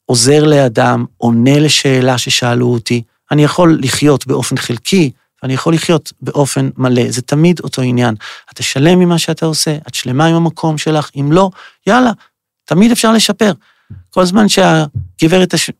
עוזר 0.06 0.44
לאדם, 0.44 1.04
עונה 1.16 1.58
לשאלה 1.58 2.18
ששאלו 2.18 2.66
אותי, 2.66 3.02
אני 3.30 3.44
יכול 3.44 3.78
לחיות 3.82 4.26
באופן 4.26 4.56
חלקי, 4.56 5.10
ואני 5.42 5.54
יכול 5.54 5.74
לחיות 5.74 6.12
באופן 6.20 6.70
מלא. 6.76 7.10
זה 7.10 7.22
תמיד 7.22 7.60
אותו 7.60 7.82
עניין. 7.82 8.14
אתה 8.52 8.62
שלם 8.62 8.98
ממה 8.98 9.18
שאתה 9.18 9.46
עושה, 9.46 9.76
את 9.88 9.94
שלמה 9.94 10.26
עם 10.26 10.34
המקום 10.34 10.78
שלך, 10.78 11.10
אם 11.20 11.32
לא, 11.32 11.50
יאללה, 11.86 12.10
תמיד 12.64 12.90
אפשר 12.90 13.12
לשפר. 13.12 13.52
כל 14.10 14.24
זמן 14.24 14.48
שהגברת, 14.48 15.54
הש... 15.54 15.70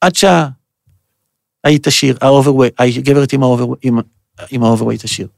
עד 0.00 0.12
שהיית 0.14 1.86
עשיר, 1.86 2.18
הגברת 2.78 3.32
עם 3.32 3.42
ה 3.42 3.45
overweight, 3.45 3.84
עם 4.50 4.62
ה 4.62 4.66
overweight 4.66 5.04
עשיר. 5.04 5.28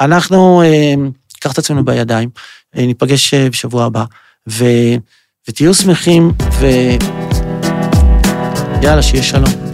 אנחנו 0.00 0.62
אה, 0.62 0.94
ניקח 1.34 1.52
את 1.52 1.58
עצמנו 1.58 1.84
בידיים, 1.84 2.30
אה, 2.76 2.86
ניפגש 2.86 3.34
אה, 3.34 3.50
בשבוע 3.50 3.84
הבא, 3.84 4.04
ו... 4.48 4.64
ותהיו 5.48 5.74
שמחים, 5.74 6.32
ויאללה, 8.80 9.02
שיהיה 9.02 9.22
שלום. 9.22 9.73